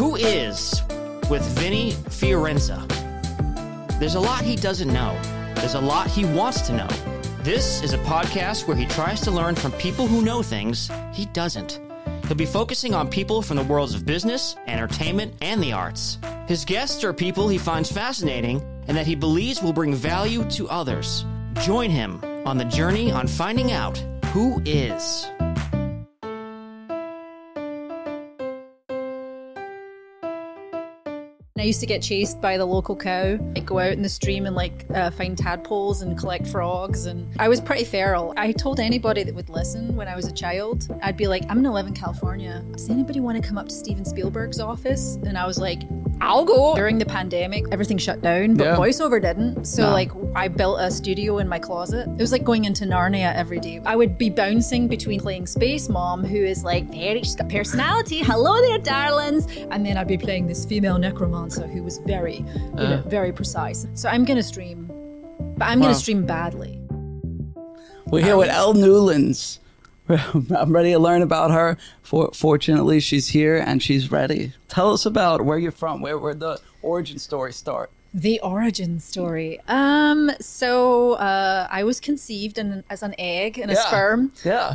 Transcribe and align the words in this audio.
Who 0.00 0.16
is 0.16 0.82
with 1.28 1.42
Vinny 1.58 1.92
Fiorenza? 2.08 2.88
There's 3.98 4.14
a 4.14 4.20
lot 4.20 4.42
he 4.42 4.56
doesn't 4.56 4.90
know. 4.90 5.14
There's 5.56 5.74
a 5.74 5.80
lot 5.80 6.06
he 6.06 6.24
wants 6.24 6.62
to 6.62 6.72
know. 6.72 6.88
This 7.42 7.82
is 7.82 7.92
a 7.92 7.98
podcast 7.98 8.66
where 8.66 8.78
he 8.78 8.86
tries 8.86 9.20
to 9.20 9.30
learn 9.30 9.56
from 9.56 9.72
people 9.72 10.06
who 10.06 10.22
know 10.22 10.42
things 10.42 10.90
he 11.12 11.26
doesn't. 11.26 11.80
He'll 12.24 12.34
be 12.34 12.46
focusing 12.46 12.94
on 12.94 13.10
people 13.10 13.42
from 13.42 13.58
the 13.58 13.62
worlds 13.64 13.94
of 13.94 14.06
business, 14.06 14.56
entertainment, 14.66 15.34
and 15.42 15.62
the 15.62 15.74
arts. 15.74 16.16
His 16.48 16.64
guests 16.64 17.04
are 17.04 17.12
people 17.12 17.46
he 17.48 17.58
finds 17.58 17.92
fascinating 17.92 18.62
and 18.88 18.96
that 18.96 19.06
he 19.06 19.14
believes 19.14 19.60
will 19.60 19.74
bring 19.74 19.94
value 19.94 20.48
to 20.52 20.66
others. 20.70 21.26
Join 21.60 21.90
him 21.90 22.24
on 22.46 22.56
the 22.56 22.64
journey 22.64 23.12
on 23.12 23.26
finding 23.26 23.72
out 23.72 23.98
who 24.32 24.62
is. 24.64 25.26
I 31.60 31.64
used 31.64 31.80
to 31.80 31.86
get 31.86 32.00
chased 32.02 32.40
by 32.40 32.56
the 32.56 32.64
local 32.64 32.96
cow. 32.96 33.38
I'd 33.56 33.66
go 33.66 33.78
out 33.78 33.92
in 33.92 34.02
the 34.02 34.08
stream 34.08 34.46
and 34.46 34.56
like 34.56 34.86
uh, 34.94 35.10
find 35.10 35.36
tadpoles 35.36 36.02
and 36.02 36.16
collect 36.18 36.46
frogs. 36.46 37.06
And 37.06 37.28
I 37.38 37.48
was 37.48 37.60
pretty 37.60 37.84
feral. 37.84 38.32
I 38.36 38.52
told 38.52 38.80
anybody 38.80 39.22
that 39.24 39.34
would 39.34 39.48
listen 39.50 39.94
when 39.96 40.08
I 40.08 40.16
was 40.16 40.26
a 40.26 40.32
child, 40.32 40.88
I'd 41.02 41.16
be 41.16 41.26
like, 41.26 41.42
I'm 41.44 41.54
going 41.56 41.64
to 41.64 41.70
live 41.72 41.86
in 41.86 41.94
California. 41.94 42.64
Does 42.72 42.88
anybody 42.88 43.20
want 43.20 43.40
to 43.42 43.46
come 43.46 43.58
up 43.58 43.68
to 43.68 43.74
Steven 43.74 44.04
Spielberg's 44.04 44.58
office? 44.60 45.16
And 45.26 45.36
I 45.36 45.46
was 45.46 45.58
like, 45.58 45.82
I'll 46.22 46.44
go. 46.44 46.74
During 46.74 46.98
the 46.98 47.06
pandemic, 47.06 47.64
everything 47.72 47.96
shut 47.96 48.20
down, 48.20 48.54
but 48.54 48.64
Yeah. 48.64 48.76
voiceover 48.76 49.20
didn't. 49.22 49.64
So 49.64 49.84
No. 49.84 49.90
like 49.92 50.12
I 50.34 50.48
built 50.48 50.78
a 50.80 50.90
studio 50.90 51.38
in 51.38 51.48
my 51.48 51.58
closet. 51.58 52.06
It 52.08 52.20
was 52.20 52.30
like 52.30 52.44
going 52.44 52.66
into 52.66 52.84
Narnia 52.84 53.34
every 53.34 53.58
day. 53.58 53.80
I 53.86 53.96
would 53.96 54.18
be 54.18 54.28
bouncing 54.28 54.86
between 54.86 55.18
playing 55.20 55.46
Space 55.46 55.88
Mom, 55.88 56.22
who 56.22 56.36
is 56.36 56.62
like 56.62 56.84
very, 56.92 57.20
she's 57.20 57.34
got 57.36 57.48
personality. 57.48 58.18
Hello 58.18 58.60
there, 58.60 58.78
darlings. 58.78 59.46
And 59.70 59.84
then 59.84 59.96
I'd 59.96 60.08
be 60.08 60.18
playing 60.18 60.46
this 60.46 60.64
female 60.66 60.98
necromancer 60.98 61.49
who 61.56 61.82
was 61.82 61.98
very, 61.98 62.36
you 62.36 62.74
know, 62.74 63.02
very 63.06 63.32
precise. 63.32 63.86
So 63.94 64.08
I'm 64.08 64.24
gonna 64.24 64.42
stream, 64.42 64.86
but 65.56 65.66
I'm 65.66 65.80
Wow. 65.80 65.86
gonna 65.86 65.94
stream 65.98 66.24
badly. 66.26 66.80
We're 68.06 68.24
here 68.24 68.36
with 68.36 68.48
Elle 68.50 68.74
Newlands. 68.74 69.60
I'm 70.08 70.72
ready 70.74 70.92
to 70.92 70.98
learn 70.98 71.22
about 71.22 71.50
her. 71.52 71.76
For, 72.02 72.30
fortunately, 72.34 72.98
she's 73.00 73.28
here 73.28 73.56
and 73.56 73.80
she's 73.82 74.10
ready. 74.10 74.52
Tell 74.68 74.92
us 74.92 75.06
about 75.06 75.42
where 75.42 75.58
you're 75.58 75.70
from, 75.70 76.00
where, 76.00 76.18
where 76.18 76.34
the 76.34 76.58
origin 76.82 77.18
story 77.18 77.52
start. 77.52 77.90
The 78.12 78.40
origin 78.40 78.98
story. 78.98 79.60
Um, 79.68 80.32
so 80.40 81.12
uh, 81.12 81.68
I 81.70 81.84
was 81.84 82.00
conceived 82.00 82.58
in, 82.58 82.82
as 82.90 83.04
an 83.04 83.14
egg 83.18 83.58
and 83.60 83.70
a 83.70 83.74
Yeah. 83.74 83.86
sperm. 83.86 84.32
Yeah. 84.44 84.74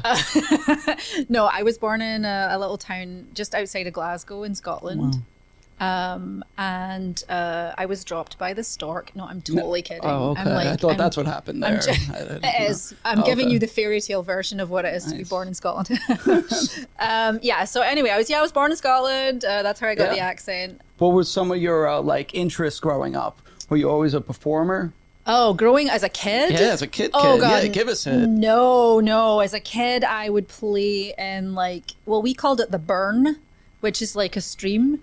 no, 1.29 1.45
I 1.51 1.63
was 1.63 1.77
born 1.77 2.01
in 2.01 2.23
a, 2.23 2.47
a 2.51 2.57
little 2.57 2.77
town 2.77 3.27
just 3.33 3.53
outside 3.53 3.87
of 3.87 3.93
Glasgow 3.93 4.43
in 4.43 4.55
Scotland. 4.55 5.21
Um, 5.79 6.43
and 6.57 7.21
uh, 7.27 7.73
I 7.77 7.85
was 7.85 8.03
dropped 8.05 8.37
by 8.37 8.53
the 8.53 8.63
stork. 8.63 9.13
No, 9.15 9.25
I'm 9.25 9.41
totally 9.41 9.81
kidding. 9.81 10.05
oh, 10.05 10.29
okay. 10.31 10.41
I'm 10.41 10.47
like, 10.49 10.67
I 10.67 10.75
thought 10.77 10.89
I'm- 10.91 10.97
that's 10.97 11.17
what 11.17 11.25
happened 11.25 11.61
there. 11.61 11.81
I'm 11.89 12.43
it 12.43 12.69
is 12.69 12.93
i'm 13.03 13.19
Oh, 13.19 13.25
giving 13.25 13.45
okay. 13.47 13.53
you 13.53 13.59
the 13.59 13.67
fairy 13.67 13.99
tale 13.99 14.23
version 14.23 14.59
of 14.61 14.69
what 14.69 14.85
it 14.85 14.93
is 14.93 15.05
to 15.05 15.15
be 15.17 15.25
born 15.25 15.49
in 15.49 15.53
Scotland. 15.53 15.99
um, 16.99 17.39
yeah. 17.41 17.65
So 17.65 17.81
anyway, 17.81 18.09
I 18.09 18.17
was 18.17 18.29
yeah, 18.29 18.39
I 18.39 18.41
was 18.41 18.51
born 18.51 18.71
in 18.71 18.77
Scotland. 18.77 19.43
Uh, 19.43 19.63
that's 19.63 19.79
how 19.79 19.87
I 19.87 19.95
got 19.95 20.05
Yeah. 20.05 20.13
the 20.13 20.19
accent. 20.21 20.81
What 20.97 21.09
were 21.13 21.23
some 21.25 21.51
of 21.51 21.57
your 21.57 21.87
uh, 21.89 22.01
like 22.01 22.33
interests 22.33 22.79
growing 22.79 23.15
up? 23.15 23.41
Were 23.69 23.77
you 23.77 23.89
always 23.89 24.13
a 24.13 24.21
performer? 24.21 24.93
Oh, 25.27 25.53
growing 25.55 25.89
as 25.89 26.03
a 26.03 26.09
kid. 26.09 26.51
Yeah, 26.51 26.59
as 26.71 26.81
a 26.83 26.87
kid. 26.87 27.11
Oh 27.13 27.33
kid. 27.35 27.41
god. 27.41 27.63
Yeah, 27.63 27.69
give 27.69 27.87
us 27.87 28.05
it. 28.07 28.27
No, 28.27 28.99
no. 28.99 29.39
As 29.41 29.53
a 29.53 29.59
kid, 29.59 30.03
I 30.03 30.29
would 30.29 30.47
play 30.47 31.13
in 31.17 31.53
like 31.53 31.91
well, 32.05 32.21
we 32.21 32.33
called 32.33 32.61
it 32.61 32.71
the 32.71 32.79
burn, 32.79 33.37
which 33.81 34.01
is 34.01 34.15
like 34.15 34.35
a 34.37 34.41
stream. 34.41 35.01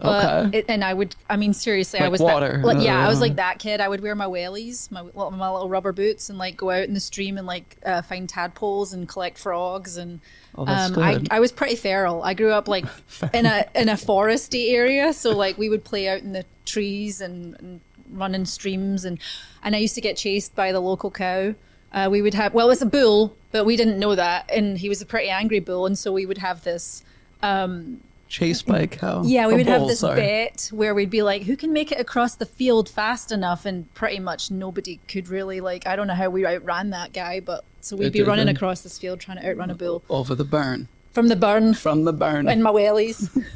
But 0.00 0.24
Okay. 0.48 0.58
it, 0.58 0.64
and 0.68 0.84
I 0.84 0.94
would, 0.94 1.16
I 1.28 1.36
mean, 1.36 1.52
seriously, 1.52 1.98
I 2.00 2.08
was 2.08 2.20
water. 2.20 2.58
That, 2.58 2.64
like, 2.66 2.84
yeah, 2.84 3.04
I 3.04 3.08
was 3.08 3.18
Uh. 3.18 3.22
like 3.22 3.36
that 3.36 3.58
kid. 3.58 3.80
I 3.80 3.88
would 3.88 4.00
wear 4.00 4.14
my 4.14 4.26
wellies, 4.26 4.90
my, 4.92 5.02
my 5.02 5.50
little 5.50 5.68
rubber 5.68 5.92
boots, 5.92 6.28
and 6.30 6.38
like 6.38 6.56
go 6.56 6.70
out 6.70 6.84
in 6.84 6.94
the 6.94 7.00
stream 7.00 7.36
and 7.36 7.46
like 7.46 7.76
uh, 7.84 8.02
find 8.02 8.28
tadpoles 8.28 8.92
and 8.92 9.08
collect 9.08 9.38
frogs. 9.38 9.96
And 9.96 10.20
Oh, 10.56 10.62
um, 10.66 10.98
I. 10.98 11.20
I 11.30 11.40
was 11.40 11.52
pretty 11.52 11.76
feral. 11.76 12.22
I 12.22 12.34
grew 12.34 12.52
up 12.52 12.68
like 12.68 12.84
in 13.34 13.44
a 13.46 13.64
in 13.74 13.88
a 13.88 13.94
foresty 13.94 14.72
area, 14.72 15.12
so 15.12 15.36
like 15.36 15.58
we 15.58 15.68
would 15.68 15.84
play 15.84 16.08
out 16.08 16.20
in 16.20 16.32
the 16.32 16.44
trees 16.64 17.20
and, 17.20 17.56
and 17.58 17.80
run 18.10 18.34
in 18.34 18.46
streams, 18.46 19.04
and 19.04 19.18
and 19.62 19.74
I 19.74 19.78
used 19.78 19.94
to 19.96 20.00
get 20.00 20.16
chased 20.16 20.54
by 20.54 20.72
the 20.72 20.80
local 20.80 21.10
cow. 21.10 21.54
Uh, 21.92 22.08
we 22.10 22.20
would 22.22 22.34
have 22.34 22.54
well, 22.54 22.70
it's 22.70 22.82
a 22.82 22.86
bull, 22.86 23.34
but 23.50 23.64
we 23.64 23.76
didn't 23.76 23.98
know 23.98 24.14
that, 24.14 24.48
and 24.52 24.78
he 24.78 24.88
was 24.88 25.00
a 25.02 25.06
pretty 25.06 25.28
angry 25.28 25.58
bull, 25.60 25.86
and 25.86 25.98
so 25.98 26.12
we 26.12 26.24
would 26.26 26.38
have 26.38 26.62
this. 26.64 27.02
Chased 28.28 28.66
by 28.66 28.80
a 28.80 28.86
cow. 29.00 29.22
Yeah, 29.24 29.46
we 29.46 29.54
A 29.54 29.56
would 29.58 29.66
have 29.66 29.86
this 29.88 30.00
sorry. 30.00 30.20
bet 30.20 30.68
where 30.72 30.94
we'd 30.94 31.10
be 31.10 31.22
like, 31.22 31.42
who 31.42 31.56
can 31.56 31.72
make 31.72 31.90
it 31.92 31.98
across 32.00 32.34
the 32.34 32.46
field 32.46 32.88
fast 32.88 33.32
enough? 33.32 33.64
And 33.64 33.92
pretty 33.94 34.18
much 34.20 34.50
nobody 34.50 35.00
could 35.08 35.28
really, 35.28 35.60
like, 35.60 35.86
I 35.86 35.96
don't 35.96 36.06
know 36.06 36.14
how 36.14 36.28
we 36.30 36.44
outran 36.46 36.90
that 36.90 37.12
guy, 37.12 37.40
but 37.40 37.64
so 37.80 37.96
we'd 37.96 38.06
It 38.06 38.12
be 38.12 38.22
running 38.22 38.48
across 38.48 38.82
this 38.82 38.98
field 38.98 39.20
trying 39.20 39.38
to 39.40 39.48
outrun 39.48 39.70
a 39.70 39.74
bull 39.74 40.02
Over 40.10 40.34
the 40.34 40.44
burn. 40.44 40.88
from 41.12 41.28
the 41.28 41.36
burn 41.36 41.72
From 41.74 42.04
the 42.04 42.12
burn. 42.12 42.48
in 42.48 42.62
my 42.62 42.70
wellies. 42.70 43.28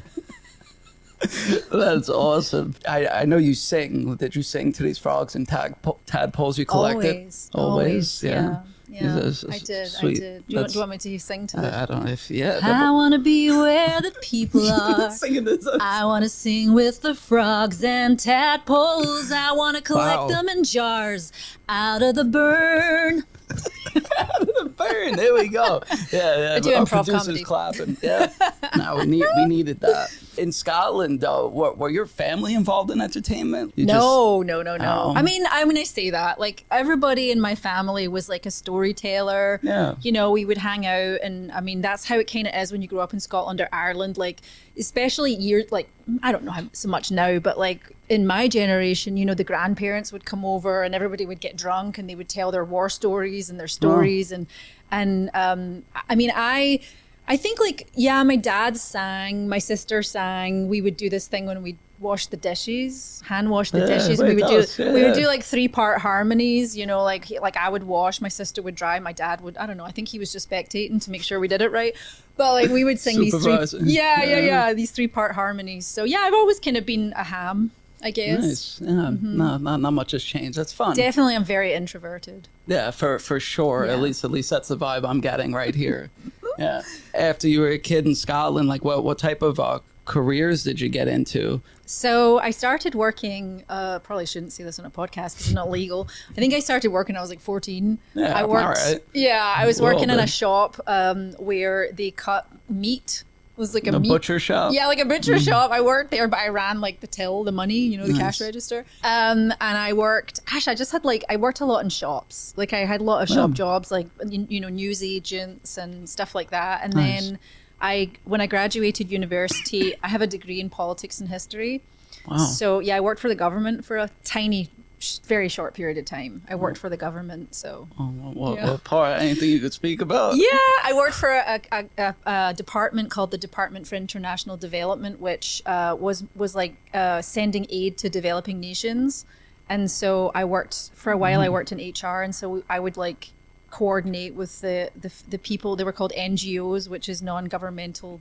That's 1.71 2.09
awesome. 2.09 2.75
I, 2.89 3.07
I 3.07 3.25
know 3.27 3.37
you 3.37 3.55
sing. 3.55 4.17
Did 4.17 4.35
you 4.35 4.43
sing 4.43 4.73
to 4.73 4.83
these 4.83 4.99
frogs 4.99 5.37
and 5.37 5.47
tag, 5.47 5.75
tadpoles 6.07 6.59
you 6.59 6.67
collected? 6.67 7.15
always, 7.17 7.51
always, 7.55 8.23
yeah. 8.25 8.31
Yeah, 8.33 8.61
Are 9.01 9.53
I 9.53 9.59
did. 9.59 9.89
sweet. 9.89 10.17
I 10.19 10.21
did. 10.21 10.47
Do 10.47 10.53
you, 10.55 10.57
want, 10.59 10.69
do 10.69 10.75
you 10.75 10.81
want 10.81 10.91
me 10.91 10.99
to 10.99 11.19
sing 11.19 11.47
to 11.49 11.59
it? 11.59 11.65
I, 11.73 11.83
I 11.83 11.87
don't 11.87 12.05
know 12.05 12.13
if 12.13 12.31
yeah. 12.31 12.61
I 12.63 12.91
want 12.91 13.13
to 13.15 13.19
be 13.19 13.51
where 13.51 14.01
the 14.01 14.13
people 14.21 14.71
are. 14.71 15.11
singing 15.11 15.45
this. 15.45 15.67
I 15.81 16.05
want 16.05 16.25
to 16.25 16.29
sing 16.29 16.75
with 16.75 17.01
the 17.03 17.15
frogs 17.15 17.83
and 17.83 18.19
tadpoles. 18.19 19.33
I 19.33 19.53
want 19.53 19.77
to 19.77 19.83
collect 19.83 20.21
Wow. 20.23 20.29
them 20.29 20.49
in 20.49 20.65
jars 20.65 21.33
out 21.69 22.03
of 22.03 22.15
the 22.17 22.25
burn. 22.25 23.25
burn. 24.77 25.17
There 25.17 25.35
we 25.35 25.49
go. 25.49 25.83
Yeah, 26.13 26.39
yeah. 26.39 26.55
I 26.55 26.61
do 26.61 26.75
our 26.75 26.85
improv 26.85 27.05
producers 27.05 27.23
comedy. 27.23 27.45
clapping. 27.45 27.97
Yeah. 28.03 28.33
no, 28.77 28.97
we 28.97 29.07
need 29.07 29.25
we 29.37 29.47
needed 29.47 29.81
that. 29.81 30.11
In 30.39 30.51
Scotland, 30.51 31.21
though, 31.21 31.49
were, 31.49 31.73
were 31.75 31.91
your 31.91 32.07
family 32.07 32.55
involved 32.55 32.91
in 32.91 33.01
entertainment? 33.01 33.73
You 33.77 33.87
No, 33.87 34.43
no, 34.43 34.63
no, 34.63 34.77
no. 34.77 35.03
Oh. 35.07 35.15
I 35.15 35.23
mean, 35.23 35.45
I 35.51 35.65
when 35.65 35.77
I 35.77 35.85
say 35.85 36.11
that, 36.11 36.41
like 36.41 36.65
everybody 36.71 37.31
in 37.31 37.41
my 37.41 37.55
family 37.55 38.09
was 38.09 38.29
like 38.29 38.47
a 38.47 38.51
storyteller. 38.51 39.61
Yeah. 39.63 39.95
You 40.01 40.13
know, 40.13 40.31
we 40.31 40.45
would 40.45 40.59
hang 40.59 40.87
out, 40.87 41.21
and 41.23 41.53
I 41.53 41.61
mean, 41.61 41.83
that's 41.83 42.07
how 42.07 42.19
it 42.19 42.31
kind 42.31 42.47
of 42.47 42.55
is 42.55 42.73
when 42.73 42.83
you 42.83 42.89
grow 42.89 43.01
up 43.01 43.13
in 43.13 43.21
Scotland 43.21 43.61
or 43.61 43.69
Ireland. 43.73 44.17
Like, 44.17 44.41
especially 44.79 45.35
years, 45.35 45.71
like 45.71 45.89
I 46.23 46.33
don't 46.33 46.45
know 46.45 46.53
how 46.53 46.65
so 46.73 46.89
much 46.89 47.11
now, 47.11 47.39
but 47.39 47.59
like 47.59 47.95
in 48.13 48.27
my 48.27 48.47
generation, 48.47 49.17
you 49.17 49.25
know, 49.25 49.35
the 49.35 49.45
grandparents 49.53 50.13
would 50.13 50.25
come 50.25 50.45
over, 50.45 50.83
and 50.85 50.95
everybody 50.95 51.25
would 51.27 51.41
get 51.41 51.57
drunk, 51.57 51.99
and 51.99 52.05
they 52.09 52.15
would 52.15 52.29
tell 52.29 52.51
their 52.53 52.65
war 52.75 52.89
stories 52.89 53.49
and 53.51 53.59
their 53.59 53.69
stories, 53.81 54.31
and 54.31 54.47
and 54.91 55.31
um, 55.35 55.85
I 56.11 56.15
mean, 56.15 56.31
I. 56.35 56.81
I 57.29 57.37
think 57.37 57.61
like 57.61 57.89
yeah, 57.95 58.21
my 58.25 58.35
dad 58.35 58.77
sang, 58.77 59.49
my 59.49 59.61
sister 59.61 60.03
sang. 60.03 60.69
We 60.69 60.83
would 60.83 60.97
do 60.97 61.09
this 61.09 61.29
thing 61.29 61.47
when 61.47 61.63
we 61.63 61.77
wash 62.01 62.27
the 62.27 62.37
dishes, 62.37 63.23
hand 63.25 63.49
wash 63.49 63.71
the 63.71 63.79
Yeah, 63.79 63.87
dishes. 63.95 64.21
we 64.21 64.35
would 64.35 64.39
tell 64.41 64.49
do 64.51 64.59
us, 64.59 64.77
we 64.77 65.03
would 65.05 65.15
do 65.15 65.27
like 65.29 65.45
three 65.45 65.69
part 65.69 66.01
harmonies. 66.01 66.77
You 66.77 66.85
know, 66.85 67.01
like 67.05 67.31
like 67.41 67.57
I 67.57 67.69
would 67.69 67.85
wash, 67.85 68.21
my 68.21 68.29
sister 68.29 68.61
would 68.61 68.75
dry, 68.75 68.99
my 68.99 69.13
dad 69.13 69.41
would. 69.41 69.57
I 69.57 69.67
don't 69.69 69.77
know. 69.77 69.85
I 69.85 69.93
think 69.93 70.09
he 70.09 70.19
was 70.19 70.33
just 70.33 70.51
spectating 70.51 71.01
to 71.05 71.11
make 71.13 71.23
sure 71.23 71.39
we 71.39 71.47
did 71.47 71.63
it 71.63 71.71
right. 71.71 71.95
But 72.37 72.51
like 72.55 72.71
we 72.71 72.83
would 72.83 72.99
sing 72.99 73.21
these 73.21 73.39
three, 73.41 73.59
yeah, 73.83 74.25
yeah, 74.25 74.25
Yeah. 74.25 74.39
yeah, 74.41 74.75
these 74.75 74.91
three 74.91 75.07
part 75.07 75.33
harmonies. 75.37 75.87
So 75.87 76.03
yeah, 76.03 76.23
I've 76.27 76.35
always 76.35 76.59
kind 76.59 76.77
of 76.77 76.85
been 76.85 77.13
a 77.17 77.23
ham, 77.25 77.71
I 78.03 78.11
guess. 78.11 78.43
Nice. 78.43 78.81
Yeah. 78.81 78.89
Mm-hmm. 78.89 79.37
No, 79.37 79.57
not, 79.59 79.81
not 79.81 79.93
much 79.93 80.13
has 80.13 80.25
changed. 80.25 80.59
That's 80.59 80.73
fun. 80.73 80.97
Definitely, 80.97 81.37
I'm 81.37 81.45
very 81.45 81.73
introverted. 81.73 82.49
Yeah, 82.67 82.91
for 82.91 83.19
for 83.19 83.39
sure. 83.39 83.87
Yeah. 83.87 83.93
At 83.93 84.01
least 84.01 84.25
at 84.25 84.31
least 84.31 84.51
that's 84.51 84.69
the 84.69 84.77
vibe 84.77 85.09
I'm 85.09 85.21
getting 85.21 85.53
right 85.53 85.75
here. 85.75 86.11
yeah. 86.59 86.83
After 87.15 87.49
you 87.49 87.61
were 87.61 87.69
a 87.69 87.79
kid 87.79 88.07
in 88.07 88.15
Scotland, 88.15 88.69
like 88.69 88.85
what 88.85 89.05
what 89.05 89.19
type 89.19 89.43
of 89.43 89.61
uh, 89.61 89.81
careers 90.05 90.65
did 90.65 90.81
you 90.81 90.89
get 90.89 91.09
into? 91.09 91.63
So 91.87 92.39
I 92.41 92.51
started 92.51 92.95
working. 92.95 93.65
Uh, 93.69 93.99
probably 93.99 94.27
shouldn't 94.27 94.53
say 94.53 94.65
this 94.65 94.79
on 94.79 94.87
a 94.87 94.91
podcast 94.91 95.35
because 95.35 95.41
it's 95.41 95.53
not 95.53 95.71
legal. 95.71 96.09
I 96.31 96.35
think 96.35 96.55
I 96.55 96.61
started 96.61 96.89
working. 96.91 97.15
when 97.15 97.19
I 97.19 97.23
was 97.23 97.31
like 97.31 97.41
14. 97.41 97.99
Yeah, 98.15 98.37
I 98.37 98.45
worked. 98.45 99.01
Yeah, 99.13 99.55
I 99.57 99.67
was 99.67 99.81
working 99.81 100.11
in 100.11 100.19
a 100.19 100.27
shop 100.27 100.81
um, 100.87 101.33
where 101.33 101.93
they 101.93 102.11
cut 102.11 102.49
meat. 102.69 103.25
Was 103.63 103.75
like 103.75 103.87
a, 103.87 103.95
A 103.95 104.01
meat 104.01 104.09
butcher 104.09 104.41
shop. 104.41 104.73
Yeah, 104.75 104.89
like 104.89 104.99
a 104.99 105.05
butcher 105.05 105.39
shop. 105.39 105.71
I 105.71 105.81
worked 105.81 106.11
there, 106.11 106.27
but 106.27 106.41
I 106.41 106.49
ran 106.49 106.81
like 106.81 106.99
the 106.99 107.07
till, 107.07 107.45
the 107.45 107.53
money, 107.53 107.79
you 107.79 107.97
know, 107.97 108.07
the 108.07 108.19
cash 108.19 108.41
register. 108.41 108.85
Um, 109.05 109.53
and 109.69 109.77
I 109.89 109.93
worked. 109.93 110.45
Gosh, 110.47 110.67
I 110.67 110.75
just 110.75 110.91
had 110.91 111.05
like 111.05 111.23
I 111.29 111.37
worked 111.37 111.61
a 111.61 111.65
lot 111.65 111.85
in 111.85 111.89
shops. 111.89 112.55
Like 112.57 112.73
I 112.73 112.81
had 112.85 113.01
a 113.01 113.05
lot 113.05 113.23
of 113.23 113.29
shop 113.29 113.53
jobs, 113.53 113.91
like 113.91 114.09
you, 114.27 114.47
you 114.49 114.61
know, 114.61 114.69
news 114.69 115.01
agents 115.03 115.79
and 115.79 116.09
stuff 116.09 116.35
like 116.35 116.51
that. 116.51 116.81
And 116.83 116.95
Nice. 116.95 117.29
then 117.29 117.39
I, 117.81 118.11
when 118.25 118.41
I 118.41 118.47
graduated 118.47 119.11
university, 119.11 119.95
I 120.03 120.09
have 120.09 120.23
a 120.23 120.27
degree 120.27 120.61
in 120.61 120.69
politics 120.71 121.21
and 121.21 121.29
history. 121.29 121.83
Wow. 122.27 122.37
So 122.39 122.79
yeah, 122.81 122.97
I 122.97 123.01
worked 123.01 123.21
for 123.21 123.29
the 123.29 123.35
government 123.35 123.85
for 123.85 123.97
a 123.97 124.11
tiny 124.25 124.71
sh- 125.03 125.19
very 125.25 125.49
short 125.49 125.75
period 125.75 125.99
of 125.99 126.05
time. 126.05 126.43
I 126.49 126.55
worked 126.55 126.79
for 126.79 126.89
the 126.89 126.97
government, 126.97 127.55
so. 127.55 127.89
Oh, 127.99 128.05
what, 128.05 128.57
Yeah. 128.57 128.71
what 128.71 128.85
part? 128.85 129.21
Anything 129.21 129.51
you 129.51 129.61
could 129.61 129.73
speak 129.73 130.01
about? 130.01 130.37
Yeah, 130.37 130.47
I 130.85 130.93
worked 130.95 131.15
for 131.17 131.31
a, 131.31 131.61
a, 131.71 131.85
a, 131.99 132.15
a 132.27 132.55
department 132.55 133.11
called 133.11 133.31
the 133.31 133.39
Department 133.39 133.87
for 133.87 133.97
International 133.97 134.57
Development, 134.57 135.21
which 135.21 135.63
uh, 135.67 135.97
was 135.99 136.25
was 136.35 136.55
like 136.55 136.75
uh, 136.95 137.21
sending 137.23 137.67
aid 137.71 137.99
to 137.99 138.09
developing 138.09 138.61
nations. 138.61 139.25
And 139.69 139.91
so 139.91 140.31
I 140.35 140.45
worked 140.45 140.91
for 140.95 141.13
a 141.13 141.19
while. 141.19 141.41
I 141.41 141.49
worked 141.49 141.73
in 141.73 141.79
HR, 141.79 142.23
and 142.23 142.35
so 142.35 142.63
I 142.69 142.79
would 142.81 142.97
like 142.97 143.31
coordinate 143.71 144.35
with 144.35 144.61
the 144.61 144.91
the, 145.01 145.11
the 145.29 145.39
people. 145.39 145.77
They 145.77 145.85
were 145.85 145.93
called 145.93 146.13
NGOs, 146.17 146.89
which 146.89 147.09
is 147.09 147.23
non-governmental 147.23 148.21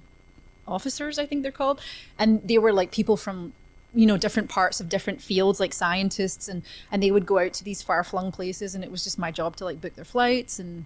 officers, 0.68 1.18
I 1.20 1.26
think 1.26 1.42
they're 1.44 1.52
called, 1.52 1.82
and 2.18 2.42
they 2.48 2.58
were 2.58 2.72
like 2.72 2.92
people 2.92 3.18
from 3.18 3.52
you 3.94 4.06
know 4.06 4.18
different 4.18 4.50
parts 4.50 4.80
of 4.80 4.88
different 4.90 5.22
fields 5.22 5.60
like 5.60 5.74
scientists 5.74 6.48
and 6.48 6.64
and 6.92 7.02
they 7.04 7.12
would 7.12 7.26
go 7.26 7.40
out 7.40 7.54
to 7.54 7.64
these 7.64 7.82
far-flung 7.82 8.32
places 8.32 8.74
and 8.76 8.84
it 8.84 8.92
was 8.92 9.04
just 9.04 9.20
my 9.20 9.32
job 9.32 9.56
to 9.56 9.66
like 9.66 9.82
book 9.82 9.94
their 9.96 10.06
flights 10.06 10.60
and, 10.60 10.86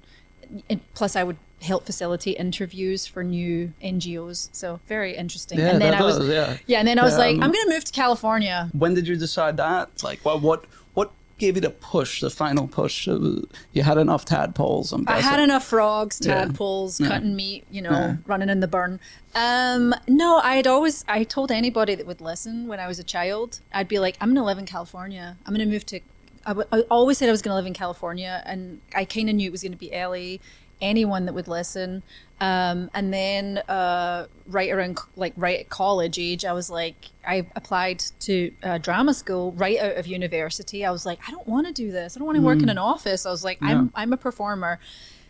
and 0.70 0.82
plus 0.94 1.16
i 1.16 1.24
would 1.24 1.38
help 1.62 1.86
facilitate 1.86 2.36
interviews 2.38 3.06
for 3.06 3.24
new 3.24 3.72
ngos 3.84 4.50
so 4.52 4.80
very 4.88 5.16
interesting 5.16 5.60
Yeah, 5.60 5.70
and 5.72 5.82
then 5.82 5.92
that 5.92 6.02
i 6.02 6.04
was 6.04 6.18
does, 6.18 6.30
yeah. 6.68 6.80
and 6.80 6.88
then 6.88 7.00
i 7.00 7.04
was 7.04 7.14
Yeah, 7.14 7.20
like 7.20 7.36
um, 7.38 7.44
i'm 7.44 7.52
gonna 7.52 7.70
move 7.70 7.84
to 7.86 7.92
california 7.92 8.70
When 8.74 8.94
did 8.94 9.08
you 9.08 9.16
decide 9.16 9.58
that? 9.58 10.04
Like, 10.04 10.20
what 10.26 10.42
what 10.42 10.66
what 10.94 11.12
gave 11.38 11.56
you 11.56 11.62
the 11.62 11.70
push, 11.70 12.22
the 12.22 12.30
final 12.30 12.68
push? 12.68 13.08
Was- 13.08 13.46
You 13.74 13.84
had 13.84 13.98
enough 13.98 14.24
tadpoles. 14.26 14.92
I'm 14.94 15.06
I 15.08 15.20
had 15.22 15.40
enough 15.40 15.66
frogs, 15.66 16.20
tadpoles, 16.20 17.00
Yeah. 17.00 17.08
cutting 17.10 17.36
meat, 17.36 17.66
you 17.70 17.82
know, 17.82 17.92
Yeah. 17.92 18.16
running 18.26 18.50
in 18.50 18.60
the 18.62 18.68
burn. 18.68 19.00
Um, 19.36 19.94
no, 20.08 20.38
I 20.38 20.56
had 20.56 20.68
always, 20.68 21.04
I 21.08 21.24
told 21.24 21.52
anybody 21.52 21.94
that 21.96 22.08
would 22.08 22.22
listen 22.22 22.68
when 22.68 22.80
I 22.80 22.88
was 22.88 23.00
a 23.00 23.04
child, 23.04 23.60
I'd 23.74 23.88
be 23.90 24.00
like, 24.00 24.16
I'm 24.22 24.30
going 24.30 24.38
to 24.38 24.44
live 24.44 24.58
in 24.58 24.66
California. 24.66 25.36
I'm 25.46 25.54
going 25.54 25.68
to 25.68 25.72
move 25.72 25.86
to, 25.88 26.00
I, 26.46 26.50
w- 26.52 26.68
I 26.72 26.80
always 26.90 27.18
said 27.18 27.28
I 27.28 27.32
was 27.32 27.42
going 27.42 27.52
to 27.52 27.56
live 27.56 27.66
in 27.66 27.74
California. 27.74 28.42
And 28.46 28.80
I 28.96 29.04
kind 29.04 29.30
of 29.30 29.36
knew 29.36 29.48
it 29.50 29.52
was 29.52 29.62
going 29.64 29.74
to 29.74 29.78
be 29.78 29.90
LA, 29.92 30.38
anyone 30.82 31.26
that 31.26 31.34
would 31.34 31.48
listen. 31.48 32.04
Um, 32.42 32.90
and 32.94 33.14
then 33.14 33.60
uh, 33.70 34.28
right 34.48 34.70
around, 34.72 35.00
like 35.16 35.34
right 35.38 35.60
at 35.62 35.70
college 35.70 36.20
age, 36.20 36.44
I 36.44 36.54
was 36.54 36.70
like, 36.70 36.96
I 37.26 37.48
applied 37.56 38.00
to 38.22 38.52
uh, 38.62 38.78
drama 38.78 39.14
school 39.14 39.54
right 39.54 39.80
out 39.80 39.96
of 39.96 40.06
university. 40.08 40.86
I 40.86 40.92
was 40.92 41.06
like, 41.06 41.20
I 41.28 41.32
don't 41.32 41.48
want 41.48 41.68
to 41.68 41.74
do 41.74 41.92
this. 41.92 42.16
I 42.16 42.20
don't 42.20 42.26
want 42.26 42.38
to 42.38 42.42
work 42.42 42.62
in 42.62 42.70
an 42.70 42.78
office. 42.78 43.26
I 43.26 43.32
was 43.32 43.44
like, 43.44 43.58
I'm, 43.62 43.92
I'm 43.96 44.14
a 44.14 44.18
performer. 44.18 44.80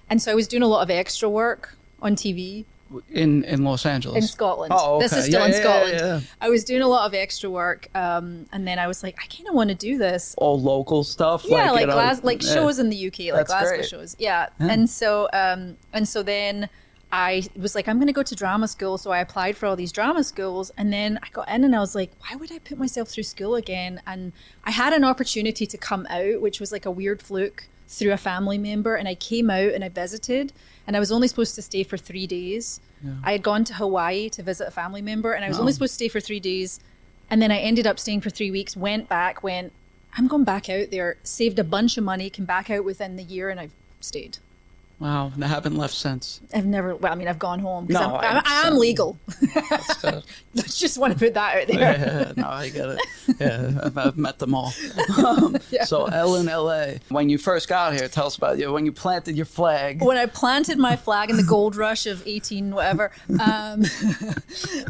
And 0.09 0.21
so 0.21 0.31
I 0.31 0.35
was 0.35 0.47
doing 0.47 0.63
a 0.63 0.67
lot 0.67 0.81
of 0.81 0.89
extra 0.89 1.29
work 1.29 1.77
on 2.01 2.15
TV 2.15 2.65
in 3.09 3.43
in 3.43 3.63
Los 3.63 3.85
Angeles. 3.85 4.15
in 4.23 4.27
Scotland. 4.27 4.71
Oh, 4.75 4.99
This 4.99 5.11
okay. 5.11 5.19
is 5.21 5.25
still 5.25 5.39
Yeah, 5.41 5.45
in 5.47 5.51
yeah, 5.51 5.59
Scotland. 5.61 5.93
yeah, 5.99 6.05
yeah. 6.17 6.21
I 6.39 6.49
was 6.49 6.63
doing 6.63 6.81
a 6.81 6.87
lot 6.87 7.07
of 7.07 7.13
extra 7.13 7.49
work. 7.49 7.89
Um, 7.95 8.45
and 8.51 8.67
then 8.67 8.77
I 8.79 8.87
was 8.87 9.03
like, 9.03 9.15
I 9.21 9.25
kind 9.27 9.47
of 9.49 9.55
want 9.55 9.69
to 9.69 9.75
do 9.75 9.97
this. 9.97 10.35
All 10.37 10.59
local 10.61 11.03
stuff. 11.03 11.43
Yeah, 11.47 11.71
like 11.71 11.81
you 11.81 11.87
know, 11.87 11.93
Glas- 11.93 12.23
like 12.23 12.43
yeah. 12.43 12.53
shows 12.53 12.79
in 12.79 12.89
the 12.89 13.07
UK, 13.07 13.19
like 13.33 13.47
That's 13.47 13.49
Glasgow 13.49 13.75
great. 13.77 13.85
shows. 13.89 14.15
Yeah. 14.19 14.49
And 14.59 14.89
so 14.89 15.27
um 15.33 15.77
and 15.93 16.07
so 16.07 16.21
then 16.23 16.69
I 17.11 17.43
was 17.55 17.75
like, 17.75 17.87
I'm 17.87 17.97
gonna 17.99 18.11
go 18.13 18.23
to 18.23 18.35
drama 18.35 18.67
school. 18.67 18.97
So 18.97 19.11
I 19.11 19.19
applied 19.19 19.57
for 19.57 19.65
all 19.67 19.75
these 19.75 19.91
drama 19.91 20.23
schools 20.23 20.71
and 20.77 20.91
then 20.91 21.17
I 21.23 21.27
got 21.31 21.47
in 21.49 21.63
and 21.63 21.75
I 21.75 21.79
was 21.79 21.95
like, 21.95 22.11
why 22.27 22.35
would 22.35 22.51
I 22.51 22.59
put 22.59 22.77
myself 22.77 23.09
through 23.09 23.23
school 23.23 23.55
again? 23.55 24.01
And 24.05 24.31
I 24.65 24.71
had 24.71 24.91
an 24.93 25.03
opportunity 25.03 25.65
to 25.65 25.77
come 25.77 26.05
out, 26.09 26.41
which 26.41 26.59
was 26.59 26.71
like 26.71 26.85
a 26.85 26.91
weird 26.91 27.21
fluke 27.21 27.67
through 27.87 28.11
a 28.13 28.17
family 28.17 28.57
member 28.57 28.95
and 28.95 29.07
I 29.07 29.15
came 29.15 29.49
out 29.49 29.73
and 29.73 29.83
I 29.83 29.89
visited 29.89 30.51
and 30.87 30.95
I 30.95 30.99
was 30.99 31.11
only 31.11 31.27
supposed 31.27 31.55
to 31.55 31.61
stay 31.61 31.83
for 31.83 31.97
three 31.97 32.27
days. 32.27 32.79
I 33.23 33.33
had 33.33 33.43
gone 33.43 33.63
to 33.65 33.75
Hawaii 33.75 34.29
to 34.31 34.41
visit 34.41 34.67
a 34.67 34.71
family 34.71 35.01
member 35.01 35.33
and 35.33 35.45
I 35.45 35.47
was 35.47 35.57
only 35.59 35.73
supposed 35.73 35.91
to 35.91 35.95
stay 35.95 36.07
for 36.07 36.19
three 36.19 36.39
days. 36.39 36.79
And 37.29 37.41
then 37.41 37.51
I 37.51 37.57
ended 37.57 37.85
up 37.85 37.99
staying 37.99 38.21
for 38.21 38.29
three 38.31 38.49
weeks, 38.51 38.75
went 38.75 39.07
back, 39.09 39.43
went, 39.43 39.73
I'm 40.17 40.27
going 40.27 40.43
back 40.43 40.69
out 40.69 40.91
there, 40.91 41.17
saved 41.23 41.59
a 41.59 41.63
bunch 41.63 41.97
of 41.97 42.03
money, 42.03 42.29
came 42.29 42.45
back 42.45 42.69
out 42.69 42.85
within 42.85 43.15
the 43.15 43.23
year, 43.23 43.49
and 43.49 43.59
I've 43.59 43.73
stayed. 43.99 44.37
Wow, 44.97 45.33
I 45.41 45.47
haven't 45.47 45.75
left 45.75 45.93
since. 45.93 46.39
I've 46.53 46.65
never, 46.65 46.95
well, 46.95 47.11
I 47.11 47.15
mean, 47.15 47.27
I've 47.27 47.37
gone 47.37 47.59
home 47.59 47.85
because 47.85 48.01
No, 48.01 48.15
I'm, 48.15 48.37
I'm, 48.37 48.43
I 48.45 48.63
I'm 48.65 48.77
legal. 48.77 49.17
Good. 50.01 50.23
Just 50.55 50.97
want 50.97 51.11
to 51.11 51.19
put 51.19 51.33
that 51.33 51.57
out 51.63 51.67
there. 51.67 51.79
yeah, 51.79 52.31
no, 52.37 52.47
I 52.47 52.69
get 52.69 52.89
it. 52.91 53.01
Yeah, 53.37 53.81
I've, 53.83 53.97
I've 53.97 54.17
met 54.17 54.39
them 54.39 54.55
all. 54.55 54.73
Um, 55.17 55.57
So, 55.83 56.05
L 56.05 56.35
in 56.35 56.45
LA, 56.45 56.99
when 57.09 57.27
you 57.29 57.37
first 57.37 57.67
got 57.67 57.93
here, 57.93 58.07
tell 58.07 58.27
us 58.27 58.37
about 58.37 58.57
you. 58.57 58.71
When 58.71 58.85
you 58.85 58.91
planted 58.93 59.35
your 59.35 59.45
flag. 59.45 60.01
when 60.01 60.17
I 60.17 60.27
planted 60.27 60.77
my 60.77 60.95
flag 60.95 61.29
in 61.29 61.35
the 61.37 61.43
gold 61.43 61.75
rush 61.75 62.05
of 62.05 62.25
18 62.25 62.73
whatever, 62.73 63.11
um, 63.41 63.83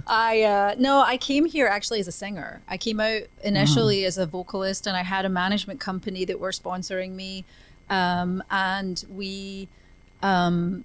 I 0.07 0.43
uh, 0.43 0.75
no, 0.77 0.99
I 1.01 1.17
came 1.17 1.45
here 1.45 1.67
actually 1.67 1.99
as 1.99 2.07
a 2.07 2.11
singer. 2.11 2.61
I 2.67 2.77
came 2.77 2.99
out 2.99 3.23
initially 3.43 4.05
as 4.05 4.17
a 4.17 4.25
vocalist, 4.25 4.87
and 4.87 4.95
I 4.95 5.03
had 5.03 5.25
a 5.25 5.29
management 5.29 5.79
company 5.79 6.25
that 6.25 6.39
were 6.39 6.51
sponsoring 6.51 7.11
me, 7.13 7.45
um, 7.89 8.43
and 8.51 9.03
we. 9.09 9.67
Um, 10.29 10.83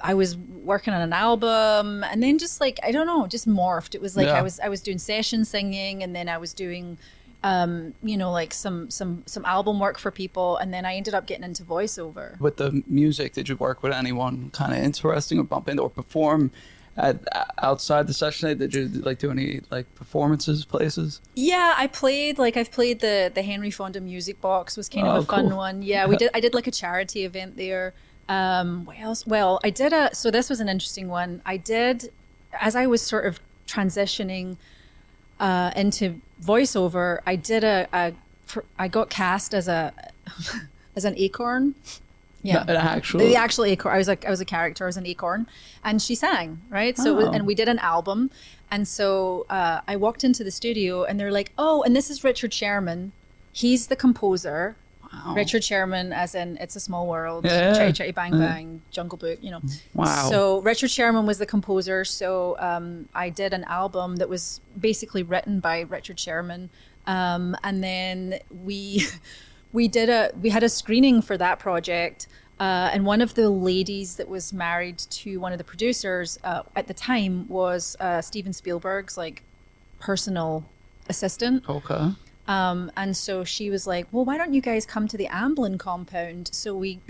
I 0.00 0.14
was 0.14 0.36
working 0.36 0.94
on 0.94 1.00
an 1.00 1.12
album 1.12 2.04
and 2.04 2.22
then 2.22 2.38
just 2.38 2.60
like 2.60 2.78
I 2.82 2.92
don't 2.92 3.06
know, 3.06 3.26
just 3.26 3.48
morphed. 3.48 3.94
It 3.94 4.00
was 4.00 4.16
like 4.16 4.26
Yeah. 4.28 4.38
I 4.38 4.42
was 4.42 4.60
I 4.60 4.68
was 4.68 4.80
doing 4.80 4.98
session 4.98 5.44
singing 5.44 6.02
and 6.04 6.14
then 6.16 6.28
I 6.28 6.38
was 6.38 6.52
doing 6.54 6.98
um, 7.44 7.94
you 8.02 8.16
know, 8.16 8.30
like 8.32 8.52
some 8.54 8.90
some 8.90 9.22
some 9.26 9.44
album 9.44 9.78
work 9.80 9.98
for 9.98 10.10
people 10.10 10.56
and 10.56 10.72
then 10.74 10.84
I 10.84 10.94
ended 10.94 11.14
up 11.14 11.26
getting 11.26 11.44
into 11.44 11.62
voiceover. 11.64 12.38
With 12.40 12.56
the 12.56 12.82
music, 12.86 13.32
did 13.34 13.48
you 13.48 13.56
work 13.56 13.82
with 13.82 13.92
anyone 13.92 14.50
kind 14.50 14.72
of 14.72 14.78
interesting 14.78 15.38
or 15.38 15.44
bump 15.44 15.68
into 15.68 15.82
or 15.82 15.90
perform 15.90 16.50
at, 16.96 17.16
outside 17.62 18.06
the 18.08 18.14
session? 18.14 18.56
Did 18.58 18.74
you 18.74 18.86
like 18.88 19.18
do 19.20 19.30
any 19.30 19.60
like 19.70 19.92
performances 19.96 20.64
places? 20.64 21.20
Yeah, 21.34 21.74
I 21.76 21.86
played 21.88 22.38
like 22.38 22.56
I've 22.56 22.72
played 22.72 23.00
the 23.00 23.30
the 23.32 23.42
Henry 23.42 23.70
Fonda 23.70 24.00
Music 24.00 24.40
Box 24.40 24.76
was 24.76 24.88
kind 24.88 25.06
Oh, 25.06 25.10
of 25.16 25.24
a 25.24 25.26
fun 25.26 25.48
cool. 25.48 25.56
one. 25.58 25.82
Yeah, 25.82 26.06
we 26.06 26.16
did. 26.22 26.30
I 26.34 26.40
did 26.40 26.54
like 26.54 26.66
a 26.68 26.72
charity 26.72 27.24
event 27.24 27.56
there. 27.56 27.94
Um, 28.28 28.84
what 28.84 28.98
else? 29.00 29.26
Well, 29.26 29.58
I 29.64 29.70
did 29.70 29.92
a. 29.92 30.14
So 30.14 30.30
this 30.30 30.50
was 30.50 30.60
an 30.60 30.68
interesting 30.68 31.08
one. 31.08 31.40
I 31.46 31.56
did 31.56 32.12
as 32.60 32.76
I 32.76 32.86
was 32.86 33.00
sort 33.02 33.26
of 33.26 33.40
transitioning 33.66 34.56
uh, 35.40 35.70
into 35.76 36.20
voiceover. 36.42 37.20
I 37.26 37.36
did 37.36 37.64
a. 37.64 37.88
a 37.92 38.12
for, 38.44 38.64
I 38.78 38.88
got 38.88 39.10
cast 39.10 39.54
as 39.54 39.68
a 39.68 39.92
as 40.96 41.04
an 41.04 41.14
acorn. 41.16 41.74
Yeah, 42.42 42.62
An 42.68 42.76
actual. 42.76 43.18
the 43.20 43.34
actual 43.34 43.64
acorn. 43.64 43.94
I 43.94 43.98
was 43.98 44.06
like 44.08 44.24
I 44.24 44.30
was 44.30 44.40
a 44.40 44.44
character. 44.44 44.84
I 44.84 44.86
was 44.86 44.96
an 44.96 45.06
acorn, 45.06 45.46
and 45.84 46.00
she 46.00 46.14
sang 46.14 46.60
right. 46.70 46.96
So 46.96 47.12
it 47.12 47.16
was- 47.16 47.26
Oh. 47.28 47.32
and 47.32 47.46
we 47.46 47.54
did 47.54 47.68
an 47.68 47.80
album, 47.80 48.30
and 48.70 48.86
so 48.86 49.44
uh, 49.50 49.80
I 49.88 49.96
walked 49.96 50.22
into 50.22 50.44
the 50.44 50.50
studio, 50.52 51.02
and 51.04 51.18
they're 51.18 51.32
like, 51.32 51.52
"Oh, 51.58 51.82
and 51.82 51.96
this 51.96 52.10
is 52.10 52.22
Richard 52.22 52.54
Sherman. 52.54 53.12
He's 53.52 53.88
the 53.88 53.96
composer." 53.96 54.76
Wow. 55.12 55.34
Richard 55.34 55.64
Sherman, 55.64 56.12
as 56.12 56.34
in 56.34 56.56
It's 56.58 56.76
a 56.76 56.80
Small 56.80 57.06
World, 57.06 57.44
Yeah. 57.44 57.72
Chitty 57.74 57.92
Chitty 57.92 58.12
Bang 58.12 58.32
Bang, 58.32 58.82
Jungle 58.90 59.18
Book, 59.18 59.38
you 59.40 59.50
know. 59.50 59.60
Wow. 59.94 60.28
So 60.28 60.60
Richard 60.60 60.90
Sherman 60.90 61.26
was 61.26 61.38
the 61.38 61.46
composer. 61.46 62.04
So 62.04 62.56
um, 62.58 63.08
I 63.14 63.30
did 63.30 63.52
an 63.54 63.64
album 63.64 64.16
that 64.16 64.28
was 64.28 64.60
basically 64.78 65.22
written 65.22 65.60
by 65.60 65.80
Richard 65.80 66.20
Sherman, 66.20 66.70
um, 67.06 67.56
and 67.64 67.82
then 67.82 68.38
we 68.64 69.06
we 69.72 69.88
did 69.88 70.08
a 70.10 70.30
we 70.40 70.50
had 70.50 70.62
a 70.62 70.68
screening 70.68 71.22
for 71.22 71.36
that 71.38 71.58
project. 71.58 72.26
Uh, 72.60 72.90
and 72.92 73.06
one 73.06 73.20
of 73.20 73.34
the 73.34 73.48
ladies 73.48 74.16
that 74.16 74.28
was 74.28 74.52
married 74.52 74.98
to 74.98 75.36
one 75.38 75.52
of 75.52 75.58
the 75.58 75.64
producers 75.64 76.40
uh, 76.42 76.62
at 76.74 76.88
the 76.88 76.94
time 76.94 77.46
was 77.48 77.96
uh, 78.00 78.20
Steven 78.20 78.52
Spielberg's 78.52 79.16
like 79.16 79.44
personal 80.00 80.68
assistant. 81.08 81.64
Okay. 81.68 82.10
Um, 82.48 82.90
and 82.96 83.14
so 83.14 83.44
she 83.44 83.68
was 83.68 83.86
like, 83.86 84.06
"Well, 84.10 84.24
why 84.24 84.38
don't 84.38 84.54
you 84.54 84.62
guys 84.62 84.86
come 84.86 85.06
to 85.08 85.16
the 85.16 85.26
Amblin 85.26 85.78
compound?" 85.78 86.48
So 86.52 86.74
we 86.74 87.00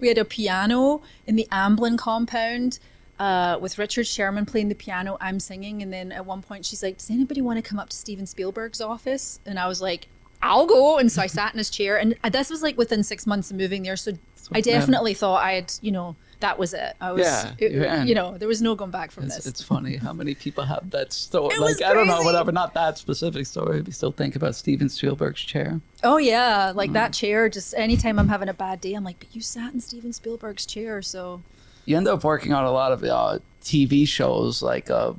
we 0.00 0.08
had 0.08 0.18
a 0.18 0.24
piano 0.24 1.02
in 1.26 1.36
the 1.36 1.46
Amblin 1.52 1.98
compound 1.98 2.78
uh, 3.18 3.58
with 3.60 3.78
Richard 3.78 4.06
Sherman 4.06 4.46
playing 4.46 4.70
the 4.70 4.74
piano. 4.74 5.18
I'm 5.20 5.40
singing, 5.40 5.82
and 5.82 5.92
then 5.92 6.10
at 6.10 6.24
one 6.24 6.40
point 6.40 6.64
she's 6.64 6.82
like, 6.82 6.98
"Does 6.98 7.10
anybody 7.10 7.42
want 7.42 7.58
to 7.58 7.62
come 7.62 7.78
up 7.78 7.90
to 7.90 7.96
Steven 7.96 8.26
Spielberg's 8.26 8.80
office?" 8.80 9.40
And 9.44 9.58
I 9.58 9.68
was 9.68 9.82
like, 9.82 10.08
"I'll 10.42 10.66
go." 10.66 10.96
And 10.96 11.12
so 11.12 11.20
I 11.20 11.26
sat 11.26 11.52
in 11.52 11.58
his 11.58 11.68
chair, 11.68 11.98
and 11.98 12.16
this 12.32 12.48
was 12.48 12.62
like 12.62 12.78
within 12.78 13.02
six 13.02 13.26
months 13.26 13.50
of 13.50 13.58
moving 13.58 13.82
there. 13.82 13.96
So 13.96 14.12
I 14.52 14.62
definitely 14.62 15.12
thought 15.12 15.44
I 15.44 15.52
had, 15.52 15.72
you 15.82 15.92
know, 15.92 16.16
that 16.40 16.58
was 16.58 16.72
it. 16.74 16.94
I 17.00 17.12
was, 17.12 17.22
Yeah, 17.22 17.52
it- 17.58 18.06
you 18.08 18.14
know, 18.14 18.38
there 18.38 18.46
was 18.48 18.62
no 18.62 18.74
going 18.74 18.90
back 18.92 19.10
from 19.10 19.24
It's, 19.24 19.36
this. 19.36 19.46
it's 19.46 19.62
funny 19.62 19.96
how 19.96 20.12
many 20.12 20.34
people 20.34 20.64
have 20.64 20.90
that 20.90 21.12
story. 21.12 21.54
It 21.54 21.60
like 21.60 21.82
I 21.82 21.92
don't 21.92 22.06
know, 22.06 22.22
whatever, 22.22 22.52
not 22.52 22.74
that 22.74 22.96
specific 22.98 23.46
story. 23.46 23.80
We 23.80 23.90
still 23.92 24.12
think 24.12 24.36
about 24.36 24.54
Steven 24.54 24.88
Spielberg's 24.88 25.40
chair. 25.42 25.80
Oh 26.04 26.16
yeah, 26.18 26.70
Mm. 26.70 26.76
like 26.76 26.92
that 26.92 27.12
chair. 27.12 27.48
Just 27.48 27.74
anytime 27.76 28.18
I'm 28.18 28.28
having 28.28 28.48
a 28.48 28.54
bad 28.54 28.80
day, 28.80 28.94
I'm 28.94 29.02
like, 29.04 29.18
but 29.18 29.34
you 29.34 29.40
sat 29.40 29.72
in 29.74 29.80
Steven 29.80 30.12
Spielberg's 30.12 30.64
chair, 30.64 31.02
so 31.02 31.42
You 31.86 31.96
end 31.96 32.06
up 32.06 32.22
working 32.22 32.52
on 32.52 32.64
a 32.64 32.70
lot 32.70 32.92
of 32.92 33.02
uh, 33.02 33.38
TV 33.62 34.06
shows, 34.06 34.62
like 34.62 34.90
uh, 34.90 35.14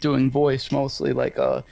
doing 0.00 0.30
voice 0.30 0.70
mostly. 0.72 1.12
Like 1.12 1.38
uh, 1.38 1.62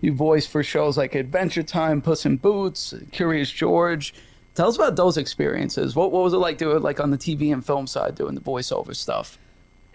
you 0.00 0.14
voice 0.14 0.46
for 0.46 0.62
shows 0.62 0.96
like 0.96 1.14
Adventure 1.14 1.62
Time, 1.62 2.00
Puss 2.00 2.24
in 2.24 2.36
Boots, 2.38 2.94
Curious 3.12 3.50
George. 3.50 4.14
Tell 4.60 4.68
us 4.68 4.76
about 4.76 4.94
those 4.94 5.16
experiences. 5.16 5.96
What 5.96 6.12
what 6.12 6.22
was 6.22 6.34
it 6.34 6.36
like 6.36 6.58
doing 6.58 6.82
like 6.82 7.00
on 7.00 7.10
the 7.10 7.16
TV 7.16 7.50
and 7.50 7.64
film 7.64 7.86
side, 7.86 8.14
doing 8.14 8.34
the 8.34 8.42
voiceover 8.42 8.94
stuff? 8.94 9.38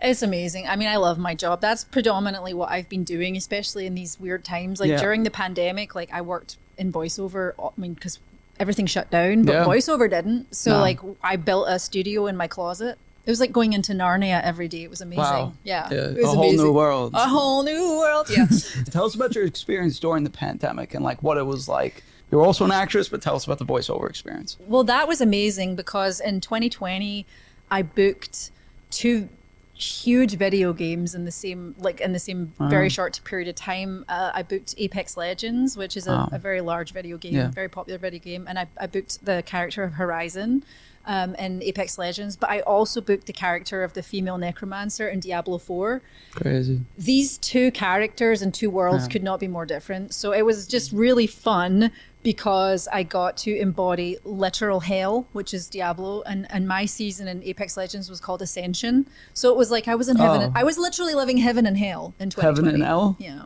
it's 0.01 0.23
amazing. 0.23 0.67
I 0.67 0.75
mean, 0.75 0.87
I 0.87 0.95
love 0.97 1.19
my 1.19 1.35
job. 1.35 1.61
That's 1.61 1.83
predominantly 1.83 2.55
what 2.55 2.71
I've 2.71 2.89
been 2.89 3.03
doing, 3.03 3.37
especially 3.37 3.85
in 3.85 3.93
these 3.93 4.19
weird 4.19 4.43
times. 4.43 4.79
Like 4.79 4.89
Yeah. 4.89 4.97
during 4.97 5.21
the 5.21 5.29
pandemic, 5.29 5.93
like 5.93 6.11
I 6.11 6.21
worked 6.21 6.57
in 6.79 6.91
voiceover. 6.91 7.53
Uh, 7.59 7.67
I 7.67 7.71
mean, 7.77 7.93
because 7.93 8.17
everything 8.59 8.87
shut 8.87 9.11
down, 9.11 9.43
but 9.43 9.53
Yeah. 9.53 9.65
voiceover 9.65 10.09
didn't. 10.09 10.53
So 10.55 10.71
No. 10.71 10.79
like 10.79 10.99
I 11.23 11.35
built 11.35 11.67
a 11.69 11.77
studio 11.77 12.25
in 12.25 12.35
my 12.35 12.47
closet. 12.47 12.97
It 13.27 13.29
was 13.29 13.39
like 13.39 13.51
going 13.51 13.73
into 13.73 13.93
Narnia 13.93 14.41
every 14.43 14.67
day. 14.67 14.81
It 14.83 14.89
was 14.89 15.01
amazing. 15.01 15.23
Wow. 15.23 15.53
Yeah, 15.63 15.87
Yeah, 15.91 15.97
it 16.09 16.15
was 16.17 16.25
a 16.25 16.27
whole 16.29 16.37
new 16.45 16.49
amazing. 16.49 16.73
world. 16.73 17.11
A 17.13 17.29
whole 17.29 17.61
new 17.61 17.97
world. 17.99 18.29
Yeah. 18.31 18.47
Tell 18.89 19.05
us 19.05 19.13
about 19.13 19.35
your 19.35 19.45
experience 19.45 19.99
during 19.99 20.23
the 20.23 20.31
pandemic 20.31 20.95
and 20.95 21.05
like 21.05 21.21
what 21.21 21.37
it 21.37 21.45
was 21.45 21.69
like. 21.69 22.03
You're 22.31 22.41
also 22.43 22.65
an 22.65 22.71
actress, 22.71 23.07
but 23.09 23.21
tell 23.21 23.35
us 23.35 23.45
about 23.45 23.59
the 23.59 23.65
voiceover 23.65 24.09
experience. 24.09 24.57
Well, 24.59 24.83
that 24.85 25.07
was 25.07 25.21
amazing 25.21 25.75
because 25.75 26.19
in 26.19 26.41
2020, 26.41 27.25
I 27.71 27.81
booked 27.81 28.51
two 28.91 29.29
huge 29.73 30.37
video 30.37 30.71
games 30.71 31.13
in 31.13 31.25
the 31.25 31.31
same 31.31 31.75
like 31.79 31.99
in 31.99 32.13
the 32.13 32.19
same 32.19 32.53
very 32.59 32.87
short 32.87 33.19
period 33.25 33.47
of 33.49 33.55
time. 33.55 34.05
Uh, 34.07 34.31
I 34.33 34.41
booked 34.41 34.73
Apex 34.77 35.17
Legends, 35.17 35.75
which 35.75 35.97
is 35.97 36.07
a, 36.07 36.11
Wow. 36.11 36.29
a 36.31 36.39
very 36.39 36.61
large 36.61 36.93
video 36.93 37.17
game, 37.17 37.33
Yeah. 37.35 37.51
very 37.51 37.67
popular 37.67 37.97
video 37.99 38.19
game, 38.21 38.45
and 38.47 38.57
I, 38.57 38.67
I 38.79 38.87
booked 38.87 39.25
the 39.25 39.43
character 39.45 39.83
of 39.83 39.93
Horizon. 39.93 40.63
Um, 41.07 41.35
in 41.35 41.61
Apex 41.61 41.99
Legends, 41.99 42.35
but 42.35 42.49
I 42.49 42.61
also 42.61 42.99
booked 42.99 43.27
the 43.27 43.33
character 43.33 43.83
of 43.83 43.93
the 43.93 44.01
female 44.01 44.39
necromancer 44.39 45.07
in 45.07 45.19
Diablo 45.19 45.59
4 45.59 46.01
Crazy. 46.31 46.81
these 46.97 47.37
two 47.37 47.69
characters 47.71 48.41
and 48.41 48.51
two 48.51 48.71
worlds 48.71 49.07
could 49.07 49.21
not 49.21 49.39
be 49.39 49.47
more 49.47 49.67
different. 49.67 50.15
So 50.15 50.31
it 50.33 50.43
was 50.43 50.65
just 50.65 50.91
really 50.91 51.27
fun 51.27 51.91
because 52.25 52.87
I 52.91 53.03
got 53.03 53.37
to 53.37 53.55
embody 53.55 54.17
literal 54.23 54.79
hell, 54.79 55.27
which 55.33 55.53
is 55.53 55.69
Diablo, 55.69 56.23
and 56.23 56.47
and 56.49 56.67
my 56.67 56.85
season 56.85 57.27
in 57.27 57.43
Apex 57.43 57.77
Legends 57.77 58.09
was 58.09 58.19
called 58.19 58.41
Ascension. 58.41 59.05
So 59.33 59.51
it 59.51 59.57
was 59.57 59.69
like 59.69 59.87
I 59.87 59.93
was 59.93 60.09
in 60.09 60.17
heaven. 60.17 60.41
Oh. 60.41 60.59
I 60.59 60.63
was 60.63 60.79
literally 60.79 61.13
living 61.13 61.37
heaven 61.37 61.67
and 61.67 61.77
hell 61.77 62.15
in 62.19 62.31
2020. 62.31 62.47
Heaven 62.47 62.73
and 62.73 62.83
hell? 62.83 63.15
Yeah, 63.19 63.43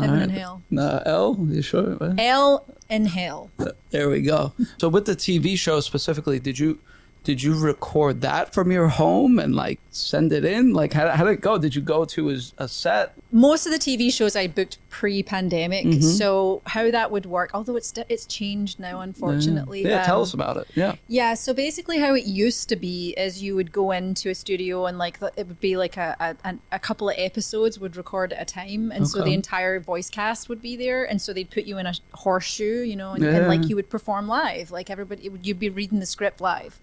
heaven 0.00 0.22
and 0.22 0.32
hell. 0.32 0.62
Uh, 0.76 1.00
L, 1.04 1.36
you 1.50 1.60
sure? 1.60 2.14
Hell 2.16 2.64
and 2.88 3.06
hell. 3.08 3.50
There 3.90 4.08
we 4.08 4.22
go. 4.22 4.54
So 4.78 4.88
with 4.88 5.04
the 5.04 5.14
TV 5.16 5.56
show 5.58 5.80
specifically, 5.80 6.38
did 6.40 6.58
you 6.58 6.78
did 7.24 7.42
you 7.42 7.58
record 7.58 8.20
that 8.20 8.52
from 8.52 8.70
your 8.70 8.88
home 8.88 9.38
and 9.38 9.54
like 9.56 9.80
send 9.90 10.30
it 10.32 10.44
in? 10.44 10.74
Like 10.74 10.92
how, 10.92 11.08
how 11.08 11.24
did 11.24 11.32
it 11.32 11.40
go? 11.40 11.56
Did 11.58 11.74
you 11.74 11.80
go 11.80 12.04
to 12.04 12.30
a, 12.30 12.36
a 12.58 12.68
set? 12.68 13.14
most 13.32 13.66
of 13.66 13.72
the 13.72 13.78
TV 13.78 14.12
shows 14.12 14.36
I 14.36 14.46
booked 14.46 14.78
pre-pandemic. 14.90 15.86
Mm-hmm. 15.86 16.00
So 16.02 16.62
how 16.66 16.90
that 16.90 17.10
would 17.10 17.26
work, 17.26 17.50
although 17.54 17.76
it's 17.76 17.92
it's 18.08 18.26
changed 18.26 18.78
now, 18.78 19.00
unfortunately. 19.00 19.82
Yeah, 19.82 20.04
tell 20.04 20.16
Um, 20.18 20.22
us 20.22 20.34
about 20.34 20.56
it. 20.58 20.68
Yeah. 20.74 20.94
Yeah, 21.08 21.34
so 21.34 21.52
basically, 21.54 21.98
how 21.98 22.14
it 22.14 22.24
used 22.26 22.68
to 22.68 22.76
be 22.76 23.14
is 23.16 23.42
you 23.42 23.56
would 23.56 23.72
go 23.72 23.90
into 23.90 24.28
a 24.30 24.34
studio 24.34 24.86
and 24.86 24.98
like 24.98 25.18
it 25.36 25.48
would 25.48 25.60
be 25.60 25.76
like 25.76 25.96
a 25.96 26.36
a, 26.44 26.54
a 26.72 26.78
couple 26.78 27.08
of 27.08 27.16
episodes 27.18 27.78
would 27.80 27.96
record 27.96 28.32
at 28.34 28.42
a 28.42 28.44
time, 28.44 28.92
and 28.92 29.08
so 29.08 29.22
the 29.24 29.32
entire 29.32 29.80
voice 29.80 30.10
cast 30.10 30.48
would 30.48 30.60
be 30.62 30.76
there, 30.76 31.04
and 31.04 31.20
so 31.22 31.32
they'd 31.32 31.50
put 31.50 31.64
you 31.64 31.78
in 31.78 31.86
a 31.86 31.94
horseshoe, 32.12 32.82
you 32.82 32.96
know, 32.96 33.12
and, 33.12 33.24
Yeah. 33.24 33.30
and 33.36 33.48
like 33.48 33.68
you 33.68 33.76
would 33.76 33.88
perform 33.88 34.28
live, 34.28 34.70
like 34.70 34.90
everybody, 34.90 35.28
would, 35.28 35.46
you'd 35.46 35.58
be 35.58 35.70
reading 35.70 36.00
the 36.00 36.06
script 36.06 36.40
live. 36.40 36.78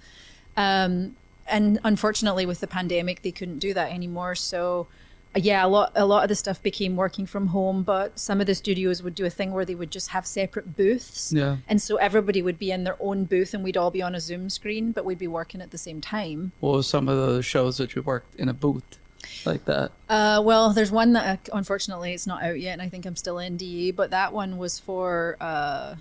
Um, 0.57 1.15
and 1.47 1.79
unfortunately, 1.83 2.45
with 2.45 2.59
the 2.59 2.67
pandemic, 2.67 3.21
they 3.21 3.31
couldn't 3.31 3.59
do 3.59 3.73
that 3.73 3.91
anymore. 3.91 4.35
So, 4.35 4.87
uh, 5.35 5.39
yeah, 5.39 5.65
a 5.65 5.67
lot 5.67 5.91
a 5.95 6.05
lot 6.05 6.23
of 6.23 6.29
the 6.29 6.35
stuff 6.35 6.61
became 6.61 6.95
working 6.95 7.25
from 7.25 7.47
home. 7.47 7.83
But 7.83 8.19
some 8.19 8.39
of 8.39 8.47
the 8.47 8.55
studios 8.55 9.03
would 9.03 9.15
do 9.15 9.25
a 9.25 9.29
thing 9.29 9.51
where 9.51 9.65
they 9.65 9.75
would 9.75 9.91
just 9.91 10.09
have 10.09 10.25
separate 10.25 10.75
booths. 10.75 11.33
Yeah. 11.33 11.57
And 11.67 11.81
so 11.81 11.97
everybody 11.97 12.41
would 12.41 12.57
be 12.57 12.71
in 12.71 12.83
their 12.83 12.97
own 12.99 13.25
booth, 13.25 13.53
and 13.53 13.63
we'd 13.63 13.77
all 13.77 13.91
be 13.91 14.01
on 14.01 14.15
a 14.15 14.19
Zoom 14.19 14.49
screen, 14.49 14.91
but 14.91 15.05
we'd 15.05 15.19
be 15.19 15.27
working 15.27 15.61
at 15.61 15.71
the 15.71 15.77
same 15.77 16.01
time. 16.01 16.51
What 16.59 16.73
was 16.73 16.87
some 16.87 17.07
of 17.09 17.33
the 17.33 17.41
shows 17.41 17.77
that 17.77 17.95
you 17.95 18.01
worked 18.01 18.35
in 18.35 18.49
a 18.49 18.53
booth 18.53 18.99
like 19.45 19.65
that? 19.65 19.91
Uh, 20.09 20.41
well, 20.43 20.73
there's 20.73 20.91
one 20.91 21.13
that 21.13 21.49
uh, 21.49 21.55
unfortunately 21.55 22.13
it's 22.13 22.27
not 22.27 22.43
out 22.43 22.59
yet, 22.59 22.73
and 22.73 22.81
I 22.81 22.89
think 22.89 23.05
I'm 23.05 23.15
still 23.15 23.35
NDA. 23.35 23.95
But 23.95 24.11
that 24.11 24.33
one 24.33 24.57
was 24.57 24.79
for. 24.79 25.37
Uh, 25.39 25.95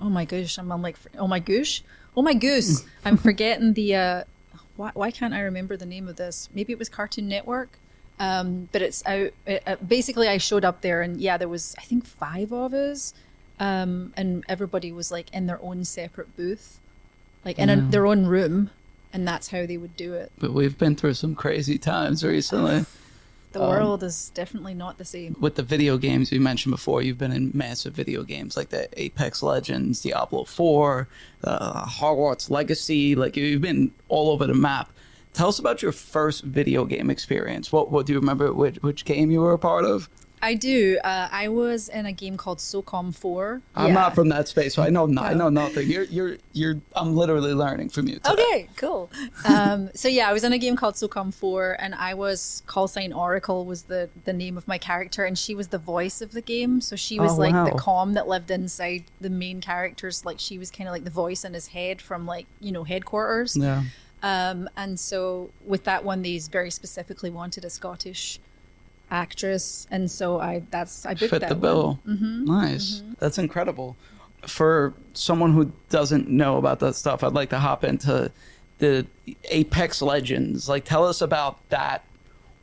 oh 0.00 0.10
my 0.10 0.24
gosh, 0.24 0.58
I'm, 0.58 0.70
I'm 0.70 0.82
like, 0.82 0.96
oh 1.18 1.28
my 1.28 1.38
gosh, 1.38 1.82
oh 2.16 2.22
my 2.22 2.34
goose, 2.34 2.84
I'm 3.04 3.16
forgetting 3.16 3.74
the. 3.74 3.94
Uh, 3.94 4.24
why, 4.76 4.90
why 4.94 5.10
can't 5.10 5.34
I 5.34 5.40
remember 5.40 5.76
the 5.76 5.86
name 5.86 6.08
of 6.08 6.16
this? 6.16 6.48
Maybe 6.54 6.72
it 6.72 6.78
was 6.78 6.88
Cartoon 6.88 7.28
Network. 7.28 7.78
Um, 8.18 8.68
but 8.72 8.82
it's 8.82 9.04
out. 9.06 9.30
It, 9.46 9.62
uh, 9.66 9.76
basically, 9.76 10.28
I 10.28 10.38
showed 10.38 10.64
up 10.64 10.80
there, 10.80 11.02
and 11.02 11.20
yeah, 11.20 11.36
there 11.36 11.48
was 11.48 11.74
I 11.78 11.82
think 11.82 12.04
five 12.04 12.52
of 12.52 12.72
us, 12.72 13.14
um, 13.58 14.12
and 14.16 14.44
everybody 14.48 14.92
was 14.92 15.10
like 15.10 15.32
in 15.32 15.46
their 15.46 15.60
own 15.62 15.84
separate 15.84 16.36
booth, 16.36 16.78
like 17.44 17.58
in 17.58 17.68
a, 17.68 17.76
their 17.76 18.06
own 18.06 18.26
room, 18.26 18.70
and 19.12 19.26
that's 19.26 19.48
how 19.48 19.66
they 19.66 19.76
would 19.76 19.96
do 19.96 20.14
it. 20.14 20.30
But 20.38 20.52
we've 20.52 20.78
been 20.78 20.94
through 20.94 21.14
some 21.14 21.34
crazy 21.34 21.78
times 21.78 22.22
recently. 22.22 22.84
The 23.52 23.62
Um, 23.62 23.68
world 23.68 24.02
is 24.02 24.30
definitely 24.34 24.74
not 24.74 24.98
the 24.98 25.04
same. 25.04 25.36
With 25.40 25.56
the 25.56 25.62
video 25.62 25.98
games 25.98 26.32
you 26.32 26.40
mentioned 26.40 26.72
before, 26.72 27.02
you've 27.02 27.18
been 27.18 27.32
in 27.32 27.50
massive 27.54 27.92
video 27.94 28.22
games 28.22 28.56
like 28.56 28.70
the 28.70 28.88
Apex 29.00 29.42
Legends, 29.42 30.00
Diablo 30.00 30.44
4, 30.44 31.08
uh, 31.44 31.84
Hogwarts 31.86 32.50
Legacy. 32.50 33.14
Like 33.14 33.36
you've 33.36 33.60
been 33.60 33.92
all 34.08 34.30
over 34.30 34.46
the 34.46 34.54
map. 34.54 34.90
Tell 35.34 35.48
us 35.48 35.58
about 35.58 35.82
your 35.82 35.92
first 35.92 36.44
video 36.44 36.84
game 36.84 37.08
experience. 37.10 37.72
What, 37.72 37.90
what 37.90 38.06
do 38.06 38.12
you 38.12 38.18
remember? 38.20 38.52
Which, 38.52 38.76
which 38.82 39.04
game 39.04 39.30
you 39.30 39.40
were 39.40 39.52
a 39.52 39.58
part 39.58 39.84
of? 39.84 40.08
I 40.44 40.54
do. 40.54 40.98
Uh, 41.04 41.28
I 41.30 41.46
was 41.48 41.88
in 41.88 42.04
a 42.04 42.12
game 42.12 42.36
called 42.36 42.58
SOCOM 42.58 43.14
4. 43.14 43.62
I'm 43.76 43.86
Yeah. 43.88 43.94
not 43.94 44.14
from 44.16 44.28
that 44.30 44.48
space, 44.48 44.74
so 44.74 44.82
I 44.82 44.90
know 44.90 45.06
no, 45.06 45.22
I 45.22 45.34
know 45.34 45.48
nothing. 45.48 45.88
You're 45.88 46.02
you're 46.04 46.36
you're. 46.52 46.80
I'm 46.96 47.14
literally 47.14 47.54
learning 47.54 47.90
from 47.90 48.08
you. 48.08 48.16
Today. 48.18 48.32
Okay, 48.32 48.68
cool. 48.76 49.08
Um, 49.44 49.90
so 49.94 50.08
yeah, 50.08 50.28
I 50.28 50.32
was 50.32 50.42
in 50.42 50.52
a 50.52 50.58
game 50.58 50.74
called 50.74 50.94
SOCOM 50.96 51.32
4, 51.32 51.76
and 51.78 51.94
I 51.94 52.14
was 52.14 52.62
call 52.66 52.88
sign 52.88 53.12
Oracle 53.12 53.64
was 53.64 53.84
the 53.84 54.10
the 54.24 54.32
name 54.32 54.56
of 54.58 54.66
my 54.66 54.78
character, 54.78 55.24
and 55.24 55.38
she 55.38 55.54
was 55.54 55.68
the 55.68 55.78
voice 55.78 56.20
of 56.20 56.32
the 56.32 56.42
game. 56.42 56.80
So 56.80 56.96
she 56.96 57.20
was 57.20 57.32
Oh, 57.32 57.36
like 57.36 57.52
wow. 57.54 57.64
the 57.66 57.78
com 57.78 58.14
that 58.14 58.26
lived 58.26 58.50
inside 58.50 59.04
the 59.20 59.30
main 59.30 59.60
characters. 59.60 60.24
Like 60.24 60.40
she 60.40 60.58
was 60.58 60.72
kind 60.72 60.88
of 60.88 60.92
like 60.92 61.04
the 61.04 61.10
voice 61.10 61.44
in 61.44 61.54
his 61.54 61.68
head 61.68 62.02
from 62.02 62.26
like 62.26 62.46
you 62.60 62.72
know 62.72 62.82
headquarters. 62.82 63.56
Yeah. 63.56 63.84
Um, 64.24 64.68
and 64.76 64.98
so 64.98 65.50
with 65.64 65.84
that 65.84 66.04
one, 66.04 66.22
these 66.22 66.48
very 66.48 66.70
specifically 66.70 67.30
wanted 67.30 67.64
a 67.64 67.70
Scottish 67.70 68.40
actress, 69.12 69.86
and 69.90 70.10
so 70.10 70.40
I 70.40 70.62
that's 70.70 71.06
I 71.06 71.14
booked 71.14 71.30
fit 71.30 71.40
that 71.40 71.48
the 71.50 71.54
one. 71.54 71.60
bill. 71.60 72.00
Nice. 72.06 73.02
That's 73.18 73.38
incredible. 73.38 73.96
For 74.46 74.94
someone 75.12 75.52
who 75.52 75.70
doesn't 75.90 76.28
know 76.28 76.56
about 76.56 76.80
that 76.80 76.96
stuff, 76.96 77.22
I'd 77.22 77.32
like 77.34 77.50
to 77.50 77.58
hop 77.60 77.84
into 77.84 78.32
the 78.78 79.06
Apex 79.50 80.02
Legends. 80.02 80.68
Like, 80.68 80.84
tell 80.84 81.06
us 81.06 81.20
about 81.20 81.68
that 81.68 82.04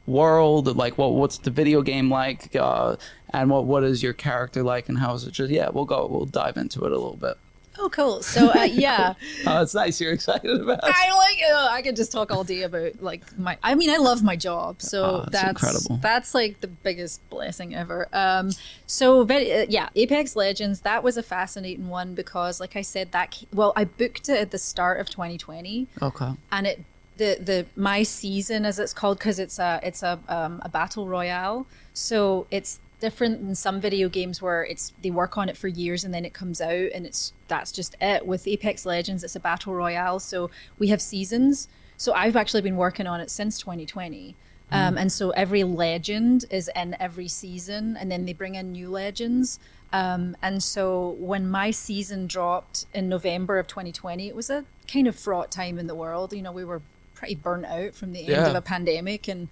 world. 0.06 0.76
Like, 0.76 0.98
what 0.98 1.14
what's 1.14 1.38
the 1.38 1.52
video 1.52 1.82
game 1.82 2.10
like, 2.10 2.54
uh, 2.56 2.98
and 3.30 3.50
what 3.50 3.66
what 3.66 3.84
is 3.86 4.04
your 4.04 4.14
character 4.14 4.64
like, 4.64 4.90
and 4.90 4.98
how 4.98 5.14
is 5.14 5.24
it? 5.26 5.32
Just 5.32 5.52
yeah, 5.52 5.70
we'll 5.70 5.86
go. 5.86 6.08
We'll 6.08 6.26
dive 6.26 6.58
into 6.58 6.84
it 6.84 6.92
a 6.92 6.98
little 6.98 7.16
bit. 7.16 7.38
Oh, 7.78 7.90
cool. 7.90 8.22
So 8.24 8.50
uh, 8.50 8.64
yeah. 8.72 9.14
Oh, 9.46 9.62
it's 9.62 9.74
nice. 9.74 10.02
You're 10.02 10.12
excited 10.12 10.60
about. 10.60 10.80
it. 10.80 10.84
I 10.84 11.16
like 11.16 11.38
uh, 11.54 11.68
I 11.72 11.82
could 11.82 11.96
just 11.96 12.12
talk 12.12 12.32
all 12.32 12.44
day 12.44 12.64
about 12.64 13.02
like 13.02 13.38
my 13.38 13.58
I 13.64 13.76
mean 13.76 13.90
I 13.90 13.98
love 13.98 14.24
my 14.24 14.36
job 14.36 14.82
so 14.82 15.04
Oh, 15.06 15.18
that's 15.30 15.32
that's 15.32 15.50
incredible. 15.50 16.00
that's 16.02 16.34
like 16.36 16.60
the 16.62 16.68
biggest 16.68 17.28
blessing 17.30 17.76
ever 17.76 18.08
um 18.12 18.52
so 18.86 19.24
very, 19.24 19.52
uh, 19.54 19.66
yeah 19.70 19.90
Apex 19.96 20.36
Legends 20.36 20.82
that 20.82 21.04
was 21.04 21.16
a 21.18 21.24
fascinating 21.24 21.88
one 21.90 22.16
because 22.16 22.60
like 22.60 22.76
I 22.76 22.82
said 22.82 23.12
that 23.14 23.42
well 23.54 23.72
I 23.76 23.86
booked 23.86 24.28
it 24.30 24.38
at 24.40 24.52
the 24.52 24.58
start 24.58 25.00
of 25.00 25.10
2020 25.10 25.88
Okay. 26.02 26.32
and 26.52 26.68
it 26.68 26.84
the 27.18 27.38
the 27.42 27.66
my 27.76 28.04
season 28.04 28.66
as 28.66 28.80
it's 28.80 28.94
called 28.94 29.20
because 29.20 29.40
it's 29.40 29.60
a 29.60 29.80
it's 29.84 30.04
a 30.04 30.20
um, 30.28 30.62
a 30.66 30.70
battle 30.70 31.08
royale 31.08 31.66
so 31.94 32.48
it's 32.52 32.80
different 33.00 33.46
than 33.46 33.56
some 33.56 33.80
video 33.80 34.10
games 34.10 34.42
where 34.42 34.64
it's 34.64 34.94
they 35.02 35.10
work 35.12 35.38
on 35.38 35.50
it 35.50 35.58
for 35.58 35.68
years 35.68 36.04
and 36.04 36.14
then 36.14 36.26
it 36.26 36.34
comes 36.34 36.60
out 36.62 36.90
and 36.94 37.06
it's 37.06 37.34
that's 37.48 37.72
just 37.72 37.96
it. 38.02 38.26
With 38.26 38.48
apex 38.48 38.86
legends 38.86 39.24
it's 39.24 39.36
a 39.36 39.40
battle 39.40 39.74
royale 39.74 40.20
so 40.20 40.50
we 40.78 40.88
have 40.90 41.02
seasons. 41.02 41.68
So 41.98 42.14
i've 42.14 42.36
actually 42.36 42.62
been 42.62 42.78
working 42.78 43.08
on 43.08 43.20
it 43.20 43.30
since 43.30 43.58
2020 43.60 44.36
um, 44.72 44.98
and 45.00 45.12
so 45.12 45.32
every 45.32 45.64
legend 45.64 46.46
is 46.52 46.70
in 46.76 46.96
every 47.00 47.28
season 47.28 47.98
and 48.00 48.12
then 48.12 48.26
they 48.26 48.34
bring 48.34 48.54
in 48.54 48.72
new 48.72 48.90
legends. 48.90 49.60
Um, 49.92 50.38
and 50.44 50.62
so 50.62 51.16
when 51.20 51.50
my 51.50 51.72
season 51.72 52.28
dropped 52.28 52.86
in 52.94 53.10
November 53.10 53.58
of 53.58 53.66
2020, 53.66 54.28
it 54.28 54.36
was 54.36 54.52
a 54.52 54.66
kind 54.88 55.08
of 55.08 55.16
fraught 55.16 55.50
time 55.52 55.80
in 55.80 55.88
the 55.88 55.96
world. 55.96 56.34
You 56.34 56.44
know, 56.44 56.52
we 56.52 56.64
were 56.64 56.84
pretty 57.16 57.34
burnt 57.34 57.66
out 57.66 57.96
from 57.96 58.14
the 58.14 58.20
end 58.20 58.30
Yeah. 58.30 58.48
of 58.48 58.54
a 58.56 58.62
pandemic 58.62 59.28
and, 59.28 59.48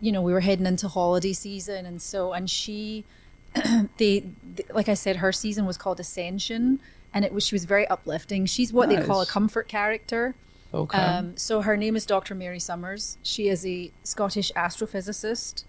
you 0.00 0.12
know, 0.12 0.22
we 0.22 0.32
were 0.32 0.40
heading 0.40 0.66
into 0.66 0.88
holiday 0.88 1.32
season. 1.32 1.86
And 1.86 2.00
so, 2.00 2.32
and 2.32 2.48
she, 2.48 3.04
they, 3.54 4.24
th- 4.56 4.68
like 4.72 4.88
I 4.88 4.94
said, 4.94 5.16
her 5.16 5.32
season 5.32 5.66
was 5.66 5.76
called 5.76 6.00
Ascension 6.00 6.80
and 7.12 7.24
it 7.24 7.32
was, 7.32 7.46
she 7.46 7.54
was 7.54 7.64
very 7.64 7.86
uplifting. 7.88 8.46
She's 8.46 8.72
what 8.72 8.88
they 8.88 9.02
call 9.02 9.20
a 9.20 9.26
comfort 9.26 9.68
character. 9.68 10.34
Okay. 10.72 10.98
Um, 10.98 11.36
so 11.36 11.62
her 11.62 11.76
name 11.76 11.96
is 11.96 12.06
Dr. 12.06 12.34
Mary 12.34 12.60
Summers. 12.60 13.18
She 13.22 13.48
is 13.48 13.66
a 13.66 13.90
Scottish 14.04 14.52
astrophysicist 14.52 15.64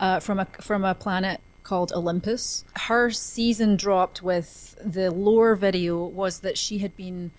uh, 0.00 0.18
from 0.18 0.40
a 0.40 0.46
from 0.60 0.84
a 0.84 0.94
planet 0.94 1.40
called 1.62 1.92
Olympus. 1.92 2.64
Her 2.74 3.10
season 3.10 3.76
dropped 3.76 4.22
with 4.22 4.76
the 4.84 5.10
lore 5.10 5.54
video 5.54 6.04
was 6.04 6.40
that 6.40 6.58
she 6.58 6.78
had 6.78 6.96
been 6.96 7.30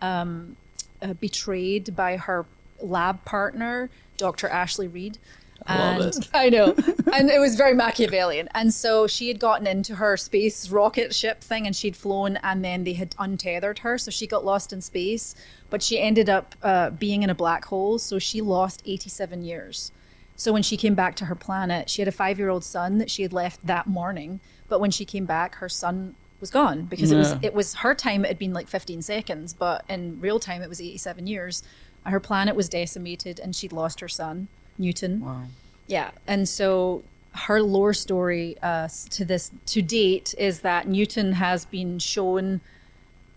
um, 0.00 0.56
uh, 1.02 1.14
betrayed 1.14 1.96
by 1.96 2.16
her 2.16 2.46
lab 2.80 3.24
partner, 3.24 3.90
Dr. 4.16 4.48
Ashleigh 4.48 4.92
Reid. 4.92 5.18
I 5.66 5.76
and. 5.76 6.28
I 6.32 6.48
know, 6.48 6.74
and 7.12 7.30
it 7.30 7.38
was 7.40 7.56
very 7.56 7.74
Machiavellian. 7.74 8.48
And 8.54 8.72
so 8.72 9.06
she 9.06 9.28
had 9.28 9.38
gotten 9.38 9.66
into 9.66 9.96
her 9.96 10.16
space 10.16 10.68
rocket 10.70 11.14
ship 11.14 11.40
thing, 11.40 11.66
and 11.66 11.74
she'd 11.74 11.96
flown, 11.96 12.36
and 12.42 12.64
then 12.64 12.84
they 12.84 12.94
had 12.94 13.14
untethered 13.18 13.80
her, 13.80 13.98
so 13.98 14.10
she 14.10 14.26
got 14.26 14.44
lost 14.44 14.72
in 14.72 14.80
space. 14.80 15.34
But 15.68 15.82
she 15.82 16.00
ended 16.00 16.28
up 16.28 16.54
uh, 16.62 16.90
being 16.90 17.22
in 17.22 17.30
a 17.30 17.34
black 17.34 17.66
hole, 17.66 17.98
so 17.98 18.18
she 18.18 18.40
lost 18.40 18.82
87 18.84 19.42
years. 19.42 19.92
So 20.36 20.52
when 20.52 20.62
she 20.62 20.76
came 20.76 20.94
back 20.94 21.16
to 21.16 21.26
her 21.26 21.34
planet, 21.34 21.90
she 21.90 22.00
had 22.00 22.08
a 22.08 22.12
five-year-old 22.12 22.64
son 22.64 22.98
that 22.98 23.10
she 23.10 23.22
had 23.22 23.32
left 23.32 23.66
that 23.66 23.86
morning. 23.86 24.40
But 24.68 24.80
when 24.80 24.90
she 24.90 25.04
came 25.04 25.26
back, 25.26 25.56
her 25.56 25.68
son 25.68 26.14
was 26.40 26.50
gone 26.50 26.84
because 26.84 27.12
it 27.12 27.16
was 27.16 27.36
it 27.42 27.52
was 27.52 27.74
her 27.74 27.94
time. 27.94 28.24
It 28.24 28.28
had 28.28 28.38
been 28.38 28.54
like 28.54 28.66
15 28.66 29.02
seconds, 29.02 29.52
but 29.52 29.84
in 29.88 30.18
real 30.20 30.40
time, 30.40 30.62
it 30.62 30.68
was 30.68 30.80
87 30.80 31.26
years. 31.26 31.62
Her 32.06 32.20
planet 32.20 32.56
was 32.56 32.68
decimated, 32.68 33.38
and 33.38 33.54
she'd 33.54 33.72
lost 33.72 34.00
her 34.00 34.08
son, 34.08 34.48
Newton. 34.80 35.20
Wow. 35.24 35.42
Yeah, 35.86 36.10
and 36.26 36.48
so 36.48 37.02
her 37.32 37.62
lore 37.62 37.94
story 37.94 38.56
uh, 38.62 38.88
to 39.10 39.24
this 39.24 39.52
to 39.66 39.82
date 39.82 40.34
is 40.38 40.60
that 40.60 40.88
Newton 40.88 41.32
has 41.34 41.64
been 41.64 41.98
shown 42.00 42.60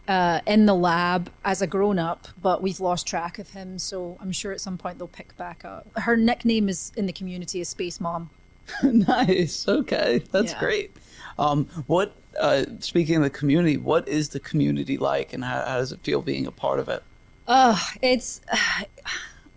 uh, 0.08 0.42
in 0.48 0.66
the 0.66 0.74
lab 0.76 1.32
as 1.46 1.62
a 1.62 1.68
grown 1.68 1.98
up, 2.00 2.28
but 2.42 2.62
we've 2.62 2.80
lost 2.80 3.06
track 3.08 3.38
of 3.40 3.52
him. 3.52 3.78
So 3.80 4.18
I'm 4.20 4.32
sure 4.32 4.52
at 4.52 4.60
some 4.62 4.78
point 4.78 4.98
they'll 4.98 5.08
pick 5.08 5.36
back 5.38 5.64
up. 5.64 5.88
Her 5.96 6.18
nickname 6.18 6.70
is 6.70 6.92
in 6.98 7.06
the 7.06 7.14
community 7.14 7.62
is 7.62 7.70
Space 7.70 8.00
Mom. 8.02 8.30
nice. 8.84 9.68
Okay, 9.68 10.24
that's 10.32 10.54
Yeah. 10.54 10.60
great. 10.60 10.92
Um, 11.38 11.66
what? 11.88 12.14
Uh, 12.40 12.66
speaking 12.80 13.18
of 13.18 13.22
the 13.24 13.30
community, 13.30 13.78
what 13.78 14.08
is 14.08 14.30
the 14.30 14.40
community 14.40 14.98
like, 14.98 15.34
and 15.34 15.44
how, 15.44 15.64
how 15.66 15.78
does 15.78 15.92
it 15.92 16.00
feel 16.02 16.22
being 16.22 16.48
a 16.48 16.52
part 16.52 16.80
of 16.80 16.90
it? 16.90 17.04
Oh, 17.48 17.80
It's 18.02 18.42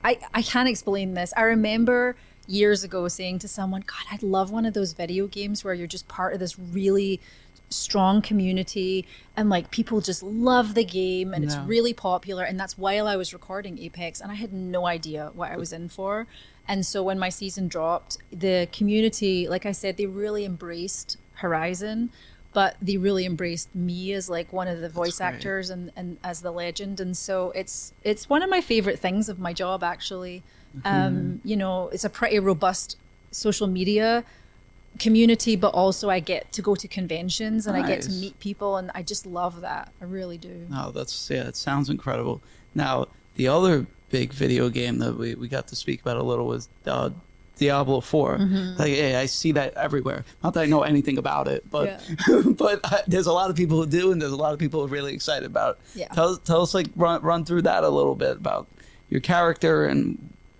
I 0.06 0.18
I 0.32 0.42
can't 0.42 0.68
explain 0.68 1.14
this. 1.14 1.34
I 1.36 1.42
remember 1.42 2.16
years 2.46 2.84
ago 2.84 3.08
saying 3.08 3.40
to 3.40 3.48
someone, 3.48 3.82
"God, 3.82 4.04
I'd 4.12 4.22
love 4.22 4.50
one 4.52 4.64
of 4.64 4.72
those 4.72 4.92
video 4.92 5.26
games 5.26 5.64
where 5.64 5.74
you're 5.74 5.88
just 5.88 6.06
part 6.06 6.32
of 6.32 6.38
this 6.38 6.58
really 6.58 7.20
strong 7.68 8.22
community 8.22 9.04
and 9.36 9.50
like 9.50 9.72
people 9.72 10.00
just 10.00 10.22
love 10.22 10.74
the 10.74 10.84
game 10.84 11.34
and 11.34 11.44
it's 11.44 11.56
really 11.56 11.92
popular." 11.92 12.44
And 12.44 12.58
that's 12.58 12.78
while 12.78 13.08
I 13.08 13.16
was 13.16 13.32
recording 13.32 13.78
Apex, 13.80 14.20
and 14.20 14.30
I 14.30 14.36
had 14.36 14.52
no 14.52 14.86
idea 14.86 15.32
what 15.34 15.50
I 15.50 15.56
was 15.56 15.72
in 15.72 15.88
for. 15.88 16.28
And 16.68 16.86
so 16.86 17.02
when 17.02 17.18
my 17.18 17.28
season 17.28 17.66
dropped, 17.68 18.18
the 18.32 18.68
community, 18.72 19.48
like 19.48 19.66
I 19.66 19.72
said, 19.72 19.96
they 19.96 20.06
really 20.06 20.44
embraced 20.44 21.16
Horizon. 21.34 22.10
But 22.56 22.76
they 22.80 22.96
really 22.96 23.26
embraced 23.26 23.68
me 23.74 24.14
as 24.18 24.30
like 24.36 24.48
one 24.50 24.66
of 24.66 24.80
the 24.80 24.88
voice 24.88 25.20
actors 25.20 25.68
and, 25.68 25.92
and 25.94 26.16
as 26.24 26.40
the 26.40 26.50
legend. 26.50 27.00
And 27.04 27.12
so 27.26 27.52
it's 27.60 27.92
it's 28.10 28.30
one 28.34 28.42
of 28.42 28.48
my 28.48 28.62
favorite 28.72 28.98
things 28.98 29.28
of 29.28 29.38
my 29.38 29.52
job 29.52 29.78
actually. 29.94 30.42
Mm-hmm. 30.76 30.88
um 30.88 31.40
you 31.50 31.56
know 31.56 31.88
it's 31.94 32.04
a 32.04 32.10
pretty 32.10 32.38
robust 32.38 32.98
social 33.30 33.66
media 33.66 34.24
community 34.98 35.54
but 35.56 35.72
also 35.82 36.04
i 36.10 36.20
get 36.20 36.42
to 36.52 36.60
go 36.68 36.74
to 36.74 36.86
conventions 36.88 37.66
and 37.66 37.74
i 37.76 37.82
get 37.86 38.02
to 38.02 38.10
meet 38.10 38.38
people 38.40 38.76
and 38.78 38.90
i 38.94 39.02
just 39.12 39.24
love 39.26 39.54
that. 39.62 39.84
I 40.02 40.04
really 40.04 40.38
do. 40.38 40.66
Oh 40.74 40.90
that's 40.90 41.30
yeah, 41.30 41.48
it 41.48 41.56
sounds 41.56 41.88
incredible. 41.88 42.36
Now, 42.74 42.94
the 43.36 43.48
other 43.48 43.86
big 44.10 44.32
video 44.32 44.68
game 44.68 44.98
that 44.98 45.14
we, 45.18 45.34
we 45.34 45.48
got 45.48 45.66
to 45.68 45.76
speak 45.76 46.00
about 46.02 46.16
a 46.16 46.22
little 46.22 46.46
was 46.46 46.68
uh, 46.86 47.10
Diablo 47.56 48.00
4. 48.00 48.38
Mm-hmm. 48.38 48.78
Like, 48.78 48.96
yeah, 48.96 49.20
I 49.20 49.26
see 49.26 49.52
that 49.52 49.74
everywhere. 49.74 50.24
Not 50.42 50.54
that 50.54 50.60
I 50.60 50.66
know 50.66 50.82
anything 50.82 51.18
about 51.18 51.48
it, 51.48 51.68
but 51.70 52.00
but 52.56 52.80
uh, 52.84 52.98
there's 53.06 53.26
a 53.26 53.32
lot 53.32 53.50
of 53.50 53.56
people 53.56 53.78
who 53.78 53.86
do, 53.86 54.12
and 54.12 54.20
there's 54.20 54.32
a 54.32 54.36
lot 54.36 54.52
of 54.52 54.58
people 54.58 54.80
who 54.80 54.86
are 54.86 54.90
really 54.90 55.14
excited 55.14 55.46
about. 55.46 55.78
It. 55.94 56.00
Yeah. 56.00 56.08
Tell 56.08 56.36
tell 56.36 56.62
us 56.62 56.74
like 56.74 56.88
run 56.96 57.22
run 57.22 57.44
through 57.44 57.62
that 57.62 57.84
a 57.84 57.88
little 57.88 58.14
bit 58.14 58.36
about 58.36 58.66
your 59.08 59.20
character 59.20 59.86
and 59.86 60.18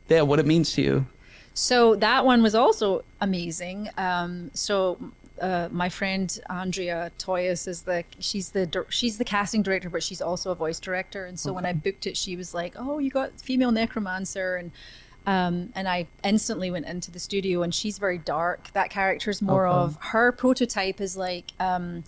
yeah, 0.08 0.22
what 0.22 0.38
it 0.38 0.46
means 0.46 0.72
to 0.72 0.82
you. 0.82 1.06
So 1.54 1.96
that 1.96 2.24
one 2.24 2.42
was 2.42 2.54
also 2.54 3.02
amazing. 3.20 3.88
Um, 3.96 4.50
so 4.52 4.98
uh, 5.40 5.68
my 5.70 5.88
friend 5.88 6.38
Andrea 6.48 7.10
Toyias 7.18 7.66
is 7.68 7.82
the 7.82 8.04
she's 8.18 8.50
the 8.50 8.84
she's 8.88 9.18
the 9.18 9.24
casting 9.24 9.62
director, 9.62 9.90
but 9.90 10.02
she's 10.02 10.22
also 10.22 10.50
a 10.50 10.54
voice 10.54 10.80
director. 10.80 11.26
And 11.26 11.38
so 11.38 11.52
when 11.52 11.66
I 11.66 11.72
booked 11.72 12.06
it, 12.06 12.16
she 12.16 12.36
was 12.36 12.54
like, 12.54 12.74
"Oh, 12.76 12.98
you 12.98 13.10
got 13.10 13.40
female 13.40 13.72
necromancer," 13.72 14.56
and 14.56 14.70
um, 15.26 15.72
and 15.74 15.88
I 15.88 16.06
instantly 16.24 16.70
went 16.70 16.86
into 16.86 17.10
the 17.10 17.18
studio. 17.18 17.62
And 17.62 17.74
she's 17.74 17.98
very 17.98 18.18
dark. 18.18 18.72
That 18.72 18.90
character 18.90 19.30
is 19.30 19.42
more 19.42 19.66
Okay. 19.66 19.76
of 19.76 19.98
her 20.12 20.32
prototype 20.32 21.00
is 21.00 21.16
like. 21.16 21.52
Um, 21.60 22.04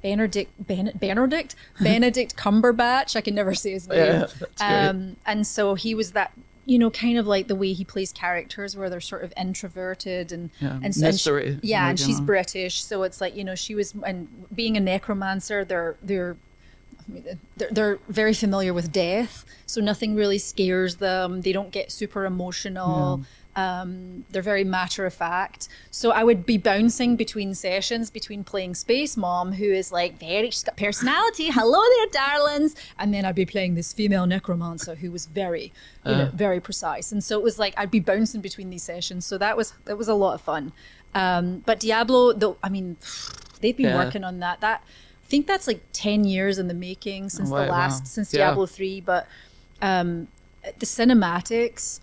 Benedict 0.00 0.52
ben, 0.64 0.92
Benedict 0.94 1.56
Benedict 1.80 2.36
Cumberbatch. 2.36 3.16
I 3.16 3.20
can 3.20 3.34
never 3.34 3.52
say 3.52 3.72
his 3.72 3.88
name. 3.88 4.26
Yeah. 4.60 4.88
Um, 4.90 5.16
and 5.26 5.44
so 5.44 5.74
he 5.74 5.92
was 5.92 6.12
that, 6.12 6.30
you 6.66 6.78
know, 6.78 6.88
kind 6.88 7.18
of 7.18 7.26
like 7.26 7.48
the 7.48 7.56
way 7.56 7.72
he 7.72 7.84
plays 7.84 8.12
characters, 8.12 8.76
where 8.76 8.88
they're 8.88 9.00
sort 9.00 9.24
of 9.24 9.32
introverted 9.36 10.30
and 10.30 10.50
Yeah, 10.60 10.78
and, 10.84 10.96
and 11.02 11.18
she- 11.18 11.58
yeah, 11.62 11.88
and 11.88 11.98
she's. 11.98 12.20
British, 12.20 12.80
so 12.84 13.02
it's 13.02 13.20
like 13.20 13.34
you 13.34 13.42
know 13.42 13.56
she 13.56 13.74
was 13.74 13.92
and 14.06 14.28
being 14.54 14.76
a 14.76 14.80
necromancer, 14.80 15.64
they're 15.64 15.96
they're. 16.00 16.36
They're, 17.08 17.68
they're 17.70 17.98
very 18.08 18.34
familiar 18.34 18.74
with 18.74 18.92
death, 18.92 19.44
so 19.66 19.80
nothing 19.80 20.14
really 20.14 20.38
scares 20.38 20.96
them. 20.96 21.40
They 21.40 21.52
don't 21.52 21.70
get 21.70 21.90
super 21.90 22.24
emotional. 22.26 23.22
Um, 23.56 24.24
they're 24.30 24.40
very 24.42 24.62
matter 24.62 25.04
of 25.04 25.12
fact. 25.14 25.68
So 25.90 26.12
I 26.12 26.22
would 26.22 26.46
be 26.46 26.58
bouncing 26.58 27.16
between 27.16 27.54
sessions 27.54 28.08
between 28.08 28.44
playing 28.44 28.76
Space 28.76 29.16
Mom, 29.16 29.52
who 29.52 29.64
is 29.64 29.90
like 29.90 30.20
very, 30.20 30.50
she's 30.50 30.62
got 30.62 30.76
personality. 30.76 31.48
Hello 31.50 31.80
there, 31.96 32.06
darlings. 32.12 32.76
And 33.00 33.12
then 33.12 33.24
I'd 33.24 33.34
be 33.34 33.46
playing 33.46 33.74
this 33.74 33.92
female 33.92 34.26
necromancer 34.26 34.94
who 34.96 35.10
was 35.10 35.26
very, 35.26 35.72
you 36.04 36.14
know, 36.14 36.30
very 36.32 36.60
precise. 36.60 37.10
And 37.10 37.24
so 37.24 37.36
it 37.36 37.42
was 37.42 37.58
like 37.58 37.74
I'd 37.76 37.90
be 37.90 37.98
bouncing 38.00 38.40
between 38.42 38.70
these 38.70 38.84
sessions. 38.84 39.26
So 39.26 39.36
that 39.38 39.56
was 39.56 39.72
that 39.86 39.98
was 39.98 40.06
a 40.06 40.14
lot 40.14 40.34
of 40.34 40.40
fun. 40.40 40.72
Um, 41.14 41.64
but 41.66 41.80
Diablo, 41.80 42.34
though, 42.34 42.58
I 42.62 42.68
mean, 42.68 42.96
they've 43.60 43.76
been 43.76 43.86
Yeah. 43.88 44.04
working 44.04 44.22
on 44.22 44.38
that. 44.38 44.60
That 44.60 44.84
think 45.28 45.46
that's 45.46 45.66
like 45.66 45.80
ten 45.92 46.24
years 46.24 46.58
in 46.58 46.68
the 46.68 46.74
making 46.74 47.28
since 47.30 47.50
Oh, 47.50 47.56
the 47.56 47.66
last 47.66 48.00
wow. 48.02 48.06
since 48.06 48.32
Yeah. 48.32 48.46
Diablo 48.46 48.66
three. 48.66 49.00
But 49.00 49.26
um, 49.82 50.28
the 50.78 50.86
cinematics, 50.86 52.00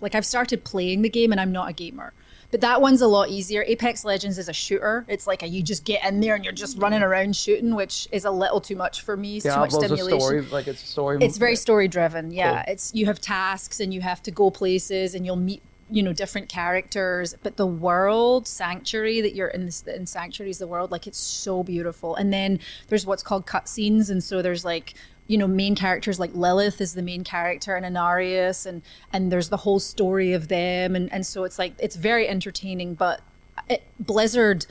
like 0.00 0.14
I've 0.14 0.26
started 0.26 0.64
playing 0.64 1.02
the 1.02 1.08
game 1.08 1.32
and 1.32 1.40
I'm 1.40 1.52
not 1.52 1.68
a 1.70 1.72
gamer. 1.72 2.12
But 2.50 2.60
that 2.60 2.80
one's 2.80 3.00
a 3.00 3.08
lot 3.08 3.30
easier. 3.30 3.64
Apex 3.66 4.04
Legends 4.04 4.38
is 4.38 4.48
a 4.48 4.52
shooter. 4.52 5.04
It's 5.08 5.26
like 5.26 5.42
a, 5.42 5.48
you 5.48 5.60
just 5.60 5.84
get 5.84 6.04
in 6.04 6.20
there 6.20 6.36
and 6.36 6.44
you're 6.44 6.52
just 6.52 6.78
running 6.78 7.02
around 7.02 7.34
shooting, 7.34 7.74
which 7.74 8.06
is 8.12 8.24
a 8.24 8.30
little 8.30 8.60
too 8.60 8.76
much 8.76 9.00
for 9.02 9.16
me. 9.16 9.38
It's 9.38 9.44
too 9.44 9.56
much 9.56 9.72
stimulation. 9.72 10.20
story, 10.20 10.40
like 10.42 10.68
it's 10.68 10.78
story. 10.88 11.18
It's 11.20 11.36
very 11.36 11.56
story 11.56 11.88
driven. 11.88 12.30
Yeah, 12.30 12.62
Cool. 12.62 12.72
it's 12.72 12.94
you 12.94 13.06
have 13.06 13.20
tasks 13.20 13.80
and 13.80 13.92
you 13.92 14.02
have 14.02 14.22
to 14.22 14.30
go 14.30 14.50
places 14.50 15.16
and 15.16 15.26
you'll 15.26 15.34
meet 15.34 15.62
you 15.90 16.02
know 16.02 16.12
different 16.12 16.48
characters. 16.48 17.34
But 17.42 17.56
the 17.56 17.66
world 17.66 18.46
sanctuary 18.46 19.20
that 19.20 19.34
you're 19.34 19.48
in, 19.48 19.66
this, 19.66 19.82
in 19.82 20.06
sanctuary 20.06 20.50
is 20.50 20.58
the 20.58 20.66
world 20.66 20.90
like 20.90 21.06
it's 21.06 21.18
so 21.18 21.62
beautiful. 21.62 22.14
And 22.16 22.32
then 22.32 22.60
there's 22.88 23.06
what's 23.06 23.22
called 23.22 23.46
cutscenes, 23.46 24.10
and 24.10 24.22
so 24.22 24.42
there's 24.42 24.64
like 24.64 24.94
you 25.26 25.38
know 25.38 25.46
main 25.46 25.74
characters 25.74 26.20
like 26.20 26.34
Lilith 26.34 26.80
is 26.80 26.94
the 26.94 27.02
main 27.02 27.24
character 27.24 27.76
and 27.76 27.84
Inarius, 27.84 28.66
and 28.66 28.82
and 29.12 29.30
there's 29.30 29.48
the 29.48 29.58
whole 29.58 29.80
story 29.80 30.32
of 30.32 30.48
them, 30.48 30.96
and 30.96 31.12
and 31.12 31.26
so 31.26 31.44
it's 31.44 31.58
like 31.58 31.74
it's 31.78 31.96
very 31.96 32.28
entertaining. 32.28 32.94
But 32.94 33.20
it, 33.68 33.82
Blizzard 33.98 34.66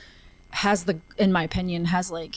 has 0.50 0.84
the 0.84 1.00
in 1.18 1.32
my 1.32 1.42
opinion 1.42 1.86
has 1.86 2.12
like 2.12 2.36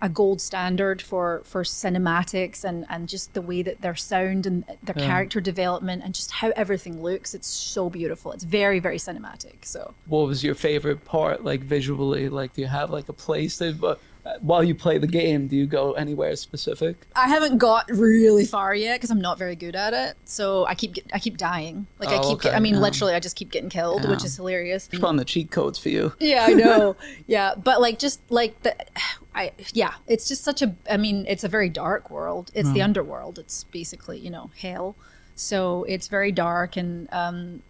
a- 0.00 0.08
gold 0.08 0.40
standard 0.40 1.02
for 1.02 1.42
for 1.44 1.62
cinematics 1.62 2.64
and 2.64 2.86
and 2.88 3.08
just 3.08 3.34
the 3.34 3.42
way 3.42 3.62
that 3.62 3.80
their 3.80 3.94
sound 3.94 4.46
and 4.46 4.64
their 4.82 4.94
character 4.94 5.40
development 5.40 6.02
and 6.04 6.14
just 6.14 6.30
how 6.30 6.52
everything 6.56 7.02
looks. 7.02 7.34
It's 7.34 7.48
so 7.48 7.90
beautiful. 7.90 8.32
It's 8.32 8.44
very 8.44 8.80
very 8.80 8.98
cinematic 8.98 9.64
so. 9.64 9.94
What 10.06 10.26
was 10.26 10.42
your 10.44 10.54
favorite 10.54 11.04
part 11.04 11.44
like 11.44 11.60
visually? 11.60 12.28
Like 12.28 12.54
do 12.54 12.60
you 12.62 12.68
have 12.68 12.90
like 12.90 13.08
a 13.08 13.12
place 13.12 13.58
that 13.58 13.98
while 14.40 14.64
you 14.64 14.74
play 14.74 14.96
the 14.98 15.06
game 15.06 15.48
do 15.48 15.56
you 15.56 15.66
go 15.66 15.92
anywhere 15.92 16.34
specific? 16.36 17.06
I 17.14 17.28
haven't 17.28 17.58
got 17.58 17.90
really 17.90 18.46
far 18.46 18.74
yet 18.74 18.96
because 18.98 19.10
i'm 19.10 19.20
not 19.20 19.38
very 19.38 19.54
good 19.56 19.76
at 19.76 19.92
it. 19.92 20.16
So 20.24 20.64
i 20.66 20.74
keep 20.74 20.94
get, 20.94 21.04
i 21.12 21.18
keep 21.18 21.36
dying. 21.36 21.86
Like 21.98 22.08
i 22.08 22.16
Oh, 22.16 22.30
keep 22.30 22.40
get, 22.42 22.54
i 22.54 22.58
mean 22.60 22.74
yeah. 22.74 22.80
literally 22.80 23.14
i 23.14 23.20
just 23.20 23.36
keep 23.36 23.50
getting 23.50 23.68
killed 23.70 24.08
which 24.08 24.24
is 24.24 24.36
hilarious. 24.36 24.88
It's 24.92 25.02
on 25.04 25.16
the 25.16 25.24
cheat 25.24 25.50
codes 25.50 25.78
for 25.78 25.90
you. 25.90 26.12
Yeah 26.20 26.46
i 26.48 26.52
know. 26.54 26.96
Yeah 27.26 27.54
but 27.56 27.80
like 27.80 27.98
just 27.98 28.20
like 28.30 28.62
the 28.62 28.74
i 29.34 29.52
yeah 29.72 29.94
it's 30.06 30.26
just 30.28 30.42
such 30.44 30.62
a 30.62 30.74
i 30.90 30.96
mean 30.96 31.26
it's 31.28 31.44
a 31.44 31.48
very 31.48 31.68
dark 31.68 32.10
world. 32.10 32.50
It's 32.54 32.70
the 32.72 32.82
underworld. 32.82 33.38
It's 33.38 33.64
basically 33.64 34.18
you 34.18 34.30
know 34.30 34.50
hell. 34.58 34.96
So 35.36 35.84
it's 35.84 36.08
very 36.08 36.32
dark 36.32 36.76
and 36.76 37.08
um 37.12 37.62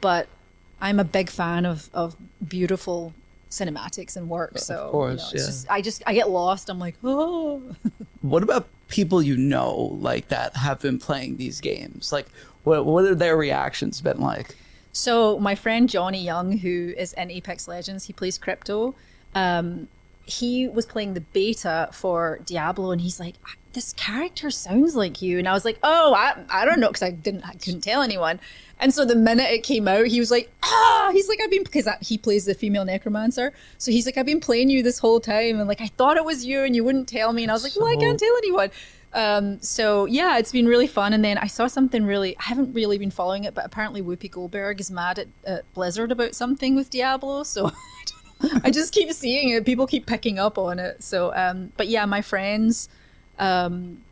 but 0.00 0.28
i'm 0.80 1.00
a 1.00 1.04
big 1.04 1.28
fan 1.28 1.66
of 1.66 1.90
of 1.92 2.16
beautiful 2.46 3.12
cinematics 3.50 4.16
and 4.16 4.28
work 4.28 4.58
so 4.58 4.86
you 4.86 4.90
course, 4.92 5.18
know, 5.18 5.24
it's 5.24 5.32
yeah. 5.32 5.46
just, 5.46 5.70
i 5.70 5.80
just 5.80 6.02
i 6.06 6.12
get 6.12 6.28
lost 6.28 6.68
i'm 6.68 6.78
like 6.78 6.96
oh 7.02 7.62
what 8.20 8.42
about 8.42 8.66
people 8.88 9.22
you 9.22 9.36
know 9.36 9.96
like 10.00 10.28
that 10.28 10.54
have 10.56 10.80
been 10.80 10.98
playing 10.98 11.36
these 11.36 11.60
games 11.60 12.12
like 12.12 12.28
what 12.64 12.84
what 12.84 13.04
are 13.04 13.14
their 13.14 13.36
reactions 13.36 14.00
been 14.00 14.20
like 14.20 14.54
So 14.92 15.38
my 15.38 15.54
friend 15.54 15.88
Johnny 15.88 16.22
Young, 16.24 16.58
who 16.58 16.92
is 16.96 17.12
in 17.12 17.30
Apex 17.30 17.68
Legends, 17.68 18.06
he 18.06 18.12
plays 18.12 18.36
crypto. 18.36 18.96
Um, 19.32 19.86
he 20.24 20.66
was 20.66 20.86
playing 20.86 21.14
the 21.14 21.20
beta 21.20 21.88
for 21.92 22.40
Diablo, 22.44 22.90
and 22.90 23.00
he's 23.00 23.20
like, 23.20 23.36
this 23.74 23.92
character 23.92 24.50
sounds 24.50 24.96
like 24.96 25.22
you. 25.22 25.38
And 25.38 25.48
I 25.48 25.52
was 25.52 25.64
like, 25.64 25.78
oh, 25.84 26.14
I, 26.14 26.44
I 26.50 26.64
don't 26.64 26.80
know, 26.80 26.88
because 26.88 27.04
I 27.04 27.10
didn't, 27.10 27.44
I 27.44 27.52
couldn't 27.52 27.82
tell 27.82 28.02
anyone. 28.02 28.40
And 28.80 28.94
so 28.94 29.04
the 29.04 29.16
minute 29.16 29.50
it 29.50 29.62
came 29.62 29.88
out, 29.88 30.06
he 30.06 30.20
was 30.20 30.30
like, 30.30 30.50
ah, 30.62 31.10
he's 31.12 31.28
like, 31.28 31.40
I've 31.42 31.50
been, 31.50 31.64
because 31.64 31.88
he 32.00 32.16
plays 32.16 32.44
the 32.44 32.54
female 32.54 32.84
necromancer. 32.84 33.52
So 33.78 33.90
he's 33.90 34.06
like, 34.06 34.16
I've 34.16 34.26
been 34.26 34.40
playing 34.40 34.70
you 34.70 34.82
this 34.82 34.98
whole 34.98 35.20
time. 35.20 35.58
And 35.58 35.68
like, 35.68 35.80
I 35.80 35.88
thought 35.88 36.16
it 36.16 36.24
was 36.24 36.44
you 36.44 36.62
and 36.62 36.76
you 36.76 36.84
wouldn't 36.84 37.08
tell 37.08 37.32
me. 37.32 37.42
And 37.42 37.50
I 37.50 37.54
was 37.54 37.64
like, 37.64 37.76
well, 37.76 37.88
I 37.88 37.96
can't 37.96 38.18
tell 38.18 38.36
anyone. 38.38 38.70
Um, 39.14 39.60
so 39.62 40.04
yeah, 40.04 40.38
it's 40.38 40.52
been 40.52 40.66
really 40.66 40.86
fun. 40.86 41.12
And 41.12 41.24
then 41.24 41.38
I 41.38 41.46
saw 41.46 41.66
something 41.66 42.04
really, 42.04 42.36
I 42.36 42.44
haven't 42.44 42.72
really 42.72 42.98
been 42.98 43.10
following 43.10 43.44
it, 43.44 43.54
but 43.54 43.64
apparently 43.64 44.02
Whoopi 44.02 44.30
Goldberg 44.30 44.80
is 44.80 44.90
mad 44.90 45.18
at, 45.18 45.28
at 45.44 45.72
Blizzard 45.74 46.12
about 46.12 46.34
something 46.34 46.76
with 46.76 46.90
Diablo. 46.90 47.42
So 47.42 47.66
I. 47.66 47.72
I 48.62 48.70
just 48.70 48.94
keep 48.94 49.12
seeing 49.12 49.50
it. 49.50 49.64
People 49.64 49.86
keep 49.86 50.06
picking 50.06 50.38
up 50.38 50.58
on 50.58 50.78
it. 50.78 51.02
So, 51.02 51.34
um, 51.34 51.72
but 51.76 51.88
yeah, 51.88 52.04
my 52.06 52.22
friends, 52.22 52.88
um, 53.38 54.02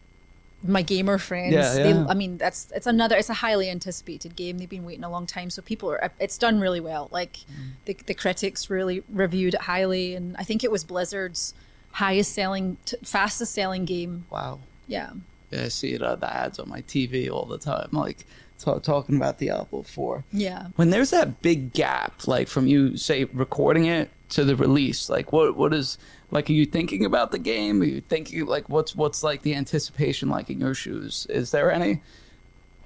my 0.68 0.83
gamer 0.83 1.18
friends, 1.18 1.52
Yeah, 1.52 1.74
they, 1.74 1.90
yeah. 1.90 2.07
I 2.09 2.14
mean, 2.14 2.37
that's 2.38 2.70
it's 2.74 2.87
another, 2.87 3.16
it's 3.16 3.31
a 3.31 3.35
highly 3.35 3.70
anticipated 3.70 4.37
game. 4.37 4.59
They've 4.59 4.68
been 4.68 4.85
waiting 4.85 5.05
a 5.05 5.11
long 5.11 5.26
time, 5.26 5.50
so 5.50 5.62
people 5.62 5.90
are. 5.90 6.11
It's 6.18 6.38
done 6.38 6.61
really 6.61 6.81
well. 6.81 7.09
Like 7.12 7.38
Mm. 7.50 7.70
the 7.87 7.96
the 8.07 8.14
critics 8.14 8.68
really 8.70 9.02
reviewed 9.09 9.55
it 9.55 9.62
highly, 9.62 10.14
and 10.14 10.37
I 10.38 10.42
think 10.44 10.62
it 10.64 10.70
was 10.70 10.85
Blizzard's 10.85 11.55
highest 11.92 12.33
selling, 12.35 12.76
t- 12.85 12.96
fastest 13.05 13.52
selling 13.55 13.85
game. 13.85 14.26
Wow. 14.31 14.61
Yeah. 14.87 15.11
Yeah, 15.50 15.64
I 15.64 15.68
see 15.68 15.92
it, 15.94 16.02
uh, 16.02 16.16
the 16.16 16.31
ads 16.33 16.59
on 16.59 16.68
my 16.68 16.83
TV 16.83 17.31
all 17.31 17.46
the 17.46 17.57
time, 17.59 17.88
like 17.92 18.26
ta- 18.59 18.79
talking 18.81 19.16
about 19.16 19.38
Diablo 19.38 19.83
4. 19.83 20.24
Yeah. 20.33 20.66
When 20.76 20.90
there's 20.90 21.11
that 21.11 21.40
big 21.40 21.72
gap, 21.72 22.26
like 22.26 22.48
from 22.48 22.66
you, 22.66 22.96
say, 22.96 23.24
recording 23.24 23.87
it 23.87 24.11
to 24.31 24.44
the 24.44 24.57
release, 24.57 25.09
like 25.09 25.33
what 25.33 25.57
what 25.57 25.72
is, 25.72 25.98
like, 26.31 26.51
are 26.51 26.55
you 26.55 26.67
thinking 26.67 27.05
about 27.05 27.31
the 27.31 27.39
game? 27.39 27.81
Are 27.83 27.85
you 27.85 28.01
thinking, 28.01 28.47
like, 28.47 28.69
what's 28.69 28.95
what's 28.97 29.23
like 29.23 29.43
the 29.43 29.55
anticipation 29.55 30.29
like 30.29 30.51
in 30.51 30.61
your 30.61 30.75
shoes? 30.75 31.27
Is 31.31 31.51
there 31.51 31.71
any? 31.71 32.03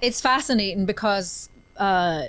It's 0.01 0.21
fascinating 0.21 0.85
because 0.85 1.49
uh, 1.77 2.23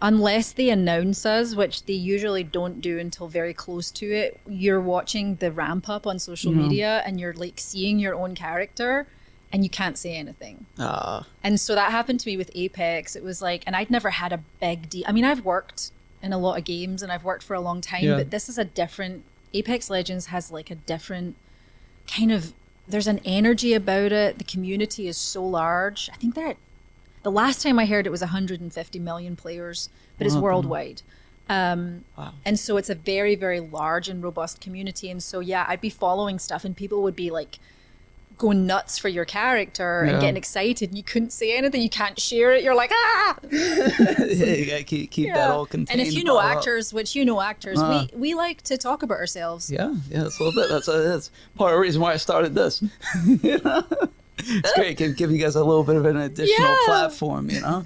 unless 0.00 0.52
they 0.52 0.70
announce 0.70 1.24
us, 1.24 1.54
which 1.54 1.84
they 1.86 1.92
usually 1.92 2.42
don't 2.42 2.80
do 2.80 2.98
until 2.98 3.28
very 3.28 3.54
close 3.54 3.90
to 3.92 4.06
it, 4.12 4.40
you're 4.48 4.80
watching 4.80 5.36
the 5.36 5.52
ramp 5.52 5.88
up 5.88 6.06
on 6.06 6.18
social 6.18 6.52
media 6.52 7.02
and 7.06 7.20
you're 7.20 7.32
like 7.34 7.54
seeing 7.58 7.98
your 7.98 8.14
own 8.14 8.34
character 8.34 9.06
and 9.52 9.62
you 9.62 9.70
can't 9.70 9.96
say 9.98 10.16
anything. 10.16 10.66
Uh, 10.78 11.22
And 11.44 11.60
so 11.60 11.74
that 11.74 11.90
happened 11.92 12.18
to 12.20 12.28
me 12.28 12.36
with 12.36 12.50
Apex. 12.54 13.14
It 13.14 13.22
was 13.22 13.40
like, 13.42 13.62
and 13.66 13.76
I'd 13.76 13.90
never 13.90 14.10
had 14.10 14.32
a 14.32 14.40
big 14.60 14.88
deal. 14.90 15.04
I 15.06 15.12
mean, 15.12 15.24
I've 15.24 15.44
worked 15.44 15.92
in 16.22 16.32
a 16.32 16.38
lot 16.38 16.58
of 16.58 16.64
games 16.64 17.02
and 17.02 17.12
I've 17.12 17.22
worked 17.24 17.42
for 17.44 17.54
a 17.54 17.60
long 17.60 17.80
time, 17.80 18.04
Yeah. 18.04 18.16
but 18.16 18.30
this 18.30 18.48
is 18.48 18.58
a 18.58 18.64
different. 18.64 19.24
Apex 19.54 19.90
Legends 19.90 20.26
has 20.26 20.50
like 20.50 20.70
a 20.70 20.74
different 20.74 21.36
kind 22.06 22.32
of. 22.32 22.52
There's 22.88 23.06
an 23.06 23.20
energy 23.24 23.74
about 23.74 24.12
it. 24.12 24.38
The 24.38 24.44
community 24.44 25.06
is 25.06 25.16
so 25.16 25.44
large. 25.46 26.10
I 26.12 26.16
think 26.16 26.34
that 26.34 26.56
the 27.22 27.30
last 27.30 27.62
time 27.62 27.78
I 27.78 27.86
heard 27.86 28.06
it 28.06 28.10
was 28.10 28.20
150 28.20 28.98
million 28.98 29.36
players, 29.36 29.88
but 30.18 30.26
it's 30.26 30.36
worldwide. 30.36 31.02
Um, 31.48 32.04
Wow. 32.16 32.34
And 32.44 32.58
so 32.58 32.76
it's 32.76 32.90
a 32.90 32.94
very, 32.94 33.34
very 33.34 33.60
large 33.60 34.08
and 34.08 34.22
robust 34.22 34.60
community. 34.60 35.10
And 35.10 35.22
so, 35.22 35.40
yeah, 35.40 35.64
I'd 35.68 35.80
be 35.80 35.90
following 35.90 36.38
stuff 36.38 36.64
and 36.64 36.76
people 36.76 37.02
would 37.02 37.16
be 37.16 37.30
like, 37.30 37.58
going 38.38 38.66
nuts 38.66 38.98
for 38.98 39.08
your 39.08 39.24
character 39.24 40.02
Yeah. 40.04 40.12
and 40.12 40.20
getting 40.20 40.36
excited 40.36 40.90
and 40.90 40.96
you 40.96 41.04
couldn't 41.04 41.32
say 41.32 41.56
anything 41.56 41.80
you 41.82 41.90
can't 41.90 42.18
share 42.18 42.52
it 42.52 42.62
you're 42.64 42.74
like 42.74 42.90
ah 42.92 43.36
you 43.50 44.66
gotta 44.66 44.84
keep, 44.84 45.10
keep 45.10 45.32
that 45.32 45.50
all 45.50 45.66
contained. 45.66 46.00
and 46.00 46.08
if 46.08 46.14
you 46.14 46.24
know 46.24 46.34
bottled 46.34 46.52
up. 46.52 46.56
actors 46.58 46.92
which 46.92 47.14
you 47.14 47.24
know 47.24 47.40
actors 47.40 47.78
Uh. 47.80 48.06
we 48.12 48.18
we 48.18 48.34
like 48.34 48.62
to 48.62 48.76
talk 48.76 49.02
about 49.02 49.18
ourselves 49.18 49.70
Yeah, 49.70 49.94
yeah, 50.10 50.26
it's 50.26 50.38
a 50.40 50.42
little 50.44 50.60
bit. 50.60 50.68
That's, 50.70 50.86
that's 50.86 51.30
part 51.56 51.72
of 51.72 51.76
the 51.76 51.80
reason 51.80 52.00
why 52.02 52.12
I 52.12 52.16
started 52.16 52.54
this. 52.54 52.82
You 53.26 53.58
know? 53.64 53.84
It's 54.38 54.72
great, 54.74 54.96
give, 54.96 55.16
give 55.16 55.30
you 55.30 55.38
guys 55.38 55.54
a 55.54 55.64
little 55.64 55.84
bit 55.84 55.96
of 55.96 56.04
an 56.06 56.16
additional 56.16 56.68
Yeah. 56.68 56.76
platform, 56.86 57.48
you 57.50 57.60
know. 57.60 57.84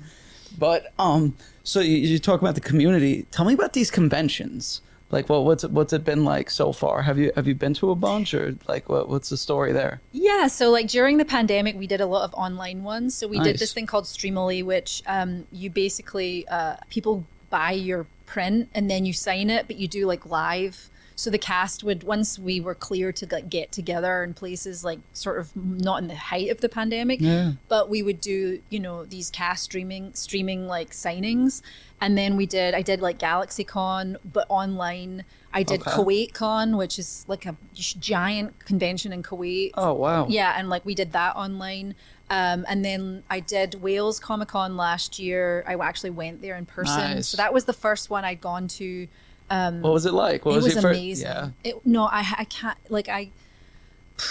But 0.58 0.92
um, 0.98 1.36
so 1.64 1.80
you, 1.80 1.96
you 1.96 2.18
talk 2.18 2.40
about 2.40 2.54
the 2.54 2.60
community. 2.62 3.26
Tell 3.30 3.44
me 3.44 3.52
about 3.52 3.72
these 3.74 3.90
conventions. 3.90 4.80
Like, 5.10 5.28
well, 5.28 5.44
what's 5.44 5.62
it, 5.62 5.70
what's 5.70 5.92
it 5.92 6.04
been 6.04 6.24
like 6.24 6.50
so 6.50 6.72
far? 6.72 7.02
Have 7.02 7.16
you 7.16 7.30
have 7.36 7.46
you 7.46 7.54
been 7.54 7.74
to 7.74 7.90
a 7.90 7.94
bunch, 7.94 8.34
or 8.34 8.56
like, 8.66 8.88
what 8.88 9.08
what's 9.08 9.28
the 9.28 9.36
story 9.36 9.72
there? 9.72 10.00
Yeah, 10.12 10.48
so 10.48 10.70
like 10.70 10.88
during 10.88 11.18
the 11.18 11.24
pandemic, 11.24 11.76
we 11.76 11.86
did 11.86 12.00
a 12.00 12.06
lot 12.06 12.24
of 12.24 12.34
online 12.34 12.82
ones. 12.82 13.14
So 13.14 13.28
we 13.28 13.38
did 13.38 13.58
this 13.58 13.72
thing 13.72 13.86
called 13.86 14.04
Streamily, 14.04 14.64
which 14.64 15.02
um, 15.06 15.46
you 15.52 15.70
basically 15.70 16.46
uh, 16.48 16.76
people 16.90 17.24
buy 17.50 17.70
your 17.70 18.06
print 18.26 18.68
and 18.74 18.90
then 18.90 19.06
you 19.06 19.12
sign 19.12 19.48
it, 19.48 19.66
but 19.68 19.76
you 19.76 19.86
do 19.86 20.06
like 20.06 20.26
live. 20.26 20.90
So 21.18 21.30
the 21.30 21.38
cast 21.38 21.82
would 21.82 22.04
once 22.04 22.38
we 22.38 22.60
were 22.60 22.74
clear 22.74 23.10
to 23.10 23.26
like 23.30 23.48
get 23.48 23.72
together 23.72 24.22
in 24.22 24.34
places 24.34 24.84
like 24.84 24.98
sort 25.14 25.38
of 25.38 25.56
not 25.56 26.02
in 26.02 26.08
the 26.08 26.14
height 26.14 26.50
of 26.50 26.60
the 26.60 26.68
pandemic, 26.68 27.22
Yeah. 27.22 27.52
but 27.68 27.88
we 27.88 28.02
would 28.02 28.20
do 28.20 28.60
you 28.68 28.78
know 28.78 29.04
these 29.06 29.30
cast 29.30 29.64
streaming 29.64 30.12
streaming 30.12 30.66
like 30.66 30.90
signings, 30.90 31.62
and 32.02 32.18
then 32.18 32.36
we 32.36 32.44
did 32.44 32.74
I 32.74 32.82
did 32.82 33.00
like 33.00 33.18
GalaxyCon 33.18 34.16
but 34.30 34.46
online. 34.50 35.24
I 35.54 35.62
did 35.62 35.80
Okay. 35.80 35.90
KuwaitCon, 35.92 36.76
which 36.76 36.98
is 36.98 37.24
like 37.28 37.46
a 37.46 37.56
giant 37.72 38.58
convention 38.66 39.10
in 39.10 39.22
Kuwait. 39.22 39.70
Oh 39.74 39.94
wow! 39.94 40.26
Yeah, 40.28 40.54
and 40.58 40.68
like 40.68 40.84
we 40.84 40.94
did 40.94 41.12
that 41.12 41.34
online. 41.34 41.94
Um, 42.28 42.66
and 42.68 42.84
then 42.84 43.22
I 43.30 43.40
did 43.40 43.76
Wales 43.80 44.18
Comic 44.20 44.48
Con 44.48 44.76
last 44.76 45.18
year. 45.18 45.64
I 45.66 45.76
actually 45.76 46.10
went 46.10 46.42
there 46.42 46.56
in 46.56 46.66
person. 46.66 47.14
Nice. 47.14 47.28
So 47.28 47.36
that 47.38 47.54
was 47.54 47.64
the 47.64 47.72
first 47.72 48.10
one 48.10 48.22
I'd 48.24 48.42
gone 48.42 48.68
to. 48.68 49.08
Um, 49.48 49.82
what 49.82 49.92
was 49.92 50.06
it 50.06 50.12
like? 50.12 50.44
What 50.44 50.52
it 50.52 50.62
was 50.62 50.72
your 50.72 50.82
fir- 50.82 50.90
amazing. 50.90 51.26
Yeah. 51.26 51.50
It, 51.62 51.86
no, 51.86 52.04
I, 52.06 52.24
I 52.38 52.44
can't, 52.44 52.78
like, 52.88 53.08
I, 53.08 53.30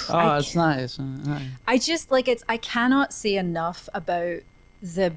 Oh, 0.10 0.17
I 0.17 0.38
it's 0.39 0.56
nice. 0.56 0.99
Nice. 0.99 1.43
I 1.67 1.78
just 1.78 2.12
like 2.12 2.28
it's 2.28 2.43
I 2.49 2.58
cannot 2.58 3.13
say 3.13 3.36
enough 3.36 3.88
about 3.93 4.39
the 4.82 5.13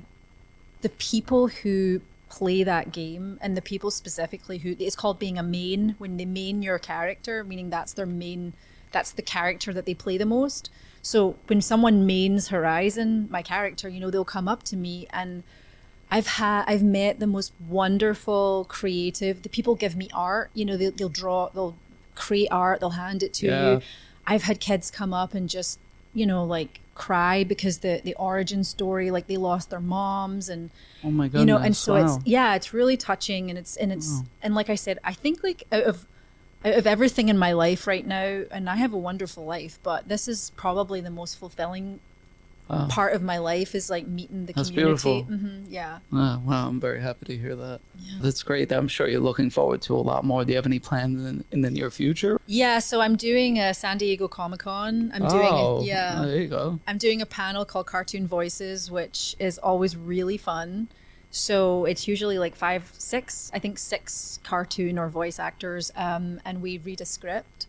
the 0.83 0.89
people 0.91 1.49
who 1.49 2.01
play 2.29 2.63
that 2.63 2.93
game 2.93 3.39
and 3.41 3.57
the 3.57 3.63
people 3.63 3.91
specifically 3.91 4.59
who 4.59 4.77
it's 4.79 4.95
called 4.95 5.19
being 5.19 5.39
a 5.39 5.43
main 5.43 5.95
when 5.97 6.19
they 6.19 6.27
main 6.27 6.63
your 6.63 6.79
character 6.79 7.43
meaning 7.43 7.71
that's 7.71 7.95
their 7.95 8.05
main 8.05 8.53
that's 8.93 9.11
the 9.13 9.23
character 9.23 9.73
that 9.73 9.87
they 9.87 9.95
play 9.95 10.19
the 10.19 10.27
most 10.27 10.69
so 11.01 11.37
when 11.47 11.63
someone 11.63 12.05
mains 12.05 12.49
horizon 12.49 13.27
my 13.31 13.41
character 13.41 13.89
you 13.89 13.99
know 13.99 14.11
they'll 14.11 14.27
come 14.27 14.47
up 14.47 14.63
to 14.63 14.77
me 14.77 15.07
and 15.09 15.43
I've 16.11 16.27
had 16.27 16.65
I've 16.67 16.83
met 16.83 17.21
the 17.21 17.27
most 17.27 17.53
wonderful 17.69 18.67
creative 18.69 19.43
the 19.43 19.49
people 19.49 19.75
give 19.75 19.95
me 19.97 20.09
art 20.15 20.51
you 20.55 20.65
know 20.65 20.77
they'll, 20.77 20.91
they'll 20.93 21.09
draw 21.09 21.49
they'll 21.51 21.77
create 22.15 22.49
art 22.51 22.81
they'll 22.81 22.91
hand 22.91 23.23
it 23.23 23.33
to 23.35 23.47
Yeah. 23.47 23.73
you 23.75 23.81
I've 24.27 24.43
had 24.43 24.61
kids 24.61 24.91
come 24.91 25.15
up 25.15 25.33
and 25.33 25.49
just, 25.49 25.79
you 26.13 26.27
know, 26.27 26.45
like 26.45 26.81
cry 26.95 27.45
because 27.45 27.79
the 27.79 28.03
the 28.05 28.15
origin 28.17 28.63
story, 28.63 29.11
like 29.11 29.27
they 29.27 29.39
lost 29.39 29.71
their 29.71 29.81
moms 29.81 30.51
and 30.51 30.69
Oh 31.03 31.11
my 31.11 31.29
god 31.29 31.41
you 31.41 31.47
know, 31.47 31.57
and 31.57 31.75
so 31.75 31.95
wow. 31.95 32.05
it's 32.05 32.27
yeah, 32.27 32.55
it's 32.55 32.75
really 32.75 32.99
touching 32.99 33.49
and 33.49 33.59
it's 33.59 33.75
and 33.77 33.91
it's 33.91 34.23
and 34.43 34.55
like 34.55 34.69
I 34.69 34.75
said, 34.75 34.99
I 35.03 35.15
think 35.15 35.43
like 35.43 35.65
out 35.73 35.85
of 35.85 36.07
out 36.63 36.75
of 36.75 36.87
everything 36.87 37.31
in 37.31 37.39
my 37.39 37.53
life 37.53 37.87
right 37.87 38.07
now, 38.07 38.45
and 38.51 38.69
I 38.69 38.77
have 38.77 38.93
a 38.93 38.99
wonderful 38.99 39.47
life, 39.47 39.79
but 39.83 40.09
this 40.09 40.29
is 40.29 40.53
probably 40.57 41.01
the 41.01 41.11
most 41.11 41.39
fulfilling 41.39 42.01
part 42.69 43.15
of 43.15 43.23
my 43.23 43.39
life 43.39 43.75
is 43.75 43.89
like 43.91 44.07
meeting 44.07 44.47
the 44.47 44.53
That's 44.53 44.71
community. 44.71 45.23
beautiful. 45.25 45.37
hmm 45.37 45.65
yeah. 45.69 45.99
Oh, 46.13 46.43
wow, 46.45 46.69
I'm 46.69 46.81
very 46.81 47.01
happy 47.01 47.27
to 47.27 47.37
hear 47.37 47.57
that. 47.57 47.81
Yeah. 47.99 48.19
That's 48.21 48.43
great. 48.43 48.71
I'm 48.73 48.89
sure 48.89 49.09
you're 49.09 49.21
looking 49.21 49.51
forward 49.51 49.83
to 49.83 49.95
a 49.95 49.97
lot 49.97 50.25
more. 50.25 50.45
Do 50.45 50.53
you 50.53 50.57
have 50.57 50.67
any 50.67 50.79
plans 50.79 51.25
in, 51.25 51.45
in 51.51 51.63
the 51.63 51.71
near 51.71 51.91
future? 51.91 52.41
Yeah, 52.47 52.79
so 52.79 53.01
I'm 53.01 53.17
doing 53.17 53.59
a 53.59 53.75
San 53.75 53.99
Diego 53.99 54.29
Comic 54.29 54.61
Con. 54.61 55.11
I'm 55.15 55.27
doing 55.29 55.49
oh, 55.51 55.79
a, 55.79 55.85
yeah. 55.85 56.23
there 56.25 56.41
you 56.41 56.49
go. 56.49 56.79
I'm 56.87 56.99
doing 56.99 57.21
a 57.21 57.27
panel 57.27 57.65
called 57.65 57.87
Cartoon 57.87 58.27
Voices, 58.27 58.91
which 58.91 59.37
is 59.39 59.59
always 59.59 59.97
really 59.97 60.37
fun. 60.37 60.89
So 61.31 61.85
it's 61.85 62.09
usually 62.09 62.39
like 62.39 62.57
five, 62.57 62.91
six, 62.97 63.51
I 63.53 63.59
think 63.59 63.79
six 63.79 64.41
cartoon 64.45 64.99
or 64.99 65.09
voice 65.09 65.39
actors, 65.39 65.93
um, 65.95 66.41
and 66.45 66.63
we 66.63 66.79
read 66.79 67.03
a 67.03 67.05
script, 67.05 67.67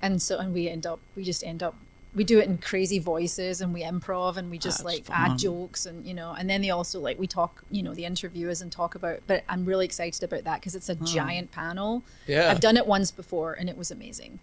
and 0.00 0.22
so 0.22 0.38
and 0.38 0.54
we 0.54 0.70
end 0.70 0.86
up, 0.86 1.00
we 1.14 1.22
just 1.22 1.44
end 1.44 1.62
up, 1.62 1.76
we 2.14 2.24
do 2.24 2.38
it 2.38 2.46
in 2.46 2.58
crazy 2.58 2.98
voices, 2.98 3.60
and 3.60 3.74
we 3.74 3.82
improv, 3.82 4.36
and 4.36 4.50
we 4.50 4.58
just 4.58 4.78
That's 4.78 4.94
like 4.94 5.04
fun. 5.06 5.32
add 5.32 5.38
jokes, 5.38 5.86
and 5.86 6.06
you 6.06 6.14
know, 6.14 6.34
and 6.38 6.48
then 6.48 6.62
they 6.62 6.70
also 6.70 7.00
like 7.00 7.18
we 7.18 7.26
talk, 7.26 7.64
you 7.70 7.82
know, 7.82 7.94
the 7.94 8.04
interviewers 8.04 8.60
and 8.60 8.70
talk 8.70 8.94
about. 8.94 9.20
But 9.26 9.44
I'm 9.48 9.64
really 9.64 9.84
excited 9.84 10.22
about 10.22 10.44
that 10.44 10.60
because 10.60 10.74
it's 10.74 10.88
a 10.88 10.94
giant 10.94 11.50
panel. 11.50 12.04
Yeah. 12.26 12.50
I've 12.50 12.60
done 12.60 12.76
it 12.76 12.86
once 12.86 13.10
before, 13.10 13.54
and 13.54 13.68
it 13.68 13.76
was 13.76 13.90
amazing. 13.90 14.38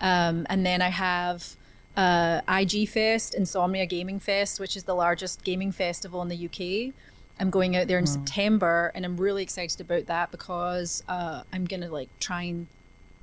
Um, 0.00 0.46
and 0.50 0.66
then 0.66 0.82
I 0.82 0.88
have 0.88 1.56
uh, 1.96 2.40
IG 2.48 2.88
Fest, 2.88 3.34
Insomnia 3.34 3.86
Gaming 3.86 4.18
Fest, 4.18 4.58
which 4.58 4.76
is 4.76 4.84
the 4.84 4.94
largest 4.94 5.44
gaming 5.44 5.70
festival 5.72 6.22
in 6.22 6.28
the 6.28 6.46
UK. 6.46 6.92
I'm 7.38 7.50
going 7.50 7.76
out 7.76 7.88
there 7.88 7.98
in 7.98 8.06
September, 8.06 8.92
and 8.94 9.04
I'm 9.04 9.16
really 9.16 9.42
excited 9.42 9.80
about 9.80 10.06
that 10.06 10.30
because 10.30 11.02
uh, 11.08 11.42
I'm 11.52 11.64
gonna 11.64 11.88
like 11.88 12.08
try 12.18 12.42
and 12.42 12.66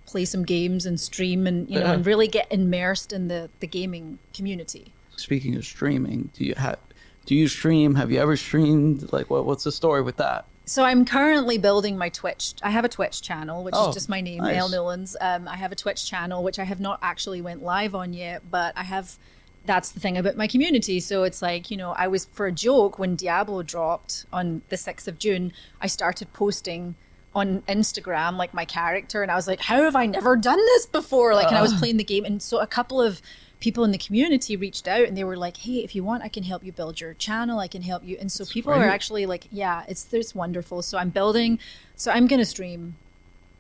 play 0.09 0.25
some 0.25 0.43
games 0.43 0.85
and 0.85 0.99
stream, 0.99 1.45
and 1.47 1.69
you 1.69 1.79
know, 1.79 1.85
Yeah. 1.85 1.93
and 1.93 2.05
really 2.05 2.27
get 2.27 2.47
immersed 2.51 3.13
in 3.13 3.27
the 3.27 3.49
the 3.59 3.67
gaming 3.67 4.19
community. 4.33 4.93
Speaking 5.15 5.55
of 5.55 5.65
streaming, 5.65 6.29
do 6.33 6.43
you 6.43 6.55
have 6.55 6.77
do 7.25 7.35
you 7.35 7.47
stream? 7.47 7.95
Have 7.95 8.11
you 8.11 8.19
ever 8.19 8.35
streamed? 8.35 9.11
Like, 9.13 9.29
what 9.29 9.45
what's 9.45 9.63
the 9.63 9.71
story 9.71 10.01
with 10.01 10.17
that? 10.17 10.45
So 10.65 10.83
I'm 10.83 11.03
currently 11.03 11.57
building 11.57 11.97
my 11.97 12.09
Twitch. 12.09 12.53
I 12.61 12.69
have 12.69 12.85
a 12.85 12.89
Twitch 12.89 13.21
channel, 13.23 13.63
which 13.63 13.73
Oh, 13.75 13.89
is 13.89 13.95
just 13.95 14.07
my 14.09 14.21
name, 14.21 14.43
nice. 14.43 14.71
Newlands. 14.71 15.17
Um, 15.19 15.47
I 15.47 15.55
have 15.55 15.71
a 15.71 15.75
Twitch 15.75 16.05
channel, 16.05 16.43
which 16.43 16.59
I 16.59 16.63
have 16.63 16.79
not 16.79 16.99
actually 17.01 17.41
went 17.41 17.63
live 17.63 17.95
on 17.95 18.13
yet, 18.13 18.43
but 18.51 18.73
I 18.77 18.83
have 18.83 19.17
that's 19.65 19.89
the 19.91 19.99
thing 19.99 20.17
about 20.17 20.35
my 20.37 20.47
community. 20.47 20.99
So 20.99 21.23
it's 21.23 21.41
like, 21.41 21.69
you 21.69 21.77
know, 21.77 21.91
I 21.91 22.07
was 22.07 22.25
for 22.31 22.45
a 22.47 22.51
joke 22.51 22.97
when 22.97 23.15
Diablo 23.15 23.61
dropped 23.61 24.25
on 24.31 24.61
the 24.69 24.77
6th 24.77 25.07
of 25.07 25.19
June, 25.19 25.51
I 25.81 25.87
started 25.87 26.31
posting 26.33 26.95
on 27.35 27.61
Instagram 27.63 28.37
like 28.37 28.53
my 28.53 28.65
character 28.65 29.21
and 29.21 29.31
I 29.31 29.35
was 29.35 29.47
like, 29.47 29.61
how 29.61 29.83
have 29.83 29.95
I 29.95 30.05
never 30.07 30.35
done 30.35 30.57
this 30.57 30.85
before? 30.85 31.35
Like, 31.35 31.47
and 31.47 31.57
I 31.57 31.61
was 31.61 31.73
playing 31.73 31.97
the 31.97 32.03
game. 32.03 32.25
And 32.25 32.41
so 32.41 32.59
a 32.59 32.67
couple 32.67 32.99
of 33.01 33.21
people 33.59 33.83
in 33.83 33.91
the 33.91 33.97
community 33.97 34.55
reached 34.55 34.87
out 34.87 35.03
and 35.07 35.15
they 35.15 35.23
were 35.23 35.37
like, 35.37 35.57
hey, 35.57 35.83
if 35.83 35.93
you 35.93 36.03
want, 36.03 36.23
I 36.23 36.27
can 36.27 36.43
help 36.43 36.63
you 36.63 36.71
build 36.71 36.99
your 36.99 37.13
channel. 37.13 37.59
I 37.59 37.67
can 37.67 37.83
help 37.83 38.03
you. 38.03 38.17
And 38.19 38.31
so 38.31 38.45
people 38.45 38.73
are 38.73 38.85
actually 38.87 39.25
like, 39.25 39.45
yeah, 39.51 39.83
it's, 39.87 40.11
it's 40.13 40.33
wonderful. 40.33 40.81
So 40.81 40.97
I'm 40.97 41.09
building, 41.09 41.59
so 41.95 42.11
I'm 42.11 42.27
to 42.39 42.45
stream 42.45 42.95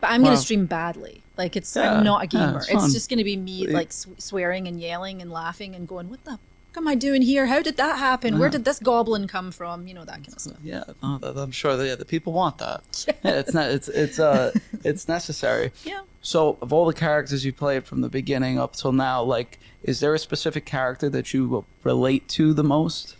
but 0.01 0.11
I'm 0.11 0.23
gonna 0.23 0.37
stream 0.37 0.65
badly. 0.65 1.23
Like 1.37 1.55
it's 1.55 1.75
Yeah, 1.75 1.97
I'm 1.97 2.03
not 2.03 2.21
a 2.23 2.27
yeah, 2.37 2.45
gamer. 2.47 2.59
it's 2.59 2.69
it's 2.69 2.93
just 2.93 3.09
to 3.17 3.23
be 3.23 3.35
me 3.37 3.67
like 3.67 3.91
sw- 3.91 4.07
swearing 4.17 4.67
and 4.67 4.79
yelling 4.79 5.21
and 5.21 5.29
laughing 5.31 5.75
and 5.75 5.87
going, 5.87 6.09
"What 6.09 6.23
the 6.23 6.39
am 6.77 6.87
I 6.87 6.95
doing 6.95 7.21
here? 7.21 7.47
How 7.47 7.61
did 7.61 7.77
that 7.77 7.97
happen? 7.99 8.39
Where 8.39 8.49
did 8.49 8.65
this 8.65 8.79
goblin 8.79 9.27
come 9.27 9.51
from?" 9.51 9.87
You 9.87 9.93
know 9.93 10.05
that 10.05 10.15
kind 10.23 10.33
of 10.33 10.39
stuff. 10.39 10.57
Yeah, 10.63 10.83
no, 11.03 11.19
I'm 11.23 11.51
sure 11.51 11.75
that 11.75 11.85
yeah, 11.87 11.95
the 11.95 12.05
people 12.05 12.33
want 12.33 12.57
that. 12.59 13.05
Yeah, 13.23 13.39
it's 13.39 13.53
not. 13.53 13.69
It's 13.69 13.87
it's 13.89 14.19
uh 14.19 14.51
it's 14.83 15.07
necessary. 15.07 15.71
Yeah. 15.83 16.01
So, 16.21 16.57
of 16.61 16.73
all 16.73 16.85
the 16.85 16.93
characters 16.93 17.45
you 17.45 17.53
played 17.53 17.85
from 17.85 18.01
the 18.01 18.09
beginning 18.09 18.59
up 18.59 18.75
till 18.75 18.91
now, 18.91 19.23
like, 19.23 19.57
is 19.83 20.01
there 20.01 20.13
a 20.13 20.19
specific 20.19 20.65
character 20.65 21.09
that 21.09 21.33
you 21.33 21.63
relate 21.83 22.27
to 22.29 22.53
the 22.53 22.63
most? 22.63 23.15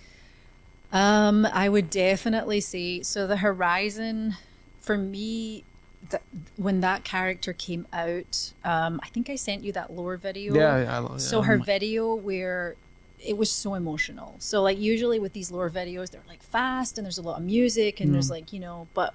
Um, 0.91 1.45
I 1.45 1.69
would 1.69 1.89
definitely 1.89 2.59
say 2.59 3.01
so. 3.03 3.25
The 3.27 3.37
Horizon, 3.37 4.35
for 4.79 4.97
me, 4.97 5.63
th- 6.09 6.21
when 6.57 6.81
that 6.81 7.03
character 7.05 7.53
came 7.53 7.87
out, 7.93 8.51
um, 8.65 8.99
I 9.03 9.07
think 9.09 9.29
I 9.29 9.35
sent 9.35 9.63
you 9.63 9.71
that 9.73 9.93
lore 9.93 10.17
video. 10.17 10.55
Yeah, 10.55 10.93
I 10.93 10.97
love- 10.99 11.21
So 11.21 11.41
her 11.43 11.57
my- 11.59 11.63
video 11.65 12.13
where 12.15 12.75
it 13.19 13.37
was 13.37 13.51
so 13.51 13.73
emotional. 13.73 14.35
So 14.39 14.61
like 14.61 14.79
usually 14.79 15.19
with 15.19 15.33
these 15.33 15.51
lore 15.51 15.69
videos, 15.69 16.09
they're 16.09 16.21
like 16.27 16.43
fast 16.43 16.97
and 16.97 17.05
there's 17.05 17.17
a 17.17 17.21
lot 17.21 17.37
of 17.39 17.43
music 17.43 17.99
and 17.99 18.09
Mm. 18.09 18.13
there's 18.13 18.29
like 18.29 18.53
you 18.53 18.59
know, 18.59 18.87
but 18.93 19.13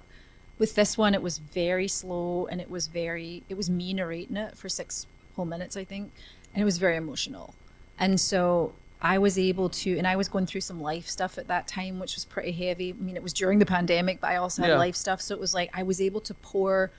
with 0.57 0.75
this 0.75 0.97
one 0.97 1.13
it 1.13 1.21
was 1.21 1.37
very 1.39 1.87
slow 1.87 2.47
and 2.49 2.61
it 2.61 2.69
was 2.69 2.87
very 2.87 3.43
it 3.49 3.55
was 3.57 3.69
me 3.69 3.93
narrating 3.93 4.37
it 4.37 4.57
for 4.57 4.69
six 4.69 5.07
whole 5.35 5.45
minutes 5.45 5.75
I 5.75 5.83
think, 5.83 6.11
and 6.53 6.61
it 6.61 6.65
was 6.65 6.77
very 6.77 6.95
emotional. 6.95 7.55
And 7.97 8.19
so 8.19 8.73
I 9.01 9.17
was 9.17 9.37
able 9.37 9.69
to, 9.69 9.97
and 9.97 10.07
I 10.07 10.15
was 10.15 10.29
going 10.29 10.45
through 10.45 10.61
some 10.61 10.81
life 10.81 11.07
stuff 11.07 11.37
at 11.37 11.47
that 11.47 11.67
time, 11.67 11.99
which 11.99 12.15
was 12.15 12.25
pretty 12.25 12.53
heavy. 12.53 12.89
I 12.91 12.93
mean, 12.93 13.15
it 13.15 13.21
was 13.23 13.33
during 13.33 13.59
the 13.59 13.65
pandemic, 13.65 14.19
but 14.21 14.31
I 14.31 14.37
also 14.37 14.61
had 14.63 14.69
Yeah. 14.71 14.77
life 14.77 14.95
stuff. 14.95 15.21
So 15.21 15.35
it 15.35 15.39
was 15.39 15.53
like 15.53 15.69
I 15.73 15.83
was 15.83 15.99
able 16.01 16.21
to 16.21 16.33
pour 16.33 16.91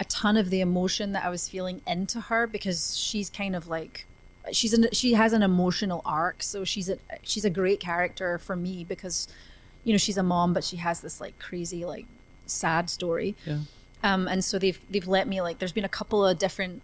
a 0.00 0.04
ton 0.06 0.36
of 0.36 0.50
the 0.50 0.60
emotion 0.60 1.12
that 1.12 1.24
I 1.24 1.28
was 1.28 1.48
feeling 1.48 1.80
into 1.86 2.20
her 2.22 2.46
because 2.46 2.96
she's 2.96 3.28
kind 3.30 3.54
of 3.54 3.68
like 3.68 4.06
she's 4.52 4.72
an, 4.74 4.88
she 4.92 5.14
has 5.14 5.32
an 5.32 5.42
emotional 5.42 6.02
arc. 6.04 6.42
So 6.42 6.64
she's 6.64 6.88
a 6.88 6.98
she's 7.22 7.44
a 7.44 7.50
great 7.50 7.80
character 7.80 8.38
for 8.38 8.56
me 8.56 8.84
because 8.84 9.28
you 9.84 9.92
know 9.92 9.98
she's 9.98 10.18
a 10.18 10.22
mom, 10.22 10.52
but 10.52 10.64
she 10.64 10.76
has 10.76 11.00
this 11.00 11.20
like 11.20 11.38
crazy 11.38 11.84
like 11.84 12.06
sad 12.46 12.90
story. 12.90 13.34
Yeah. 13.46 13.60
Um, 14.02 14.28
and 14.28 14.44
so 14.44 14.58
they've 14.58 14.78
they've 14.90 15.06
let 15.06 15.26
me 15.26 15.40
like 15.40 15.58
there's 15.58 15.72
been 15.72 15.84
a 15.84 15.88
couple 15.88 16.24
of 16.26 16.38
different 16.38 16.82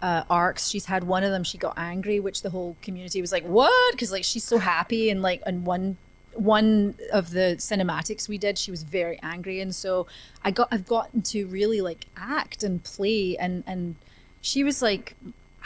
uh, 0.00 0.24
arcs. 0.28 0.68
She's 0.68 0.86
had 0.86 1.04
one 1.04 1.22
of 1.22 1.30
them. 1.30 1.44
She 1.44 1.58
got 1.58 1.74
angry, 1.76 2.18
which 2.18 2.42
the 2.42 2.50
whole 2.50 2.76
community 2.82 3.20
was 3.20 3.30
like, 3.30 3.44
"What?" 3.44 3.92
Because 3.92 4.10
like 4.10 4.24
she's 4.24 4.44
so 4.44 4.58
happy, 4.58 5.10
and 5.10 5.22
like 5.22 5.42
in 5.46 5.64
one 5.64 5.96
one 6.34 6.94
of 7.12 7.30
the 7.30 7.56
cinematics 7.58 8.28
we 8.28 8.38
did, 8.38 8.58
she 8.58 8.70
was 8.70 8.82
very 8.82 9.18
angry, 9.22 9.60
and 9.60 9.74
so 9.74 10.06
I 10.44 10.50
got 10.50 10.68
I've 10.72 10.86
gotten 10.86 11.22
to 11.22 11.46
really 11.46 11.80
like 11.80 12.06
act 12.16 12.62
and 12.62 12.82
play, 12.82 13.36
and 13.36 13.62
and 13.66 13.96
she 14.40 14.64
was 14.64 14.82
like, 14.82 15.14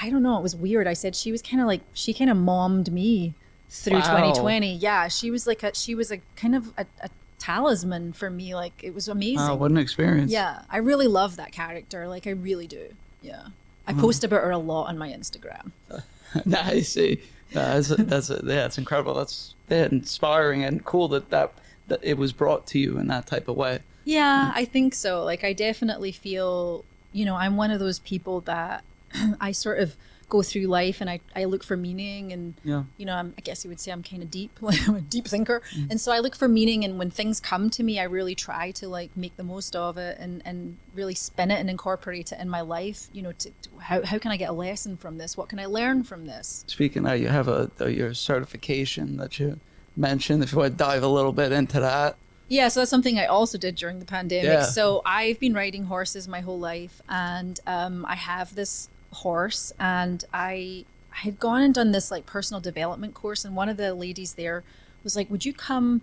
I 0.00 0.10
don't 0.10 0.22
know, 0.22 0.36
it 0.36 0.42
was 0.42 0.54
weird. 0.56 0.86
I 0.86 0.92
said 0.94 1.16
she 1.16 1.32
was 1.32 1.42
kind 1.42 1.60
of 1.60 1.66
like 1.66 1.80
she 1.92 2.12
kind 2.12 2.30
of 2.30 2.36
mommed 2.36 2.92
me 2.92 3.34
through 3.68 3.94
Wow. 3.98 4.18
2020. 4.32 4.74
Yeah, 4.76 5.08
she 5.08 5.30
was 5.30 5.46
like 5.46 5.62
a 5.62 5.74
she 5.74 5.94
was 5.94 6.10
a 6.10 6.18
kind 6.36 6.54
of 6.54 6.72
a, 6.76 6.86
a 7.02 7.10
talisman 7.38 8.12
for 8.12 8.30
me. 8.30 8.54
Like 8.54 8.82
it 8.82 8.94
was 8.94 9.08
amazing. 9.08 9.36
Wow, 9.36 9.56
what 9.56 9.70
an 9.70 9.78
experience! 9.78 10.30
Yeah, 10.32 10.62
I 10.70 10.78
really 10.78 11.06
love 11.06 11.36
that 11.36 11.52
character. 11.52 12.08
Like 12.08 12.26
I 12.26 12.30
really 12.30 12.66
do. 12.66 12.94
Yeah, 13.22 13.46
I 13.86 13.92
post 13.92 14.22
about 14.24 14.42
her 14.42 14.50
a 14.50 14.58
lot 14.58 14.84
on 14.84 14.98
my 14.98 15.08
Instagram. 15.10 15.72
I 16.56 16.80
see. 16.80 17.22
That's 17.52 17.88
that's 17.88 18.30
yeah, 18.30 18.66
it's 18.66 18.78
incredible. 18.78 19.14
That's 19.14 19.54
yeah, 19.68 19.88
inspiring 19.90 20.62
and 20.64 20.84
cool 20.84 21.08
that, 21.08 21.30
that 21.30 21.52
that 21.88 22.00
it 22.02 22.18
was 22.18 22.32
brought 22.32 22.66
to 22.68 22.78
you 22.78 22.98
in 22.98 23.06
that 23.08 23.26
type 23.26 23.48
of 23.48 23.56
way. 23.56 23.80
Yeah, 24.04 24.52
I 24.54 24.64
think 24.64 24.94
so. 24.94 25.24
Like 25.24 25.42
I 25.42 25.52
definitely 25.52 26.12
feel, 26.12 26.84
you 27.12 27.24
know, 27.24 27.34
I'm 27.36 27.56
one 27.56 27.70
of 27.70 27.80
those 27.80 27.98
people 28.00 28.40
that 28.42 28.84
I 29.40 29.52
sort 29.52 29.78
of 29.78 29.96
go 30.28 30.42
through 30.42 30.62
life 30.66 31.00
and 31.00 31.08
I, 31.08 31.20
I 31.36 31.44
look 31.44 31.62
for 31.62 31.76
meaning 31.76 32.32
and 32.32 32.54
Yeah. 32.64 32.82
you 32.96 33.06
know 33.06 33.14
I'm, 33.14 33.32
I 33.38 33.42
guess 33.42 33.62
you 33.64 33.68
would 33.68 33.78
say 33.78 33.92
I'm 33.92 34.02
kind 34.02 34.24
of 34.24 34.30
deep 34.30 34.50
like 34.60 34.88
I'm 34.88 34.96
a 34.96 35.00
deep 35.00 35.28
thinker 35.28 35.62
and 35.88 36.00
so 36.00 36.10
I 36.10 36.18
look 36.18 36.34
for 36.34 36.48
meaning 36.48 36.84
and 36.84 36.98
when 36.98 37.10
things 37.10 37.38
come 37.38 37.70
to 37.70 37.84
me 37.84 38.00
I 38.00 38.02
really 38.04 38.34
try 38.34 38.72
to 38.72 38.88
like 38.88 39.16
make 39.16 39.36
the 39.36 39.44
most 39.44 39.76
of 39.76 39.96
it 39.98 40.18
and 40.18 40.42
and 40.44 40.78
really 40.96 41.14
spin 41.14 41.52
it 41.52 41.60
and 41.60 41.70
incorporate 41.70 42.32
it 42.32 42.40
in 42.40 42.48
my 42.48 42.60
life 42.62 43.08
you 43.12 43.22
know 43.22 43.30
to, 43.32 43.50
to 43.50 43.68
how, 43.78 44.02
how 44.04 44.18
can 44.18 44.32
I 44.32 44.36
get 44.36 44.50
a 44.50 44.52
lesson 44.52 44.96
from 44.96 45.16
this 45.18 45.36
what 45.36 45.48
can 45.48 45.60
I 45.60 45.66
learn 45.66 46.02
from 46.02 46.26
this 46.26 46.64
Speaking 46.66 47.06
of, 47.06 47.20
you 47.20 47.28
have 47.28 47.46
a, 47.46 47.70
a 47.78 47.88
your 47.90 48.12
certification 48.12 49.16
that 49.18 49.38
you 49.38 49.60
mentioned. 49.96 50.42
If 50.42 50.52
you 50.52 50.58
want 50.58 50.72
to 50.72 50.76
dive 50.76 51.02
a 51.04 51.08
little 51.08 51.32
bit 51.32 51.52
into 51.52 51.78
that, 51.80 52.16
Yeah, 52.48 52.68
so 52.68 52.80
that's 52.80 52.90
something 52.90 53.18
I 53.18 53.26
also 53.26 53.58
did 53.58 53.76
during 53.76 53.98
the 54.00 54.04
pandemic. 54.04 54.44
Yeah. 54.46 54.62
So 54.64 55.02
I've 55.06 55.38
been 55.40 55.54
riding 55.54 55.84
horses 55.84 56.28
my 56.28 56.40
whole 56.40 56.58
life, 56.58 57.00
and 57.08 57.58
um, 57.66 58.04
I 58.06 58.14
have 58.16 58.54
this 58.54 58.88
horse, 59.12 59.72
and 59.78 60.24
I 60.32 60.84
I 61.12 61.18
had 61.20 61.38
gone 61.38 61.62
and 61.62 61.74
done 61.74 61.92
this 61.92 62.10
like 62.10 62.26
personal 62.26 62.60
development 62.60 63.14
course, 63.14 63.44
and 63.44 63.56
one 63.56 63.68
of 63.68 63.76
the 63.76 63.94
ladies 63.94 64.34
there 64.34 64.64
was 65.02 65.16
like, 65.16 65.30
"Would 65.30 65.44
you 65.44 65.52
come?" 65.52 66.02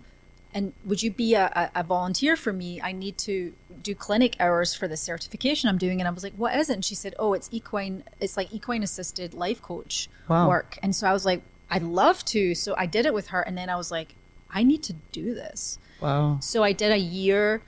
And 0.56 0.72
would 0.84 1.02
you 1.02 1.10
be 1.10 1.34
a, 1.34 1.70
a, 1.74 1.82
volunteer 1.82 2.36
for 2.36 2.52
me? 2.52 2.80
I 2.80 2.92
need 2.92 3.18
to 3.18 3.54
do 3.82 3.92
clinic 3.92 4.36
hours 4.38 4.72
for 4.72 4.86
the 4.86 4.96
certification 4.96 5.68
I'm 5.68 5.78
doing. 5.78 6.00
And 6.00 6.06
I 6.06 6.12
was 6.12 6.22
like, 6.22 6.34
what 6.34 6.56
is 6.56 6.70
it? 6.70 6.74
And 6.74 6.84
she 6.84 6.94
said, 6.94 7.12
oh, 7.18 7.32
it's 7.32 7.48
equine, 7.50 8.04
it's 8.20 8.36
like 8.36 8.52
equine 8.54 8.84
assisted 8.84 9.34
life 9.34 9.60
coach 9.60 10.08
Wow. 10.28 10.48
work. 10.48 10.78
And 10.80 10.94
so 10.94 11.08
I 11.08 11.12
was 11.12 11.26
like, 11.26 11.42
I'd 11.70 11.82
love 11.82 12.24
to. 12.26 12.54
So 12.54 12.76
I 12.78 12.86
did 12.86 13.04
it 13.04 13.12
with 13.12 13.28
her. 13.28 13.40
And 13.40 13.58
then 13.58 13.68
I 13.68 13.74
was 13.74 13.90
like, 13.90 14.14
I 14.48 14.62
need 14.62 14.84
to 14.84 14.92
do 15.10 15.34
this. 15.34 15.80
wow, 16.00 16.38
So 16.40 16.62
I 16.62 16.70
did 16.70 16.92
a 16.92 16.98
year. 16.98 17.62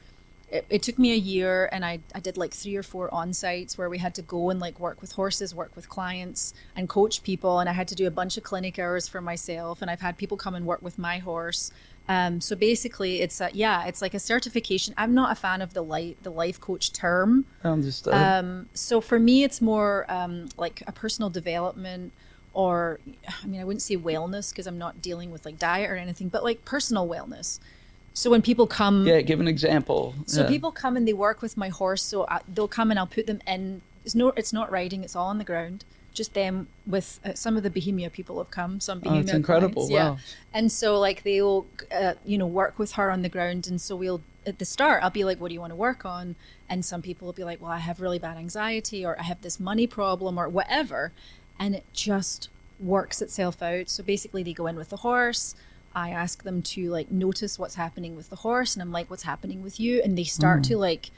It, 0.49 0.65
it 0.71 0.83
took 0.83 0.99
me 0.99 1.13
a 1.13 1.17
year, 1.17 1.69
and 1.73 1.85
I, 1.85 1.99
I 2.15 2.21
did 2.21 2.37
like 2.37 2.55
three 2.55 2.77
or 2.77 2.83
four 2.83 3.13
on 3.13 3.33
sites 3.33 3.77
where 3.77 3.91
we 3.91 3.99
had 3.99 4.15
to 4.15 4.23
go 4.23 4.51
and 4.51 4.61
like 4.61 4.79
work 4.79 5.01
with 5.01 5.13
horses, 5.13 5.55
work 5.55 5.75
with 5.75 5.89
clients, 5.89 6.55
and 6.77 6.89
coach 6.89 7.23
people. 7.23 7.59
And 7.59 7.69
I 7.69 7.73
had 7.73 7.89
to 7.89 7.95
do 7.95 8.07
a 8.07 8.11
bunch 8.11 8.37
of 8.37 8.45
clinic 8.45 8.79
hours 8.79 9.09
for 9.09 9.21
myself. 9.21 9.83
And 9.83 9.91
I've 9.91 10.01
had 10.01 10.17
people 10.17 10.37
come 10.37 10.55
and 10.55 10.65
work 10.65 10.83
with 10.83 10.99
my 10.99 11.19
horse. 11.19 11.73
Um, 12.09 12.41
so 12.41 12.55
basically, 12.55 13.21
it's 13.21 13.41
a, 13.41 13.51
yeah, 13.53 13.87
it's 13.87 14.01
like 14.01 14.15
a 14.15 14.21
certification. 14.21 14.95
I'm 14.97 15.15
not 15.15 15.33
a 15.33 15.35
fan 15.35 15.61
of 15.61 15.75
the 15.75 15.83
light, 15.83 16.19
the 16.23 16.31
life 16.31 16.61
coach 16.61 16.93
term. 16.93 17.47
understood. 17.65 18.15
Um, 18.15 18.69
so 18.75 19.01
for 19.01 19.19
me, 19.19 19.43
it's 19.43 19.61
more 19.61 20.07
um, 20.09 20.49
like 20.57 20.83
a 20.87 20.93
personal 20.93 21.31
development, 21.31 22.13
or 22.53 23.01
I 23.43 23.47
mean, 23.47 23.61
I 23.61 23.65
wouldn't 23.65 23.83
say 23.83 23.97
wellness 23.97 24.51
because 24.51 24.69
I'm 24.69 24.79
not 24.79 25.03
dealing 25.03 25.33
with 25.33 25.45
like 25.45 25.59
diet 25.59 25.91
or 25.91 25.97
anything, 25.97 26.29
but 26.29 26.45
like 26.45 26.65
personal 26.65 27.09
wellness. 27.09 27.59
So 28.17 28.31
when 28.31 28.41
people 28.41 28.67
come, 28.67 29.07
yeah, 29.07 29.21
give 29.21 29.41
an 29.41 29.47
example. 29.49 30.15
so 30.25 30.41
Yeah. 30.41 30.49
people 30.49 30.73
come 30.73 30.97
and 30.97 31.07
they 31.07 31.13
work 31.13 31.43
with 31.43 31.55
my 31.59 31.69
horse. 31.69 32.03
So 32.03 32.25
I, 32.27 32.41
they'll 32.53 32.67
come 32.67 32.91
and 32.91 32.99
I'll 32.99 33.07
put 33.07 33.27
them 33.27 33.41
in. 33.47 33.83
It's 34.07 34.15
no, 34.15 34.29
it's 34.31 34.55
not 34.55 34.71
riding. 34.71 35.05
It's 35.05 35.15
all 35.15 35.27
on 35.29 35.37
the 35.37 35.45
ground. 35.45 35.85
Just 36.15 36.33
them 36.33 36.69
with 36.87 37.21
uh, 37.27 37.35
some 37.35 37.59
of 37.59 37.63
the 37.63 37.69
Bohemia 37.69 38.09
people 38.09 38.39
have 38.39 38.51
come. 38.51 38.81
Some 38.81 38.99
Oh, 38.99 39.01
Bohemia. 39.03 39.23
it's 39.25 39.33
incredible. 39.35 39.87
clients, 39.87 39.91
yeah. 39.93 40.11
Wow. 40.13 40.19
And 40.55 40.73
so 40.73 40.99
like 40.99 41.25
they'll, 41.25 41.67
uh, 41.93 42.15
you 42.25 42.39
know, 42.39 42.47
work 42.47 42.79
with 42.79 42.93
her 42.93 43.11
on 43.11 43.21
the 43.21 43.29
ground. 43.29 43.67
And 43.67 43.79
so 43.79 43.95
we'll 43.95 44.23
at 44.47 44.59
the 44.59 44.65
start, 44.65 45.03
I'll 45.03 45.11
be 45.11 45.25
like, 45.25 45.39
"What 45.39 45.49
do 45.49 45.55
you 45.55 45.61
want 45.61 45.73
to 45.73 45.77
work 45.77 46.07
on?" 46.07 46.37
And 46.71 46.87
some 46.87 47.03
people 47.03 47.27
will 47.27 47.35
be 47.35 47.45
like, 47.45 47.61
"Well, 47.61 47.71
I 47.71 47.79
have 47.81 48.01
really 48.01 48.19
bad 48.19 48.39
anxiety, 48.39 49.05
or 49.05 49.19
I 49.21 49.25
have 49.25 49.43
this 49.43 49.61
money 49.61 49.87
problem, 49.87 50.39
or 50.39 50.49
whatever," 50.49 51.13
and 51.59 51.75
it 51.75 51.85
just 51.93 52.49
works 52.81 53.21
itself 53.21 53.61
out. 53.61 53.91
So 53.91 54.03
basically, 54.03 54.43
they 54.43 54.53
go 54.55 54.69
in 54.69 54.77
with 54.77 54.89
the 54.91 54.99
horse. 54.99 55.55
I 55.97 56.11
ask 56.11 56.45
them 56.45 56.61
to 56.63 56.91
like 56.91 57.11
notice 57.11 57.59
what's 57.59 57.75
happening 57.75 58.15
with 58.15 58.31
the 58.31 58.37
horse, 58.37 58.75
and 58.75 58.83
I'm 58.83 58.93
like, 58.93 59.11
"What's 59.11 59.23
happening 59.25 59.63
with 59.63 59.81
you?" 59.81 60.03
And 60.03 60.17
they 60.17 60.25
start 60.25 60.63
to 60.65 60.75
mm. 60.75 60.81
like 60.81 61.11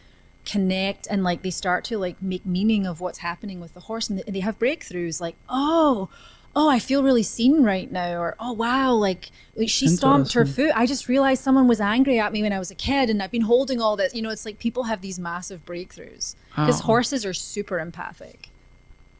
connect 0.44 1.06
and 1.10 1.22
like 1.22 1.42
they 1.42 1.50
start 1.50 1.84
to 1.84 1.98
like 1.98 2.22
make 2.22 2.46
meaning 2.46 2.86
of 2.86 3.00
what's 3.00 3.18
happening 3.18 3.60
with 3.60 3.74
the 3.74 3.80
horse 3.80 4.08
and 4.08 4.20
they, 4.20 4.40
have 4.40 4.58
breakthroughs 4.58 5.20
like 5.20 5.36
oh 5.50 6.08
oh 6.56 6.70
i 6.70 6.78
feel 6.78 7.02
really 7.02 7.24
seen 7.24 7.62
right 7.64 7.92
now 7.92 8.18
or 8.18 8.34
oh 8.40 8.52
wow 8.52 8.94
like, 8.94 9.30
like 9.56 9.68
she 9.68 9.86
stomped 9.86 10.32
her 10.32 10.46
foot 10.46 10.70
i 10.74 10.86
just 10.86 11.06
realized 11.06 11.42
someone 11.42 11.68
was 11.68 11.82
angry 11.82 12.18
at 12.18 12.32
me 12.32 12.40
when 12.40 12.52
i 12.52 12.58
was 12.58 12.70
a 12.70 12.74
kid 12.74 13.10
and 13.10 13.22
i've 13.22 13.30
been 13.30 13.42
holding 13.42 13.78
all 13.78 13.94
this 13.94 14.14
you 14.14 14.22
know 14.22 14.30
it's 14.30 14.46
like 14.46 14.58
people 14.58 14.84
have 14.84 15.02
these 15.02 15.18
massive 15.18 15.62
breakthroughs 15.66 16.34
because 16.50 16.76
Wow. 16.76 16.80
Oh. 16.84 16.86
horses 16.86 17.26
are 17.26 17.34
super 17.34 17.78
empathic 17.78 18.48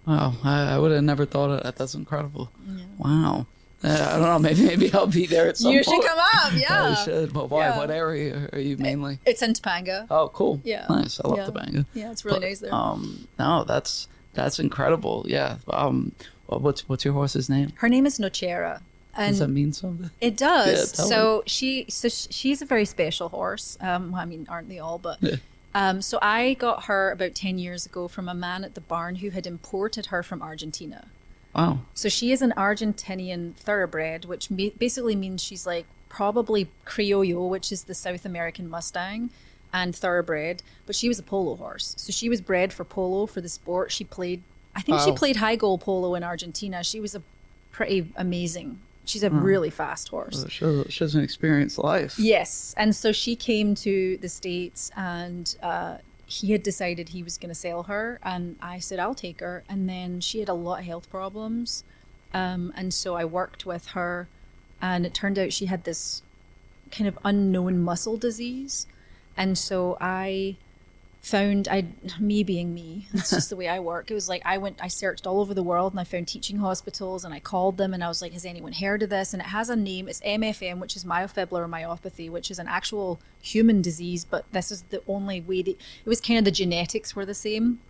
Wow, 0.09 0.33
I, 0.43 0.73
I 0.73 0.79
would 0.79 0.91
have 0.91 1.05
never 1.05 1.27
thought 1.27 1.51
of 1.51 1.63
that. 1.63 1.77
That's 1.77 1.95
incredible. 1.95 2.51
Wow. 2.97 3.47
Uh, 3.85 3.89
I 4.11 4.19
don't 4.19 4.23
know. 4.23 4.39
Maybe 4.49 4.65
maybe 4.65 4.93
I'll 4.93 5.07
be 5.07 5.27
there 5.27 5.49
at 5.49 5.57
some 5.57 5.73
you 5.73 5.85
point. 5.85 6.03
should 6.03 6.09
come 6.09 6.19
up 6.19 6.53
I 6.53 6.57
yeah 6.57 6.95
should. 6.97 7.33
But 7.33 7.49
why? 7.51 7.67
Yeah. 7.67 7.79
What 7.79 7.91
area 7.91 8.49
are 8.53 8.59
you 8.59 8.77
mainly? 8.77 9.19
it's 9.25 9.41
in 9.43 9.53
topanga 9.53 10.07
Oh, 10.11 10.29
cool. 10.31 10.61
Yeah. 10.65 10.87
Nice. 10.91 11.21
I 11.25 11.29
love 11.29 11.39
Yeah. 11.39 11.51
banger. 11.51 11.85
yeah 11.95 12.11
it's 12.11 12.25
really 12.25 12.41
But, 12.41 12.47
nice 12.47 12.59
there 12.61 12.75
Um, 12.75 13.29
no, 13.39 13.65
that's 13.65 14.09
that's 14.35 14.59
incredible. 14.59 15.25
Yeah. 15.29 15.59
Um, 15.69 16.13
what's 16.47 16.89
what's 16.89 17.05
your 17.05 17.15
horse's 17.15 17.49
name? 17.49 17.73
her 17.77 17.89
name 17.89 18.05
is 18.07 18.19
nochera 18.19 18.81
And 19.15 19.33
Does 19.33 19.39
that 19.41 19.49
mean 19.49 19.73
something? 19.73 20.11
It 20.21 20.37
does. 20.37 20.99
Yeah, 20.99 21.05
so 21.05 21.43
she, 21.47 21.87
so 21.89 22.09
she's 22.09 22.63
a 22.63 22.67
very 22.67 22.85
special 22.85 23.29
horse. 23.31 23.77
Um, 23.81 24.13
well, 24.13 24.21
I 24.23 24.25
mean, 24.25 24.47
aren't 24.49 24.69
they 24.69 24.79
all? 24.81 24.99
But 24.99 25.19
Yeah. 25.23 25.37
um, 25.75 26.03
so 26.03 26.19
I 26.23 26.55
got 26.55 26.85
her 26.85 27.11
about 27.13 27.35
ten 27.35 27.59
years 27.59 27.87
ago 27.87 28.07
from 28.09 28.29
a 28.29 28.35
man 28.35 28.65
at 28.65 28.75
the 28.75 28.81
barn 28.81 29.17
who 29.17 29.31
had 29.31 29.47
imported 29.47 30.07
her 30.07 30.23
from 30.23 30.41
Argentina. 30.43 31.07
Wow. 31.59 31.81
So 31.93 32.09
she 32.09 32.31
is 32.31 32.41
an 32.41 32.55
Argentinian 32.57 33.55
thoroughbred, 33.57 34.27
which 34.27 34.49
ma- 34.49 34.69
basically 34.79 35.17
means 35.17 35.43
she's 35.43 35.67
like 35.67 35.87
probably 36.09 36.69
Criollo, 36.87 37.49
which 37.49 37.73
is 37.73 37.85
the 37.85 37.95
South 37.95 38.25
American 38.25 38.71
Mustang, 38.71 39.31
and 39.73 39.95
thoroughbred. 39.95 40.63
But 40.87 40.95
she 40.95 41.09
was 41.09 41.19
a 41.19 41.23
polo 41.25 41.57
horse, 41.57 41.95
so 41.99 42.13
she 42.13 42.29
was 42.29 42.41
bred 42.41 42.73
for 42.73 42.85
polo 42.85 43.27
for 43.27 43.41
the 43.41 43.49
sport. 43.49 43.91
She 43.91 44.05
played, 44.05 44.43
I 44.77 44.83
think 44.83 45.01
she 45.01 45.11
played 45.11 45.37
high 45.37 45.57
goal 45.57 45.79
polo 45.79 46.15
in 46.15 46.23
Argentina. 46.23 46.85
She 46.85 47.01
was 47.01 47.17
a 47.17 47.23
pretty 47.73 48.13
amazing. 48.15 48.79
She's 49.05 49.25
a 49.25 49.31
really 49.31 49.71
fast 49.71 50.11
horse. 50.11 50.45
She 50.49 50.65
doesn't 51.01 51.25
experience 51.25 51.77
life. 51.77 52.19
Yes, 52.19 52.73
and 52.77 52.95
so 52.95 53.11
she 53.11 53.35
came 53.35 53.75
to 53.77 54.17
the 54.19 54.29
states, 54.29 54.93
and 54.97 55.57
uh, 55.61 55.97
he 56.29 56.53
had 56.53 56.63
decided 56.63 57.09
he 57.09 57.23
was 57.23 57.39
going 57.39 57.49
to 57.49 57.55
sell 57.55 57.85
her, 57.85 58.21
and 58.23 58.57
I 58.61 58.81
said 58.81 58.99
I'll 58.99 59.15
take 59.15 59.41
her. 59.41 59.65
And 59.67 59.89
then 59.89 60.21
she 60.21 60.41
had 60.41 60.49
a 60.51 60.55
lot 60.55 60.81
of 60.81 60.85
health 60.85 61.09
problems, 61.09 61.85
um, 62.35 62.71
and 62.77 62.93
so 62.93 63.15
I 63.15 63.25
worked 63.25 63.65
with 63.65 63.89
her, 63.89 64.29
and 64.81 65.07
it 65.07 65.15
turned 65.15 65.39
out 65.39 65.55
she 65.55 65.67
had 65.67 65.85
this 65.85 66.23
kind 66.91 67.09
of 67.09 67.19
unknown 67.25 67.81
muscle 67.81 68.19
disease, 68.19 68.87
and 69.39 69.57
so 69.57 69.97
I 70.03 70.59
found 71.21 71.69
I 71.69 71.87
me 72.19 72.43
being 72.43 72.73
me. 72.73 73.09
It's 73.13 73.31
just 73.31 73.51
the 73.51 73.57
way 73.57 73.69
I 73.69 73.81
work. 73.81 74.11
It 74.11 74.15
was 74.15 74.29
like 74.29 74.43
I 74.45 74.59
went, 74.59 74.83
I 74.83 74.89
searched 74.89 75.27
all 75.27 75.41
over 75.41 75.55
the 75.55 75.63
world, 75.63 75.93
and 75.93 76.01
I 76.01 76.05
found 76.05 76.29
teaching 76.29 76.59
hospitals, 76.59 77.25
and 77.25 77.35
I 77.35 77.41
called 77.41 77.77
them, 77.77 77.93
and 77.93 78.03
I 78.03 78.09
was 78.09 78.23
like, 78.23 78.33
"Has 78.33 78.45
anyone 78.45 78.73
heard 78.73 79.03
of 79.03 79.11
this?" 79.11 79.33
And 79.33 79.43
it 79.43 79.49
has 79.49 79.69
a 79.69 79.77
name. 79.77 80.09
It's 80.09 80.21
MFM, 80.21 80.79
which 80.79 80.97
is 80.97 81.05
myofibrillar 81.05 81.69
myopathy, 81.69 82.31
which 82.31 82.51
is 82.51 82.59
an 82.59 82.69
actual 82.69 83.21
human 83.41 83.83
disease. 83.83 84.25
But 84.25 84.45
this 84.53 84.71
is 84.71 84.83
the 84.83 85.03
only 85.09 85.41
way. 85.41 85.63
That, 85.63 85.71
it 85.71 86.09
was 86.09 86.21
kind 86.21 86.39
of 86.39 86.45
the 86.45 86.51
genetics 86.51 87.15
were 87.17 87.27
the 87.27 87.35
same, 87.35 87.81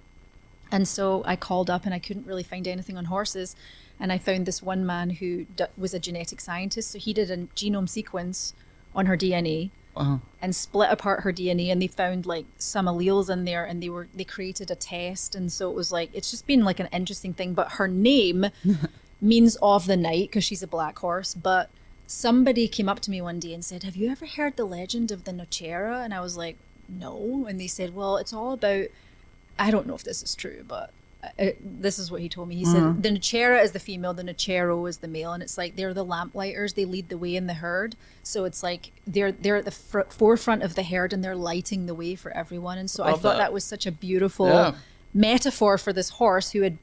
and 0.72 0.88
so 0.88 1.22
I 1.24 1.36
called 1.36 1.70
up, 1.70 1.84
and 1.84 1.94
I 1.94 1.98
couldn't 1.98 2.26
really 2.26 2.42
find 2.42 2.66
anything 2.66 2.96
on 2.96 3.06
horses. 3.06 3.54
And 4.00 4.12
I 4.12 4.18
found 4.18 4.46
this 4.46 4.62
one 4.62 4.86
man 4.86 5.10
who 5.10 5.44
d- 5.56 5.64
was 5.76 5.92
a 5.92 5.98
genetic 5.98 6.40
scientist. 6.40 6.92
So 6.92 7.00
he 7.00 7.12
did 7.12 7.32
a 7.32 7.36
genome 7.56 7.88
sequence 7.88 8.54
on 8.94 9.06
her 9.06 9.16
DNA 9.16 9.70
Wow. 9.98 10.20
and 10.40 10.54
split 10.54 10.90
apart 10.92 11.22
her 11.24 11.32
DNA 11.32 11.72
and 11.72 11.82
they 11.82 11.88
found 11.88 12.24
like 12.24 12.46
some 12.56 12.86
alleles 12.86 13.28
in 13.28 13.44
there 13.44 13.64
and 13.64 13.82
they 13.82 13.88
were 13.88 14.06
they 14.14 14.22
created 14.22 14.70
a 14.70 14.76
test 14.76 15.34
and 15.34 15.50
so 15.50 15.68
it 15.70 15.74
was 15.74 15.90
like 15.90 16.10
it's 16.12 16.30
just 16.30 16.46
been 16.46 16.64
like 16.64 16.78
an 16.78 16.88
interesting 16.92 17.34
thing 17.34 17.52
but 17.52 17.72
her 17.72 17.88
name 17.88 18.46
means 19.20 19.56
of 19.60 19.86
the 19.86 19.96
night 19.96 20.28
because 20.28 20.44
she's 20.44 20.62
a 20.62 20.68
black 20.68 20.98
horse 21.00 21.34
but 21.34 21.68
somebody 22.06 22.68
came 22.68 22.88
up 22.88 23.00
to 23.00 23.10
me 23.10 23.20
one 23.20 23.40
day 23.40 23.52
and 23.52 23.64
said 23.64 23.82
have 23.82 23.96
you 23.96 24.08
ever 24.08 24.26
heard 24.26 24.56
the 24.56 24.64
legend 24.64 25.10
of 25.10 25.24
the 25.24 25.32
Nochera 25.32 26.04
and 26.04 26.14
I 26.14 26.20
was 26.20 26.36
like 26.36 26.56
no 26.88 27.44
and 27.48 27.60
they 27.60 27.66
said 27.66 27.92
well 27.94 28.18
it's 28.18 28.32
all 28.32 28.52
about 28.52 28.86
I 29.58 29.72
don't 29.72 29.86
know 29.86 29.94
if 29.94 30.04
this 30.04 30.22
is 30.22 30.36
true 30.36 30.64
but 30.66 30.92
uh, 31.38 31.46
this 31.60 31.98
is 31.98 32.10
what 32.10 32.20
he 32.20 32.28
told 32.28 32.48
me. 32.48 32.54
He 32.56 32.64
said 32.64 33.02
the 33.02 33.08
Nochera 33.10 33.62
is 33.62 33.72
the 33.72 33.80
female, 33.80 34.14
the 34.14 34.22
Nochero 34.22 34.88
is 34.88 34.98
the 34.98 35.08
male, 35.08 35.32
and 35.32 35.42
it's 35.42 35.58
like 35.58 35.74
they're 35.76 35.92
the 35.94 36.04
lamplighters. 36.04 36.74
They 36.74 36.84
lead 36.84 37.08
the 37.08 37.18
way 37.18 37.34
in 37.34 37.46
the 37.48 37.54
herd. 37.54 37.96
So 38.22 38.44
it's 38.44 38.62
like 38.62 38.92
they're 39.06 39.32
they're 39.32 39.56
at 39.56 39.64
the 39.64 39.72
fr- 39.72 40.02
forefront 40.10 40.62
of 40.62 40.74
the 40.76 40.82
herd 40.84 41.12
and 41.12 41.24
they're 41.24 41.34
lighting 41.34 41.86
the 41.86 41.94
way 41.94 42.14
for 42.14 42.30
everyone. 42.30 42.78
And 42.78 42.88
so 42.88 43.02
I 43.02 43.10
Love 43.10 43.22
thought 43.22 43.32
that. 43.32 43.38
that. 43.38 43.52
was 43.52 43.64
such 43.64 43.84
a 43.86 43.90
beautiful 43.92 44.46
Yeah. 44.46 44.74
metaphor 45.12 45.76
for 45.76 45.92
this 45.92 46.10
horse 46.10 46.50
who 46.52 46.62
had 46.62 46.78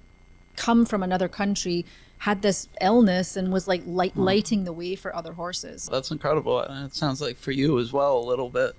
come 0.58 0.86
from 0.86 1.02
another 1.04 1.28
country, 1.30 1.86
had 2.20 2.42
this 2.42 2.68
illness, 2.82 3.38
and 3.38 3.54
was 3.54 3.68
like 3.68 3.84
light, 3.86 4.18
lighting 4.18 4.64
the 4.66 4.74
way 4.74 4.96
for 4.96 5.16
other 5.16 5.34
horses. 5.34 5.88
That's 5.92 6.12
incredible. 6.12 6.60
And 6.60 6.86
it 6.86 6.96
sounds 6.96 7.22
like 7.22 7.38
for 7.38 7.52
you 7.52 7.80
as 7.80 7.94
well, 7.94 8.18
a 8.18 8.26
little 8.26 8.50
bit. 8.50 8.76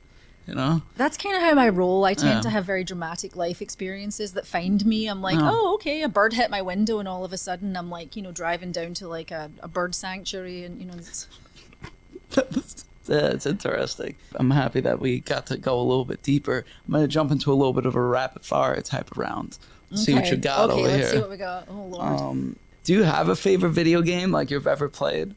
You 0.46 0.54
know? 0.54 0.82
That's 0.96 1.16
kind 1.16 1.34
of 1.36 1.42
how 1.42 1.58
I 1.60 1.68
roll. 1.70 2.04
I 2.04 2.14
tend 2.14 2.34
Yeah. 2.36 2.40
to 2.42 2.50
have 2.50 2.64
very 2.64 2.84
dramatic 2.84 3.34
life 3.34 3.60
experiences 3.60 4.32
that 4.34 4.46
find 4.46 4.86
me. 4.86 5.08
I'm 5.08 5.20
like, 5.20 5.34
Yeah. 5.40 5.50
oh, 5.52 5.74
okay, 5.74 6.02
a 6.02 6.08
bird 6.08 6.34
hit 6.34 6.50
my 6.50 6.62
window, 6.62 6.98
and 7.00 7.08
all 7.08 7.24
of 7.24 7.32
a 7.32 7.36
sudden 7.38 7.76
I'm 7.76 7.90
like, 7.90 8.14
you 8.14 8.22
know, 8.22 8.30
driving 8.32 8.70
down 8.70 8.94
to 8.94 9.08
like 9.08 9.30
a, 9.32 9.50
a 9.60 9.66
bird 9.68 9.94
sanctuary, 9.94 10.64
and 10.64 10.80
you 10.80 10.86
know, 10.86 10.94
it's, 10.96 11.26
Yeah, 13.08 13.28
it's 13.28 13.46
interesting. 13.46 14.16
I'm 14.34 14.50
happy 14.50 14.80
that 14.80 15.00
we 15.00 15.20
got 15.20 15.46
to 15.46 15.56
go 15.56 15.78
a 15.78 15.82
little 15.82 16.04
bit 16.04 16.22
deeper. 16.22 16.64
I'm 16.86 16.92
going 16.92 17.04
to 17.04 17.08
jump 17.08 17.30
into 17.30 17.52
a 17.52 17.54
little 17.54 17.72
bit 17.72 17.86
of 17.86 17.94
a 17.94 18.00
rapid 18.00 18.44
fire 18.44 18.80
type 18.80 19.10
of 19.12 19.18
round. 19.18 19.58
See 19.94 20.12
what 20.14 20.28
you 20.30 20.36
got 20.36 20.70
okay, 20.70 20.80
over 20.80 20.88
let's 20.88 20.96
here. 20.96 21.10
see 21.12 21.18
what 21.20 21.30
we 21.30 21.36
got. 21.36 21.68
Oh 21.70 21.84
lord! 21.86 22.20
Um, 22.20 22.56
do 22.82 22.92
you 22.92 23.04
have 23.04 23.28
a 23.28 23.36
favorite 23.36 23.70
video 23.70 24.02
game 24.02 24.32
like 24.32 24.50
you've 24.50 24.66
ever 24.66 24.88
played? 24.88 25.34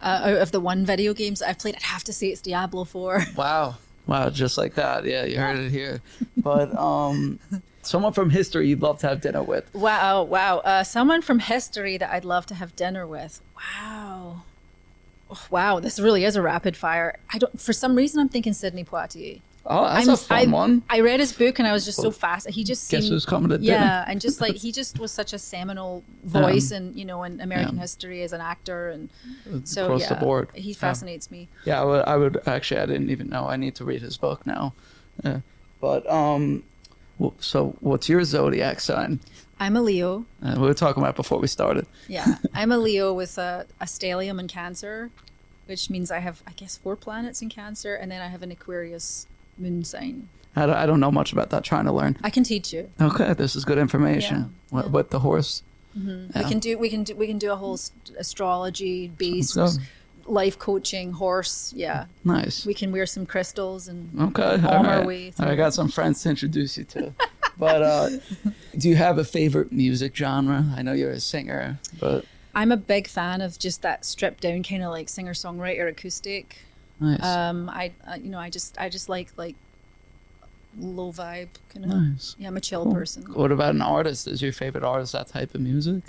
uh, 0.00 0.20
out 0.24 0.38
of 0.38 0.52
the 0.52 0.60
one 0.60 0.86
video 0.86 1.12
games 1.12 1.40
that 1.40 1.50
I've 1.50 1.58
played, 1.58 1.74
I'd 1.76 1.82
have 1.82 2.04
to 2.04 2.12
say 2.12 2.28
it's 2.28 2.40
Diablo 2.40 2.84
Four. 2.84 3.22
Wow. 3.36 3.76
Wow, 4.08 4.30
just 4.30 4.58
like 4.58 4.74
that. 4.74 5.04
Yeah, 5.04 5.24
you 5.24 5.36
heard 5.38 5.58
it 5.58 5.70
here. 5.70 6.00
But 6.36 6.76
um 6.76 7.38
someone 7.82 8.12
from 8.12 8.30
history 8.30 8.68
you'd 8.68 8.82
love 8.82 8.98
to 9.00 9.08
have 9.08 9.20
dinner 9.20 9.42
with. 9.42 9.72
wow, 9.74 10.22
wow! 10.24 10.58
Uh, 10.58 10.82
someone 10.82 11.22
from 11.22 11.38
history 11.38 11.96
that 11.98 12.10
I'd 12.12 12.24
love 12.24 12.46
to 12.46 12.54
have 12.54 12.74
dinner 12.74 13.06
with. 13.06 13.40
Wow. 13.56 14.42
Oh, 15.30 15.46
Wow, 15.50 15.78
this 15.78 16.00
really 16.00 16.24
is 16.24 16.36
a 16.36 16.42
rapid 16.42 16.74
fire. 16.76 17.18
I 17.32 17.38
don't. 17.38 17.60
For 17.60 17.72
some 17.74 17.94
reason, 17.94 18.18
I'm 18.20 18.28
thinking 18.30 18.54
Sidney 18.54 18.82
Poitier. 18.82 19.40
Oh, 19.70 19.84
that's 19.84 20.06
I'm- 20.08 20.14
a 20.14 20.16
fun 20.16 20.38
I, 20.38 20.44
one. 20.50 20.82
I 20.88 21.00
read 21.00 21.20
his 21.20 21.32
book 21.32 21.58
and 21.58 21.68
I 21.68 21.72
was 21.72 21.84
just 21.84 22.00
so 22.00 22.10
fast. 22.10 22.48
He 22.48 22.64
just 22.64 22.90
Guess 22.90 23.02
seemed, 23.02 23.12
who's 23.12 23.26
coming 23.26 23.50
to 23.50 23.58
yeah, 23.62 24.04
and 24.08 24.20
just 24.20 24.40
like 24.40 24.56
he 24.56 24.72
just 24.72 24.98
was 24.98 25.12
such 25.12 25.32
a 25.34 25.38
seminal 25.38 26.02
voice, 26.24 26.70
and 26.70 26.96
you 26.96 27.04
know, 27.04 27.22
in 27.24 27.40
American 27.40 27.76
history 27.76 28.22
as 28.22 28.32
an 28.32 28.40
actor, 28.40 28.88
and 28.88 29.10
so 29.68 29.84
Across 29.84 30.00
yeah, 30.02 30.08
the 30.08 30.14
board. 30.16 30.48
he 30.54 30.70
Yeah. 30.70 30.76
fascinates 30.78 31.30
me. 31.30 31.48
Yeah, 31.66 31.82
I 31.82 31.84
would, 31.84 32.04
I 32.06 32.16
would 32.16 32.40
actually 32.48 32.80
I 32.80 32.86
didn't 32.86 33.10
even 33.10 33.28
know. 33.28 33.46
I 33.46 33.56
need 33.56 33.74
to 33.76 33.84
read 33.84 34.00
his 34.00 34.16
book 34.16 34.46
now. 34.46 34.72
Yeah. 35.22 35.40
But 35.80 36.08
um 36.10 36.62
so 37.40 37.76
what's 37.80 38.08
your 38.08 38.24
zodiac 38.24 38.80
sign? 38.80 39.20
I'm 39.60 39.76
a 39.76 39.82
Leo. 39.82 40.24
Uh, 40.42 40.54
we 40.56 40.66
were 40.68 40.72
talking 40.74 41.02
about 41.02 41.16
before 41.16 41.40
we 41.40 41.48
started. 41.48 41.84
Yeah, 42.06 42.36
I'm 42.54 42.70
a 42.70 42.78
Leo 42.78 43.12
with 43.12 43.36
a, 43.38 43.66
a 43.80 43.86
stellium 43.86 44.38
in 44.38 44.46
Cancer, 44.46 45.10
which 45.66 45.90
means 45.90 46.12
I 46.12 46.20
have, 46.20 46.42
I 46.46 46.52
guess, 46.52 46.76
four 46.78 46.94
planets 46.94 47.42
in 47.42 47.48
Cancer, 47.48 47.96
and 47.96 48.08
then 48.10 48.22
I 48.22 48.28
have 48.28 48.42
an 48.44 48.52
Aquarius 48.52 49.26
moon 49.58 49.84
sign. 49.84 50.28
I 50.56 50.66
don't, 50.66 50.76
I 50.76 50.86
don't 50.86 51.00
know 51.00 51.10
much 51.12 51.32
about 51.32 51.50
that. 51.50 51.64
Trying 51.64 51.84
to 51.84 51.92
learn. 51.92 52.16
I 52.22 52.30
can 52.30 52.42
teach 52.44 52.72
you. 52.72 52.90
Okay, 53.00 53.32
this 53.34 53.54
is 53.54 53.64
good 53.64 53.78
information. 53.78 54.54
Yeah, 54.72 54.76
With, 54.82 54.90
with 54.90 55.10
the 55.10 55.20
horse. 55.20 55.62
We 55.94 56.28
can 56.44 56.58
do, 56.60 56.78
we 56.78 56.90
can 56.90 57.02
do, 57.02 57.16
we 57.16 57.26
can 57.26 57.38
do 57.38 57.50
a 57.52 57.56
whole 57.56 57.78
astrology 58.16 59.08
based 59.08 59.54
Sounds 59.54 59.78
life 60.26 60.58
coaching 60.58 61.12
horse. 61.12 61.72
Yeah, 61.74 62.06
Nice. 62.24 62.64
we 62.66 62.74
can 62.74 62.92
wear 62.92 63.06
some 63.06 63.26
crystals 63.26 63.88
and 63.88 64.10
Okay. 64.20 64.42
all 64.42 64.74
on 64.74 64.86
our 64.86 64.98
right. 64.98 65.06
way 65.06 65.32
I 65.38 65.54
got 65.56 65.74
some 65.74 65.88
friends 65.88 66.22
to 66.22 66.30
introduce 66.30 66.76
you 66.78 66.84
to. 66.84 67.12
but 67.58 67.82
uh, 67.82 68.10
do 68.76 68.88
you 68.88 68.96
have 68.96 69.18
a 69.18 69.24
favorite 69.24 69.72
music 69.72 70.14
genre? 70.14 70.64
I 70.76 70.82
know 70.82 70.92
you're 70.92 71.10
a 71.10 71.20
singer, 71.20 71.78
but 71.98 72.24
I'm 72.54 72.70
a 72.70 72.76
big 72.76 73.08
fan 73.08 73.40
of 73.40 73.58
just 73.58 73.82
that 73.82 74.04
stripped 74.04 74.42
down 74.42 74.62
kind 74.62 74.82
of 74.84 74.90
like 74.90 75.08
singer 75.08 75.32
songwriter 75.32 75.88
acoustic. 75.88 76.58
Nice. 77.00 77.22
Um, 77.24 77.68
I, 77.68 77.92
I 78.06 78.16
you 78.16 78.30
know 78.30 78.38
I 78.38 78.50
just 78.50 78.78
I 78.80 78.88
just 78.88 79.08
like 79.08 79.28
like 79.36 79.56
low 80.78 81.12
vibe 81.12 81.48
kind 81.72 81.84
of. 81.84 81.90
nice. 81.90 82.36
Yeah, 82.38 82.48
I'm 82.48 82.56
a 82.56 82.60
chill 82.60 82.84
Cool. 82.84 82.92
person. 82.94 83.22
What 83.32 83.50
about 83.52 83.74
an 83.74 83.82
artist? 83.82 84.26
Is 84.28 84.42
your 84.42 84.52
favorite 84.52 84.84
artist 84.84 85.12
that 85.12 85.28
type 85.28 85.54
of 85.54 85.60
music? 85.60 86.02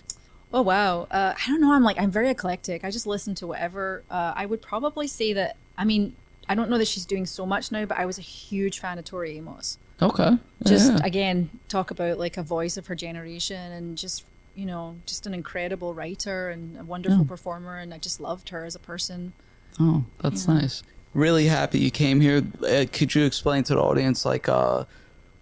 Oh 0.54 0.62
wow. 0.62 1.08
Uh, 1.12 1.34
I 1.36 1.47
don't 1.47 1.62
know. 1.62 1.73
I'm 1.73 1.84
like 1.84 1.99
I'm 1.99 2.12
very 2.12 2.30
eclectic. 2.30 2.84
I 2.84 2.91
just 2.91 3.08
listen 3.08 3.36
to 3.36 3.47
whatever. 3.47 4.04
Uh, 4.10 4.34
I 4.36 4.45
would 4.45 4.62
probably 4.62 5.08
say 5.08 5.34
that. 5.34 5.56
I 5.78 5.86
mean, 5.86 6.15
I 6.47 6.56
don't 6.56 6.69
know 6.69 6.78
that 6.78 6.88
she's 6.88 7.06
doing 7.06 7.25
so 7.25 7.45
much 7.45 7.71
now, 7.71 7.86
but 7.86 7.97
I 7.97 8.06
was 8.06 8.17
a 8.17 8.21
huge 8.23 8.80
fan 8.80 8.97
of 8.99 9.06
Tori 9.06 9.38
Amos. 9.38 9.78
Okay. 10.02 10.38
Just 10.65 10.91
Yeah. 10.91 10.99
again, 11.04 11.49
talk 11.67 11.91
about 11.91 12.17
like 12.19 12.38
a 12.38 12.43
voice 12.43 12.78
of 12.78 12.88
her 12.88 12.95
generation, 12.95 13.71
and 13.71 13.97
just 13.97 14.25
you 14.56 14.65
know, 14.65 14.95
just 15.06 15.25
an 15.25 15.34
incredible 15.34 15.93
writer 15.93 16.49
and 16.49 16.78
a 16.78 16.84
wonderful 16.84 17.23
performer, 17.23 17.78
and 17.78 17.93
I 17.93 17.97
just 17.97 18.19
loved 18.19 18.49
her 18.49 18.65
as 18.65 18.75
a 18.75 18.80
person. 18.80 19.32
Oh, 19.79 20.03
that's 20.21 20.47
nice. 20.47 20.83
Really 21.13 21.45
happy 21.45 21.79
you 21.79 21.91
came 21.91 22.21
here. 22.21 22.43
Uh, 22.63 22.85
could 22.91 23.15
you 23.15 23.25
explain 23.25 23.63
to 23.63 23.75
the 23.75 23.81
audience, 23.81 24.25
like, 24.25 24.47
uh, 24.49 24.83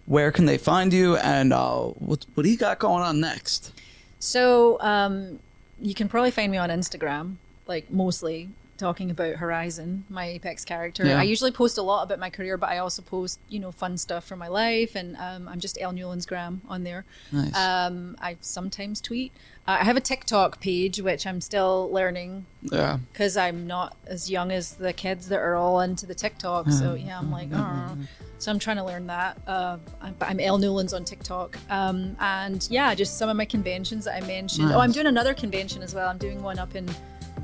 where 0.06 0.32
can 0.32 0.46
they 0.46 0.56
find 0.56 0.92
you 0.92 1.16
and 1.16 1.52
uh, 1.52 1.82
what 1.82 2.24
what 2.34 2.42
do 2.42 2.48
you 2.48 2.56
got 2.56 2.78
going 2.78 3.02
on 3.02 3.20
next? 3.20 3.72
So 4.18 4.80
um, 4.80 5.38
you 5.80 5.94
can 5.94 6.08
probably 6.08 6.30
find 6.30 6.50
me 6.50 6.58
on 6.58 6.70
Instagram, 6.70 7.36
like 7.66 7.90
mostly 7.90 8.48
talking 8.78 9.10
about 9.10 9.36
Horizon, 9.36 10.04
my 10.08 10.26
Apex 10.26 10.64
character. 10.64 11.04
Yeah. 11.04 11.18
I 11.18 11.24
usually 11.24 11.50
post 11.50 11.76
a 11.76 11.82
lot 11.82 12.02
about 12.04 12.18
my 12.18 12.30
career, 12.30 12.56
but 12.56 12.70
I 12.70 12.78
also 12.78 13.02
post, 13.02 13.40
you 13.48 13.58
know, 13.58 13.72
fun 13.72 13.98
stuff 13.98 14.24
from 14.24 14.38
my 14.38 14.48
life, 14.48 14.94
and 14.94 15.16
um, 15.16 15.48
I'm 15.48 15.60
just 15.60 15.78
Elle 15.80 15.92
Newlands 15.92 16.24
Gram 16.24 16.62
on 16.68 16.84
there. 16.84 17.04
Nice. 17.32 17.54
Um, 17.56 18.16
I 18.20 18.36
sometimes 18.40 19.00
tweet. 19.00 19.32
Uh, 19.66 19.78
I 19.80 19.84
have 19.84 19.96
a 19.96 20.00
TikTok 20.00 20.60
page, 20.60 21.00
which 21.00 21.26
I'm 21.26 21.40
still 21.40 21.90
learning 21.92 22.46
yeah. 22.62 22.98
because 23.12 23.36
I'm 23.36 23.66
not 23.66 23.96
as 24.06 24.30
young 24.30 24.50
as 24.50 24.74
the 24.74 24.94
kids 24.94 25.28
that 25.28 25.40
are 25.40 25.56
all 25.56 25.80
into 25.80 26.06
the 26.06 26.14
TikTok. 26.14 26.70
So 26.70 26.94
yeah, 26.94 27.18
I'm 27.18 27.30
like, 27.30 27.50
oh. 27.52 27.98
So 28.38 28.52
I'm 28.52 28.58
trying 28.60 28.76
to 28.76 28.84
learn 28.84 29.08
that. 29.08 29.36
Uh, 29.46 29.78
I'm, 30.00 30.14
but 30.18 30.30
I'm 30.30 30.38
Elle 30.38 30.58
Newlands 30.58 30.94
on 30.94 31.04
TikTok. 31.04 31.58
Um, 31.68 32.16
and 32.20 32.66
yeah, 32.70 32.94
just 32.94 33.18
some 33.18 33.28
of 33.28 33.36
my 33.36 33.44
conventions 33.44 34.04
that 34.04 34.22
I 34.22 34.26
mentioned. 34.26 34.72
Oh, 34.72 34.78
I'm 34.78 34.92
doing 34.92 35.06
another 35.06 35.34
convention 35.34 35.82
as 35.82 35.94
well. 35.94 36.08
I'm 36.08 36.18
doing 36.18 36.42
one 36.42 36.58
up 36.58 36.74
in 36.76 36.88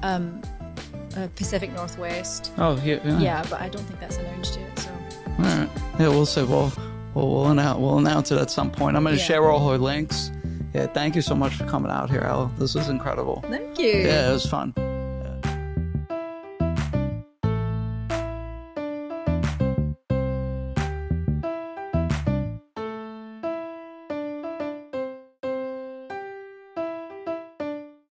um, 0.03 0.41
uh, 1.17 1.29
Pacific 1.37 1.73
Northwest. 1.73 2.53
Oh, 2.59 2.81
yeah. 2.85 2.99
Yeah. 3.05 3.19
Yeah, 3.19 3.47
but 3.51 3.61
I 3.61 3.69
don't 3.69 3.83
think 3.85 4.01
that's 4.01 4.17
announced 4.17 4.59
yet. 4.59 4.79
So 4.79 4.91
All 5.39 5.45
right. 5.45 5.69
Yeah, 5.99 6.09
we'll 6.09 6.27
see. 6.27 6.43
We'll 6.43 6.73
we'll 7.15 7.31
we'll 7.31 7.47
announce, 7.51 7.79
we'll 7.81 7.99
announce 7.99 8.31
it 8.33 8.39
at 8.39 8.51
some 8.51 8.71
point. 8.71 8.97
I'm 8.97 9.03
going 9.05 9.15
to 9.15 9.21
Yeah. 9.21 9.27
share 9.27 9.51
all 9.51 9.69
her 9.71 9.79
links. 9.79 10.31
Yeah, 10.75 10.87
thank 10.87 11.15
you 11.15 11.23
so 11.23 11.35
much 11.37 11.55
for 11.55 11.65
coming 11.67 11.91
out 11.91 12.11
here, 12.11 12.23
Elle. 12.23 12.51
This 12.59 12.75
was 12.75 12.89
incredible. 12.89 13.45
thank 13.49 13.79
you. 13.79 13.87
Yeah, 13.99 14.31
it 14.31 14.33
was 14.33 14.47
fun. 14.47 14.75